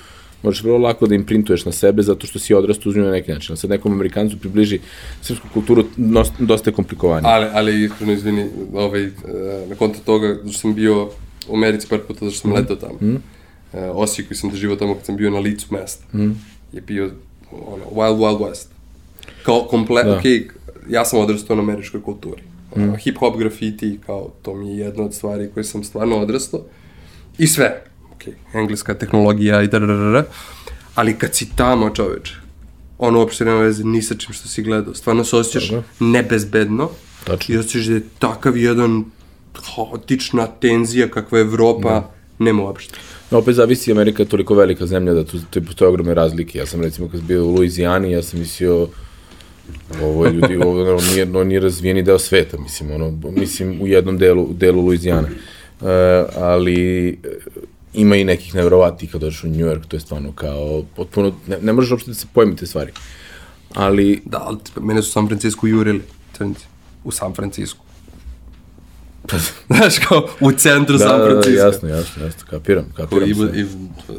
možeš 0.44 0.64
vrlo 0.64 0.78
lako 0.78 1.08
da 1.08 1.16
im 1.16 1.26
printuješ 1.26 1.66
na 1.66 1.72
sebe 1.72 2.02
zato 2.02 2.28
što 2.28 2.40
si 2.40 2.54
odrastao 2.54 2.90
uz 2.90 2.96
nju 2.96 3.04
na 3.04 3.12
neki 3.12 3.32
način. 3.32 3.56
Sad 3.58 3.70
nekom 3.70 3.92
Amerikancu 3.94 4.38
približi 4.40 4.80
srpsku 5.22 5.48
kulturu, 5.54 5.86
nos, 5.98 6.28
dosta 6.40 6.70
je 6.70 6.74
komplikovanije. 6.74 7.32
Ali, 7.34 7.46
ali 7.54 7.84
iskreno, 7.84 8.14
izvini, 8.14 8.46
ovaj, 8.74 9.04
e, 9.06 9.12
na 9.70 9.76
konto 9.76 10.00
toga, 10.06 10.38
što 10.50 10.60
sam 10.60 10.76
bio 10.76 11.10
u 11.48 11.56
Americi 11.56 11.88
par 11.90 12.00
puta, 12.00 12.20
zato 12.26 12.32
što 12.32 12.42
sam 12.42 12.52
Mhm. 12.52 12.60
letao 12.60 12.76
tamo. 12.76 12.94
Mm. 13.02 13.18
Osijek 13.94 14.28
koji 14.28 14.38
sam 14.38 14.50
doživao 14.50 14.76
tamo 14.78 14.94
kad 14.96 15.06
sam 15.06 15.16
bio 15.18 15.30
na 15.32 15.40
licu 15.40 15.68
mesta. 15.72 16.18
Mm. 16.18 16.32
Je 16.74 16.82
bio 16.82 17.12
ono, 17.52 17.84
Wild 17.96 18.18
Wild 18.18 18.40
West. 18.40 18.68
Kao 19.44 19.68
komplet, 19.70 20.06
Da. 20.06 20.12
da. 20.12 20.22
Ja 20.90 21.06
sam 21.06 21.20
odrastao 21.20 21.56
na 21.56 21.62
američkoj 21.62 22.02
kulturi. 22.02 22.42
Mm. 22.76 22.82
Hip-hop, 22.82 23.38
graffiti, 23.38 24.00
kao, 24.06 24.32
to 24.42 24.56
mi 24.56 24.70
je 24.70 24.78
jedna 24.78 25.04
od 25.04 25.14
stvari 25.14 25.50
koje 25.54 25.64
sam 25.64 25.84
stvarno 25.84 26.18
odrastao. 26.18 26.62
I 27.38 27.48
sve. 27.48 27.84
Okej, 28.16 28.34
engleska 28.54 28.94
tehnologija 28.94 29.62
i 29.62 29.68
da 29.68 30.24
Ali 30.96 31.18
kad 31.18 31.36
si 31.36 31.50
tamo, 31.56 31.90
čoveče, 31.90 32.34
ono 32.98 33.20
uopšte 33.20 33.46
nema 33.46 33.60
veze 33.60 33.84
ni 33.84 34.02
sa 34.02 34.16
čim 34.16 34.34
što 34.34 34.48
si 34.48 34.64
gledao. 34.64 34.94
Stvarno 34.94 35.24
se 35.24 35.36
osjećaš 35.36 35.72
nebezbedno. 36.00 36.90
Tačno. 37.24 37.56
I 37.56 37.58
osjećaš 37.58 37.86
da 37.86 37.94
je 37.94 38.02
takav 38.20 38.58
jedan 38.58 39.04
haotična 39.76 40.48
tenzija 40.48 41.08
kakva 41.08 41.38
je 41.38 41.42
Evropa 41.42 41.90
da. 41.90 42.12
nema 42.40 42.64
uopšte. 42.64 43.00
No, 43.32 43.38
opet 43.38 43.56
zavisi, 43.56 43.92
Amerika 43.92 44.24
je 44.24 44.30
toliko 44.30 44.56
velika 44.56 44.86
zemlja 44.86 45.14
da 45.14 45.24
tu, 45.24 45.40
tu 45.50 45.62
postoje 45.62 45.90
ogromne 45.90 46.14
razlike. 46.14 46.58
Ja 46.58 46.66
sam 46.66 46.82
recimo 46.82 47.08
kad 47.08 47.20
sam 47.20 47.28
bio 47.28 47.46
u 47.46 47.52
Luizijani, 47.52 48.12
ja 48.12 48.24
sam 48.24 48.40
mislio 48.40 48.88
ovo 50.04 50.26
je 50.26 50.32
ljudi, 50.34 50.58
ovo 50.58 50.82
ono, 50.84 51.00
nije, 51.04 51.24
ono, 51.24 51.44
nije 51.44 51.60
razvijeni 51.60 52.04
deo 52.04 52.20
sveta, 52.20 52.58
mislim, 52.60 52.92
ono, 52.92 53.14
mislim 53.32 53.82
u 53.82 53.88
jednom 53.88 54.18
delu, 54.18 54.54
delu 54.54 54.82
Luizijane. 54.82 55.28
Uh, 55.82 55.88
ali 56.36 57.20
ima 57.94 58.16
i 58.16 58.24
nekih 58.24 58.56
nevjerovatnih 58.56 59.12
kad 59.12 59.22
dođeš 59.22 59.44
u 59.44 59.48
New 59.48 59.68
York, 59.68 59.88
to 59.88 59.96
je 59.96 60.00
stvarno 60.00 60.32
kao 60.32 60.84
potpuno, 60.96 61.34
ne, 61.48 61.58
ne 61.62 61.74
možeš 61.74 61.92
uopšte 61.92 62.12
da 62.12 62.16
se 62.16 62.28
pojmi 62.34 62.56
te 62.56 62.66
stvari. 62.66 62.92
Ali, 63.74 64.22
Da, 64.26 64.38
ali 64.40 64.58
mene 64.82 65.02
su 65.02 65.10
u 65.10 65.14
San 65.14 65.28
Francisco 65.28 65.68
jurili. 65.68 66.02
crnci. 66.34 66.66
U 67.04 67.12
San 67.12 67.34
Francisco. 67.34 67.84
Znaš, 69.68 70.00
kao 70.00 70.28
u 70.42 70.52
centru 70.52 70.98
da, 70.98 71.00
San 71.00 71.18
da, 71.20 71.26
da, 71.26 71.32
Francisco. 71.32 71.58
jasno, 71.58 71.90
jasno, 71.90 72.24
jasno, 72.26 72.44
kapiram, 72.50 72.86
kapiram 72.96 73.30
ima, 73.30 73.36
sve. 73.48 73.60
i, 73.60 73.66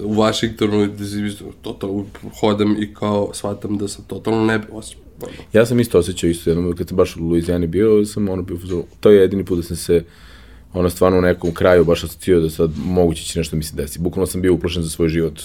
u 0.03 0.15
Washingtonu 0.15 0.89
totalno 1.63 2.05
hodam 2.41 2.77
i 2.79 2.95
kao 2.95 3.31
shvatam 3.35 3.79
da 3.79 3.89
sam 3.89 4.05
totalno 4.05 4.45
ne 4.45 4.61
os- 4.73 4.95
ono, 4.97 5.04
Ja 5.53 5.67
sam 5.67 5.81
isto 5.81 5.99
osjećao 5.99 6.31
isto 6.31 6.51
jednom, 6.51 6.73
kad 6.77 6.89
sam 6.89 6.97
baš 6.97 7.17
u 7.17 7.25
Luizijani 7.25 7.67
bio, 7.67 8.05
sam 8.05 8.29
ono 8.29 8.43
bio, 8.43 8.57
to 9.01 9.11
je 9.11 9.21
jedini 9.21 9.45
put 9.45 9.57
da 9.57 9.63
sam 9.63 9.77
se 9.77 10.05
ono 10.73 10.91
stvarno 10.91 11.19
u 11.19 11.23
nekom 11.23 11.55
kraju 11.55 11.85
baš 11.85 12.05
asociio 12.05 12.41
da 12.41 12.51
sad 12.51 12.71
moguće 12.87 13.25
će 13.25 13.39
nešto 13.39 13.57
mi 13.57 13.63
se 13.63 13.77
desi. 13.77 13.99
Bukvalno 13.99 14.27
sam 14.27 14.43
bio 14.43 14.55
uplašen 14.55 14.83
za 14.83 14.91
svoj 14.91 15.09
život 15.09 15.41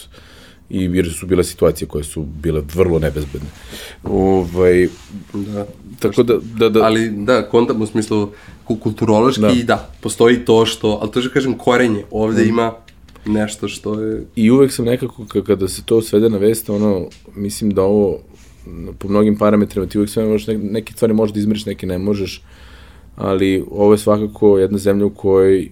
i 0.70 0.84
jer 0.84 1.14
su 1.14 1.28
bile 1.28 1.44
situacije 1.44 1.88
koje 1.88 2.04
su 2.04 2.22
bile 2.44 2.62
vrlo 2.76 3.00
nebezbedne. 3.00 3.50
Ovaj, 4.04 4.88
da. 5.34 5.66
tako 6.00 6.24
da, 6.24 6.38
da, 6.58 6.70
da, 6.70 6.84
Ali 6.84 7.10
da, 7.10 7.50
kontam 7.50 7.82
u 7.82 7.86
smislu 7.86 8.30
ku- 8.64 8.76
kulturološki 8.76 9.42
Da. 9.42 9.48
da. 9.48 9.64
da, 9.64 9.90
postoji 10.02 10.46
to 10.46 10.66
što, 10.66 11.00
ali 11.02 11.12
to 11.12 11.22
što 11.22 11.30
kažem 11.30 11.54
korenje, 11.54 12.04
ovde 12.12 12.46
ima 12.46 12.74
nešto 13.26 13.68
što 13.68 14.02
je, 14.02 14.24
I 14.36 14.52
uvek 14.52 14.72
sam 14.72 14.86
nekako, 14.86 15.24
ka- 15.24 15.44
kada 15.44 15.68
se 15.68 15.82
to 15.86 16.02
svede 16.02 16.30
na 16.30 16.38
vest, 16.38 16.70
ono, 16.70 17.06
mislim 17.36 17.72
da 17.72 17.82
ovo, 17.82 18.20
po 19.00 19.08
mnogim 19.08 19.38
parametrima, 19.38 19.86
ti 19.86 19.98
uvek 19.98 20.10
sve 20.10 20.26
možeš, 20.26 20.48
ne, 20.48 20.58
neke 20.58 20.94
stvari 20.94 21.14
možeš 21.14 21.34
da 21.34 21.40
izmeriš, 21.40 21.66
neke 21.66 21.88
ne 21.88 21.98
možeš, 21.98 22.42
ali 23.16 23.66
ovo 23.72 23.94
je 23.94 23.98
svakako 23.98 24.58
jedna 24.60 24.78
zemlja 24.78 25.06
u 25.06 25.10
kojoj, 25.10 25.70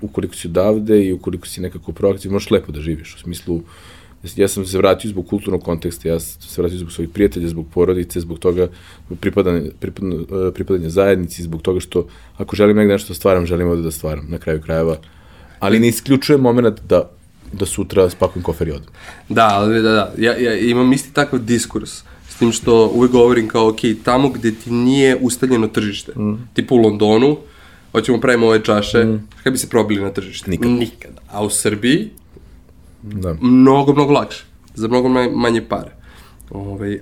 ukoliko 0.00 0.34
si 0.34 0.48
odavde 0.48 1.04
i 1.04 1.12
ukoliko 1.12 1.46
si 1.46 1.60
nekako 1.60 1.92
proaktiv, 1.92 2.32
možeš 2.32 2.50
lepo 2.50 2.72
da 2.72 2.80
živiš, 2.80 3.14
u 3.14 3.18
smislu, 3.18 3.60
ja 4.36 4.48
sam 4.48 4.66
se 4.66 4.78
vratio 4.78 5.10
zbog 5.10 5.26
kulturnog 5.26 5.62
konteksta, 5.62 6.08
ja 6.08 6.20
sam 6.20 6.42
se 6.42 6.62
vratio 6.62 6.78
zbog 6.78 6.92
svojih 6.92 7.10
prijatelja, 7.10 7.48
zbog 7.48 7.66
porodice, 7.74 8.20
zbog 8.20 8.38
toga 8.38 8.68
pripadanja, 9.20 9.70
pripadanja, 9.80 10.16
eh, 10.16 10.52
pripadanja 10.54 10.88
zajednici, 10.88 11.42
zbog 11.42 11.62
toga 11.62 11.80
što 11.80 12.06
ako 12.36 12.56
želim 12.56 12.76
negde 12.76 12.92
nešto 12.92 13.08
da 13.08 13.14
stvaram, 13.14 13.46
želim 13.46 13.68
ovde 13.68 13.82
da 13.82 13.90
stvaram, 13.90 14.26
na 14.28 14.38
kraju 14.38 14.60
krajeva. 14.60 14.96
Ali 15.60 15.80
ne 15.80 15.88
isključujem 15.88 16.40
moment 16.40 16.80
da, 16.88 17.10
da 17.52 17.66
sutra 17.66 18.10
spakujem 18.10 18.42
kofer 18.42 18.68
i 18.68 18.70
odem. 18.70 18.88
Da, 19.28 19.48
ali 19.52 19.82
da, 19.82 19.90
da. 19.90 20.12
Ja, 20.18 20.36
ja 20.38 20.58
imam 20.58 20.92
isti 20.92 21.14
takav 21.14 21.38
diskurs. 21.38 21.90
S 21.90 22.04
tim 22.44 22.52
što 22.52 22.90
uvek 22.94 23.12
govorim 23.12 23.48
kao, 23.48 23.68
ok, 23.68 23.78
tamo 24.04 24.28
gde 24.28 24.52
ti 24.52 24.70
nije 24.70 25.16
ustaljeno 25.20 25.68
tržište, 25.68 26.12
mm. 26.12 26.48
tipa 26.54 26.74
u 26.74 26.78
Londonu, 26.78 27.36
hoćemo 27.92 28.20
pravimo 28.20 28.46
ove 28.46 28.64
čaše, 28.64 29.04
mm. 29.04 29.28
kada 29.42 29.50
bi 29.50 29.58
se 29.58 29.68
probili 29.68 30.02
na 30.02 30.10
tržište? 30.10 30.50
Nikad. 30.50 30.70
Nikada. 30.70 31.20
A 31.30 31.44
u 31.44 31.50
Srbiji, 31.50 32.10
Da. 33.02 33.36
mnogo, 33.40 33.92
mnogo 33.92 34.12
lakše. 34.12 34.44
Za 34.74 34.88
mnogo 34.88 35.08
manje, 35.08 35.62
pare. 35.68 35.90
Ovaj, 36.50 37.00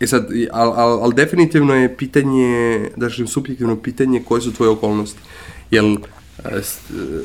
E 0.00 0.06
sad, 0.06 0.26
ali 0.52 0.74
al, 0.76 1.04
al 1.04 1.12
definitivno 1.12 1.74
je 1.74 1.96
pitanje, 1.96 2.80
da 2.96 3.06
kažem, 3.06 3.26
subjektivno 3.26 3.76
pitanje 3.76 4.20
koje 4.24 4.40
su 4.40 4.52
tvoje 4.52 4.70
okolnosti. 4.70 5.18
Jel, 5.70 5.94
e, 5.94 5.98
e, 6.58 6.62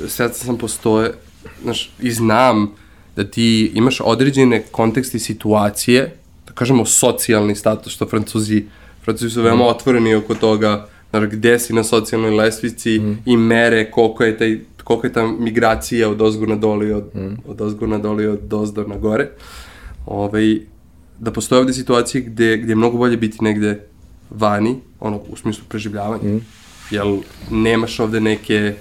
sad 0.07 0.35
sam 0.35 0.57
postoje, 0.57 1.11
znaš, 1.63 1.91
i 1.99 2.11
znam 2.11 2.71
da 3.15 3.23
ti 3.23 3.71
imaš 3.75 4.01
određene 4.01 4.63
kontekste 4.71 5.17
i 5.17 5.19
situacije, 5.19 6.15
da 6.51 6.55
kažemo 6.55 6.85
socijalni 6.85 7.55
status, 7.55 7.93
što 7.93 8.05
francuzi, 8.05 8.65
francuzi 9.03 9.29
su 9.29 9.41
veoma 9.41 9.65
otvoreni 9.65 10.15
oko 10.15 10.35
toga, 10.35 10.87
znaš, 11.09 11.29
gde 11.29 11.59
si 11.59 11.73
na 11.73 11.83
socijalnoj 11.83 12.31
lestvici 12.31 13.01
i 13.25 13.37
mere 13.37 13.91
koliko 13.91 14.23
je, 14.23 14.37
taj, 14.37 14.59
koliko 14.83 15.07
je 15.07 15.13
ta 15.13 15.27
migracija 15.27 16.09
od 16.09 16.21
ozgo 16.21 16.45
na 16.45 16.55
dole 16.55 16.87
i 16.87 16.91
od, 16.91 17.11
od 17.47 17.61
ozgo 17.61 17.87
na 17.87 17.97
dole 17.97 18.23
i 18.23 18.27
od 18.27 18.39
dozdo 18.41 18.83
na 18.87 18.97
gore. 18.97 19.29
Ovaj, 20.05 20.59
da 21.19 21.31
postoje 21.31 21.59
ovde 21.59 21.73
situacije 21.73 22.21
gde, 22.21 22.57
gde 22.57 22.71
je 22.71 22.75
mnogo 22.75 22.97
bolje 22.97 23.17
biti 23.17 23.43
negde 23.43 23.87
vani, 24.29 24.75
ono, 24.99 25.21
u 25.29 25.35
smislu 25.35 25.63
preživljavanja. 25.69 26.23
Mm. 26.23 26.41
Jel, 26.91 27.17
nemaš 27.51 27.99
ovde 27.99 28.19
neke, 28.19 28.73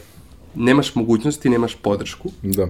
nemaš 0.54 0.94
mogućnosti, 0.94 1.50
nemaš 1.50 1.74
podršku. 1.74 2.32
Da. 2.42 2.68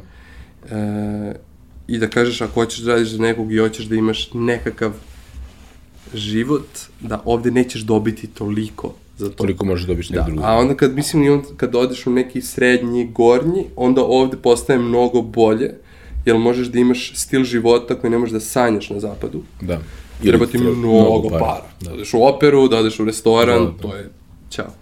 E, 0.70 1.49
I 1.90 1.98
da 1.98 2.08
kažeš, 2.08 2.40
ako 2.40 2.52
hoćeš 2.54 2.78
da 2.78 2.92
radiš 2.92 3.08
za 3.08 3.18
nekog 3.18 3.52
i 3.52 3.58
hoćeš 3.58 3.84
da 3.84 3.94
imaš 3.96 4.32
nekakav 4.34 4.92
život, 6.14 6.66
da 7.00 7.22
ovde 7.24 7.50
nećeš 7.50 7.80
dobiti 7.82 8.26
toliko 8.26 8.94
za 9.18 9.28
to. 9.28 9.34
Toliko 9.34 9.64
možeš 9.64 9.86
da 9.86 9.92
dobiti 9.92 10.12
Da, 10.12 10.20
neki 10.20 10.30
drugi. 10.32 10.46
a 10.46 10.52
onda 10.54 10.74
kad, 10.74 10.94
mislim, 10.94 11.22
i 11.22 11.30
onda 11.30 11.48
kad 11.56 11.74
odeš 11.74 12.06
u 12.06 12.10
neki 12.10 12.40
srednji, 12.42 13.04
gornji, 13.06 13.64
onda 13.76 14.04
ovde 14.04 14.36
postaje 14.36 14.78
mnogo 14.78 15.22
bolje, 15.22 15.74
jer 16.24 16.38
možeš 16.38 16.66
da 16.66 16.78
imaš 16.78 17.12
stil 17.14 17.44
života 17.44 17.94
koji 17.94 18.10
ne 18.10 18.18
možeš 18.18 18.32
da 18.32 18.40
sanjaš 18.40 18.90
na 18.90 19.00
zapadu. 19.00 19.42
Da. 19.60 19.80
Treba 20.22 20.46
ti 20.46 20.52
treba 20.52 20.70
mnogo, 20.70 21.28
para. 21.28 21.66
Da 21.80 21.92
odeš 21.92 22.14
u 22.14 22.22
operu, 22.22 22.68
da 22.68 22.78
odeš 22.78 23.00
u 23.00 23.04
restoran, 23.04 23.64
Da, 23.64 23.70
da. 23.72 23.82
to 23.82 23.96
je 23.96 24.10
ćao. 24.50 24.72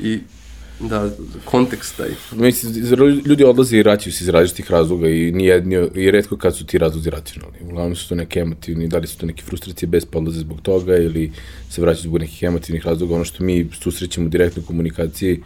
I 0.00 0.20
da, 0.80 1.10
kontekst 1.44 1.96
taj. 1.96 2.08
Mislim, 2.32 2.72
ljudi 3.26 3.44
odlaze 3.44 3.76
i 3.76 3.82
vraćaju 3.82 4.12
se 4.12 4.24
iz 4.24 4.28
različitih 4.28 4.70
razloga 4.70 5.08
i 5.08 5.32
nijedni, 5.32 5.88
i 5.94 6.10
redko 6.10 6.36
kad 6.36 6.56
su 6.56 6.66
ti 6.66 6.78
razlozi 6.78 7.10
racionalni. 7.10 7.56
Uglavnom 7.62 7.96
su 7.96 8.08
to 8.08 8.14
neke 8.14 8.40
emotivni, 8.40 8.88
da 8.88 8.98
li 8.98 9.06
su 9.06 9.18
to 9.18 9.26
neke 9.26 9.42
frustracije 9.42 9.88
bez 9.88 10.04
pa 10.04 10.18
odlaze 10.18 10.40
zbog 10.40 10.60
toga 10.60 10.96
ili 10.96 11.32
se 11.70 11.80
vraćaju 11.80 12.02
zbog 12.02 12.20
nekih 12.20 12.42
emotivnih 12.42 12.86
razloga. 12.86 13.14
Ono 13.14 13.24
što 13.24 13.44
mi 13.44 13.68
susrećemo 13.80 14.26
u 14.26 14.28
direktnoj 14.28 14.66
komunikaciji, 14.66 15.42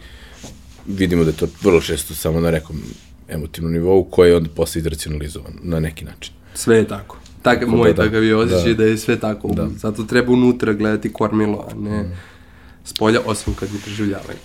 vidimo 0.87 1.23
da 1.23 1.29
je 1.29 1.37
to 1.37 1.47
vrlo 1.61 1.81
često 1.81 2.13
samo 2.15 2.39
na 2.39 2.51
nekom 2.51 2.81
emotivnom 3.29 3.73
nivou 3.73 4.03
koji 4.03 4.29
je 4.29 4.35
onda 4.35 4.49
posle 4.49 4.79
izracionalizovan 4.79 5.53
na 5.63 5.79
neki 5.79 6.05
način. 6.05 6.33
Sve 6.53 6.77
je 6.77 6.87
tako. 6.87 7.17
Tak, 7.41 7.59
Tako 7.59 7.71
moj 7.71 7.93
da, 7.93 7.95
da. 7.95 8.03
takav 8.03 8.23
je 8.23 8.35
osjećaj 8.35 8.73
Da. 8.73 8.83
da. 8.83 8.89
je 8.89 8.97
sve 8.97 9.19
tako. 9.19 9.47
Da. 9.53 9.69
Zato 9.77 10.03
treba 10.03 10.33
unutra 10.33 10.73
gledati 10.73 11.13
kormilo, 11.13 11.67
a 11.71 11.75
ne 11.75 12.05
spolja, 12.85 13.19
osim 13.25 13.53
kad 13.53 13.69
je 13.73 13.79
preživljavanje. 13.83 14.39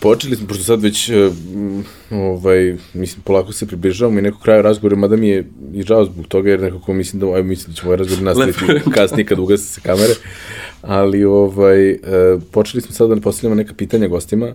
Počeli 0.00 0.36
smo, 0.36 0.46
pošto 0.46 0.64
sad 0.64 0.82
već, 0.82 1.08
e, 1.08 1.30
ovaj, 2.10 2.76
mislim, 2.94 3.22
polako 3.24 3.52
se 3.52 3.66
približavamo 3.66 4.18
i 4.18 4.22
nekog 4.22 4.42
kraja 4.42 4.62
razgovora, 4.62 4.96
mada 4.96 5.16
mi 5.16 5.28
je 5.28 5.46
i 5.74 5.82
žao 5.82 6.04
zbog 6.04 6.26
toga, 6.26 6.50
jer 6.50 6.60
nekako 6.60 6.92
mislim 6.92 7.20
da, 7.20 7.26
aj, 7.26 7.42
mislim 7.42 7.72
da 7.72 7.76
ćemo 7.80 7.88
ovaj 7.88 7.98
razgovor 7.98 8.22
nastaviti 8.24 8.90
kasnije 8.94 9.26
kad 9.26 9.38
ugase 9.38 9.64
se 9.64 9.80
kamere, 9.80 10.14
ali 10.82 11.24
ovaj, 11.24 11.90
e, 11.90 11.98
počeli 12.50 12.80
smo 12.80 12.92
sad 12.92 13.08
da 13.08 13.20
postavljamo 13.20 13.54
neka 13.54 13.74
pitanja 13.74 14.08
gostima, 14.08 14.52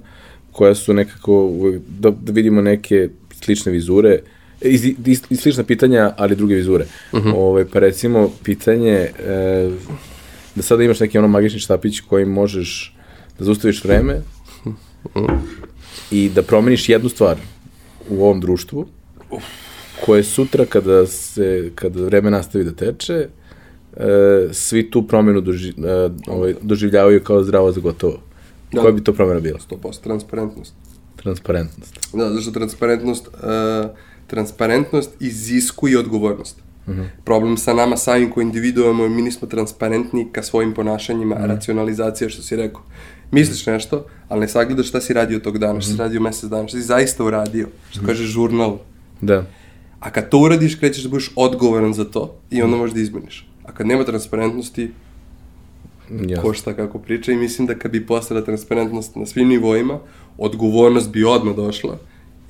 koja 0.51 0.75
su 0.75 0.93
nekako, 0.93 1.31
uvek- 1.33 1.81
da, 1.99 2.09
da 2.09 2.31
vidimo 2.31 2.61
neke 2.61 3.09
slične 3.41 3.71
vizure, 3.71 4.19
iz, 4.61 4.85
iz, 5.05 5.21
iz 5.29 5.39
slična 5.39 5.63
pitanja, 5.63 6.13
ali 6.17 6.35
druge 6.35 6.55
vizure. 6.55 6.85
Uh 7.11 7.19
-huh. 7.19 7.33
ovaj, 7.35 7.65
pa 7.65 7.79
recimo, 7.79 8.31
pitanje, 8.43 8.91
e, 8.91 9.71
da 10.55 10.61
sada 10.61 10.83
imaš 10.83 10.99
neki 10.99 11.17
ono 11.17 11.27
magični 11.27 11.59
štapić 11.59 11.99
koji 11.99 12.25
možeš 12.25 12.95
da 13.39 13.45
zaustaviš 13.45 13.83
vreme, 13.83 14.21
i 16.11 16.29
da 16.29 16.41
promeniš 16.41 16.89
jednu 16.89 17.09
stvar 17.09 17.37
u 18.09 18.23
ovom 18.23 18.39
društvu 18.39 18.87
koje 20.05 20.23
sutra 20.23 20.65
kada 20.65 21.07
se 21.07 21.71
kada 21.75 22.01
vreme 22.01 22.31
nastavi 22.31 22.63
da 22.63 22.71
teče 22.71 23.13
e, 23.13 23.27
svi 24.51 24.91
tu 24.91 25.07
promenu 25.07 25.41
doži, 25.41 25.69
e, 25.69 26.09
ovaj, 26.27 26.55
doživljavaju 26.61 27.23
kao 27.23 27.43
zdravo 27.43 27.71
za 27.71 27.81
gotovo. 27.81 28.19
Da. 28.71 28.81
Koja 28.81 28.91
bi 28.91 29.03
to 29.03 29.13
promena 29.13 29.39
bila? 29.39 29.59
100% 29.69 30.01
transparentnost. 30.01 30.73
Transparentnost. 31.15 31.99
Da, 32.13 32.33
zašto 32.33 32.51
transparentnost, 32.51 33.27
uh, 33.27 33.89
transparentnost 34.27 35.11
iziskuje 35.19 35.99
odgovornost. 35.99 36.57
Uh 36.87 36.93
-huh. 36.93 37.07
Problem 37.25 37.57
sa 37.57 37.73
nama 37.73 37.97
samim 37.97 38.31
ko 38.31 38.41
individuama, 38.41 39.07
mi 39.07 39.21
nismo 39.21 39.47
transparentni 39.47 40.27
ka 40.31 40.43
svojim 40.43 40.73
ponašanjima, 40.73 41.35
uh 41.35 41.41
-huh. 41.41 41.47
racionalizacija, 41.47 42.29
što 42.29 42.41
si 42.41 42.55
rekao. 42.55 42.81
Misliš 43.31 43.65
nešto, 43.65 44.05
ali 44.29 44.41
ne 44.41 44.47
sagledaš 44.47 44.87
šta 44.87 45.01
si 45.01 45.13
radio 45.13 45.39
tog 45.39 45.57
dana, 45.57 45.81
šta 45.81 45.91
si 45.91 45.97
radio 45.97 46.21
mesec 46.21 46.49
dana, 46.49 46.67
šta 46.67 46.77
si 46.77 46.83
zaista 46.83 47.23
uradio, 47.23 47.67
što 47.91 48.05
kaže 48.05 48.23
žurnal. 48.23 48.77
Da. 49.21 49.45
A 49.99 50.11
kad 50.11 50.29
to 50.29 50.39
uradiš, 50.39 50.75
krećeš 50.75 51.03
da 51.03 51.09
budeš 51.09 51.31
odgovoran 51.35 51.93
za 51.93 52.05
to 52.05 52.35
i 52.51 52.61
onda 52.61 52.77
možeš 52.77 52.93
da 52.93 53.01
izmeniš. 53.01 53.47
A 53.63 53.71
kad 53.71 53.87
nema 53.87 54.03
transparentnosti, 54.03 54.91
Ja. 56.27 56.41
ko 56.41 56.53
šta 56.53 56.73
kako 56.73 56.99
priča 56.99 57.31
i 57.31 57.35
mislim 57.35 57.67
da 57.67 57.75
kad 57.75 57.91
bi 57.91 58.05
postala 58.05 58.41
transparentnost 58.41 59.15
na 59.15 59.25
svim 59.25 59.47
nivoima, 59.47 59.99
odgovornost 60.37 61.11
bi 61.11 61.23
odmah 61.23 61.55
došla 61.55 61.97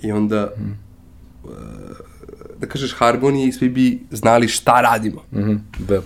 i 0.01 0.11
onda 0.11 0.49
mm. 0.57 0.79
da 2.59 2.67
kažeš 2.67 2.95
harmonije 2.97 3.47
i 3.47 3.51
svi 3.51 3.69
bi 3.69 3.99
znali 4.11 4.47
šta 4.47 4.82
radimo. 4.82 5.21
Mhm, 5.34 5.55
da. 5.88 6.01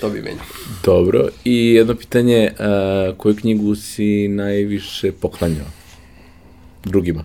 To 0.00 0.10
bi 0.10 0.20
menjalo. 0.22 0.48
Dobro. 0.84 1.28
I 1.44 1.74
jedno 1.74 1.94
pitanje, 1.94 2.50
a, 2.58 3.12
koju 3.16 3.36
knjigu 3.36 3.74
si 3.74 4.28
najviše 4.28 5.12
poklanjao? 5.12 5.66
Drugima. 6.84 7.24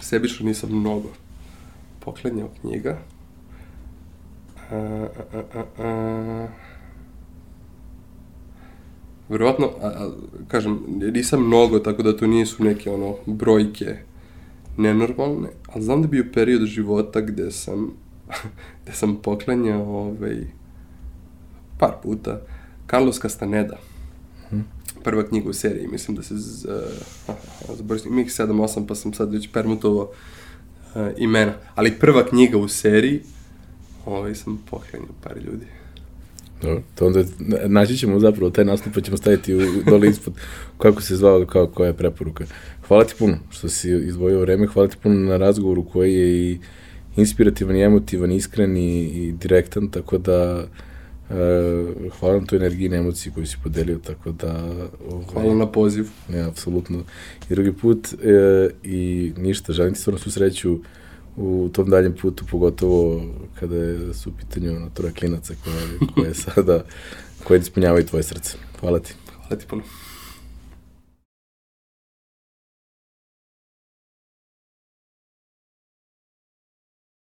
Sebično 0.00 0.46
nisam 0.46 0.70
mnogo 0.80 1.08
poklanjao 2.00 2.48
knjiga. 2.60 2.98
A. 4.70 6.46
Verovatno, 9.28 9.66
a, 9.80 9.86
a, 9.86 10.10
kažem, 10.48 10.78
nisam 11.12 11.46
mnogo, 11.46 11.78
tako 11.78 12.02
da 12.02 12.16
to 12.16 12.26
nisu 12.26 12.64
neke 12.64 12.90
ono 12.90 13.16
brojke 13.26 13.96
nenormalne, 14.76 15.48
ali 15.66 15.84
znam 15.84 16.02
da 16.02 16.06
je 16.06 16.10
bio 16.10 16.32
period 16.34 16.64
života 16.64 17.20
gde 17.20 17.50
sam, 17.50 17.90
gde 18.82 18.92
sam 19.00 19.16
poklanjao 19.16 19.82
ovaj, 19.82 20.36
par 21.78 21.92
puta 22.02 22.40
Carlos 22.90 23.20
Castaneda. 23.20 23.76
Mhm. 24.52 24.60
Prva 25.04 25.28
knjiga 25.28 25.48
u 25.48 25.52
seriji, 25.52 25.86
mislim 25.86 26.16
da 26.16 26.22
se 26.22 26.34
z, 26.36 26.66
uh, 27.28 27.34
zaboravim, 27.76 28.12
ima 28.12 28.20
ih 28.20 28.28
7-8, 28.28 28.86
pa 28.86 28.94
sam 28.94 29.14
sad 29.14 29.32
već 29.32 29.52
permutovao 29.52 30.02
uh, 30.04 31.02
imena. 31.16 31.52
Ali 31.74 31.98
prva 31.98 32.26
knjiga 32.26 32.58
u 32.58 32.68
seriji, 32.68 33.22
ovaj, 34.06 34.34
sam 34.34 34.62
poklanjao 34.70 35.14
par 35.22 35.36
ljudi. 35.36 35.66
Dobro, 36.62 36.82
to 36.94 37.06
onda 37.06 37.24
naći 37.66 37.96
ćemo 37.96 38.20
zapravo 38.20 38.50
taj 38.50 38.64
nastup 38.64 38.94
pa 38.94 39.00
ćemo 39.00 39.16
staviti 39.16 39.54
u, 39.54 39.60
dole 39.86 40.08
ispod 40.08 40.34
kako 40.78 41.02
se 41.02 41.16
zvao, 41.16 41.46
kao 41.46 41.66
koja 41.66 41.86
je 41.86 41.96
preporuka. 41.96 42.44
Hvala 42.88 43.04
ti 43.04 43.14
puno 43.18 43.38
što 43.50 43.68
si 43.68 43.90
izdvojio 43.90 44.40
vreme, 44.40 44.66
hvala 44.66 44.88
ti 44.88 44.96
puno 45.02 45.14
na 45.14 45.36
razgovoru 45.36 45.84
koji 45.84 46.14
je 46.14 46.50
i 46.50 46.58
inspirativan 47.20 47.76
i 47.76 47.82
emotivan, 47.82 48.32
iskren 48.32 48.76
i, 48.76 49.04
i 49.04 49.32
direktan, 49.32 49.88
tako 49.88 50.18
da 50.18 50.64
uh, 51.30 51.36
hvala 52.20 52.40
na 52.40 52.46
toj 52.46 52.56
energiji 52.56 52.88
i 52.88 52.94
emociji 52.94 53.32
koju 53.32 53.46
si 53.46 53.56
podelio, 53.62 53.98
tako 53.98 54.32
da... 54.32 54.64
Ovaj, 55.10 55.24
hvala 55.32 55.54
na 55.54 55.72
poziv. 55.72 56.08
Ne, 56.28 56.40
apsolutno. 56.40 56.98
I 57.50 57.54
drugi 57.54 57.72
put 57.72 58.08
uh, 58.12 58.70
i 58.82 59.32
ništa, 59.36 59.72
želim 59.72 59.94
ti 59.94 60.00
stvarno 60.00 60.18
svu 60.18 60.30
sreću 60.30 60.78
u 61.36 61.68
tom 61.72 61.90
daljem 61.90 62.14
putu, 62.14 62.44
pogotovo 62.50 63.22
kada 63.60 63.76
je 63.76 64.14
su 64.14 64.30
u 64.30 64.32
pitanju 64.32 64.76
ono, 64.76 64.90
klinaca 65.18 65.54
koje, 65.64 66.10
koje 66.14 66.34
sada, 66.44 66.84
koje 67.44 67.58
ispunjavaju 67.58 68.06
tvoje 68.06 68.22
srce. 68.22 68.56
Hvala 68.80 68.98
ti. 68.98 69.14
Hvala 69.36 69.60
ti 69.60 69.66
puno. 69.68 69.82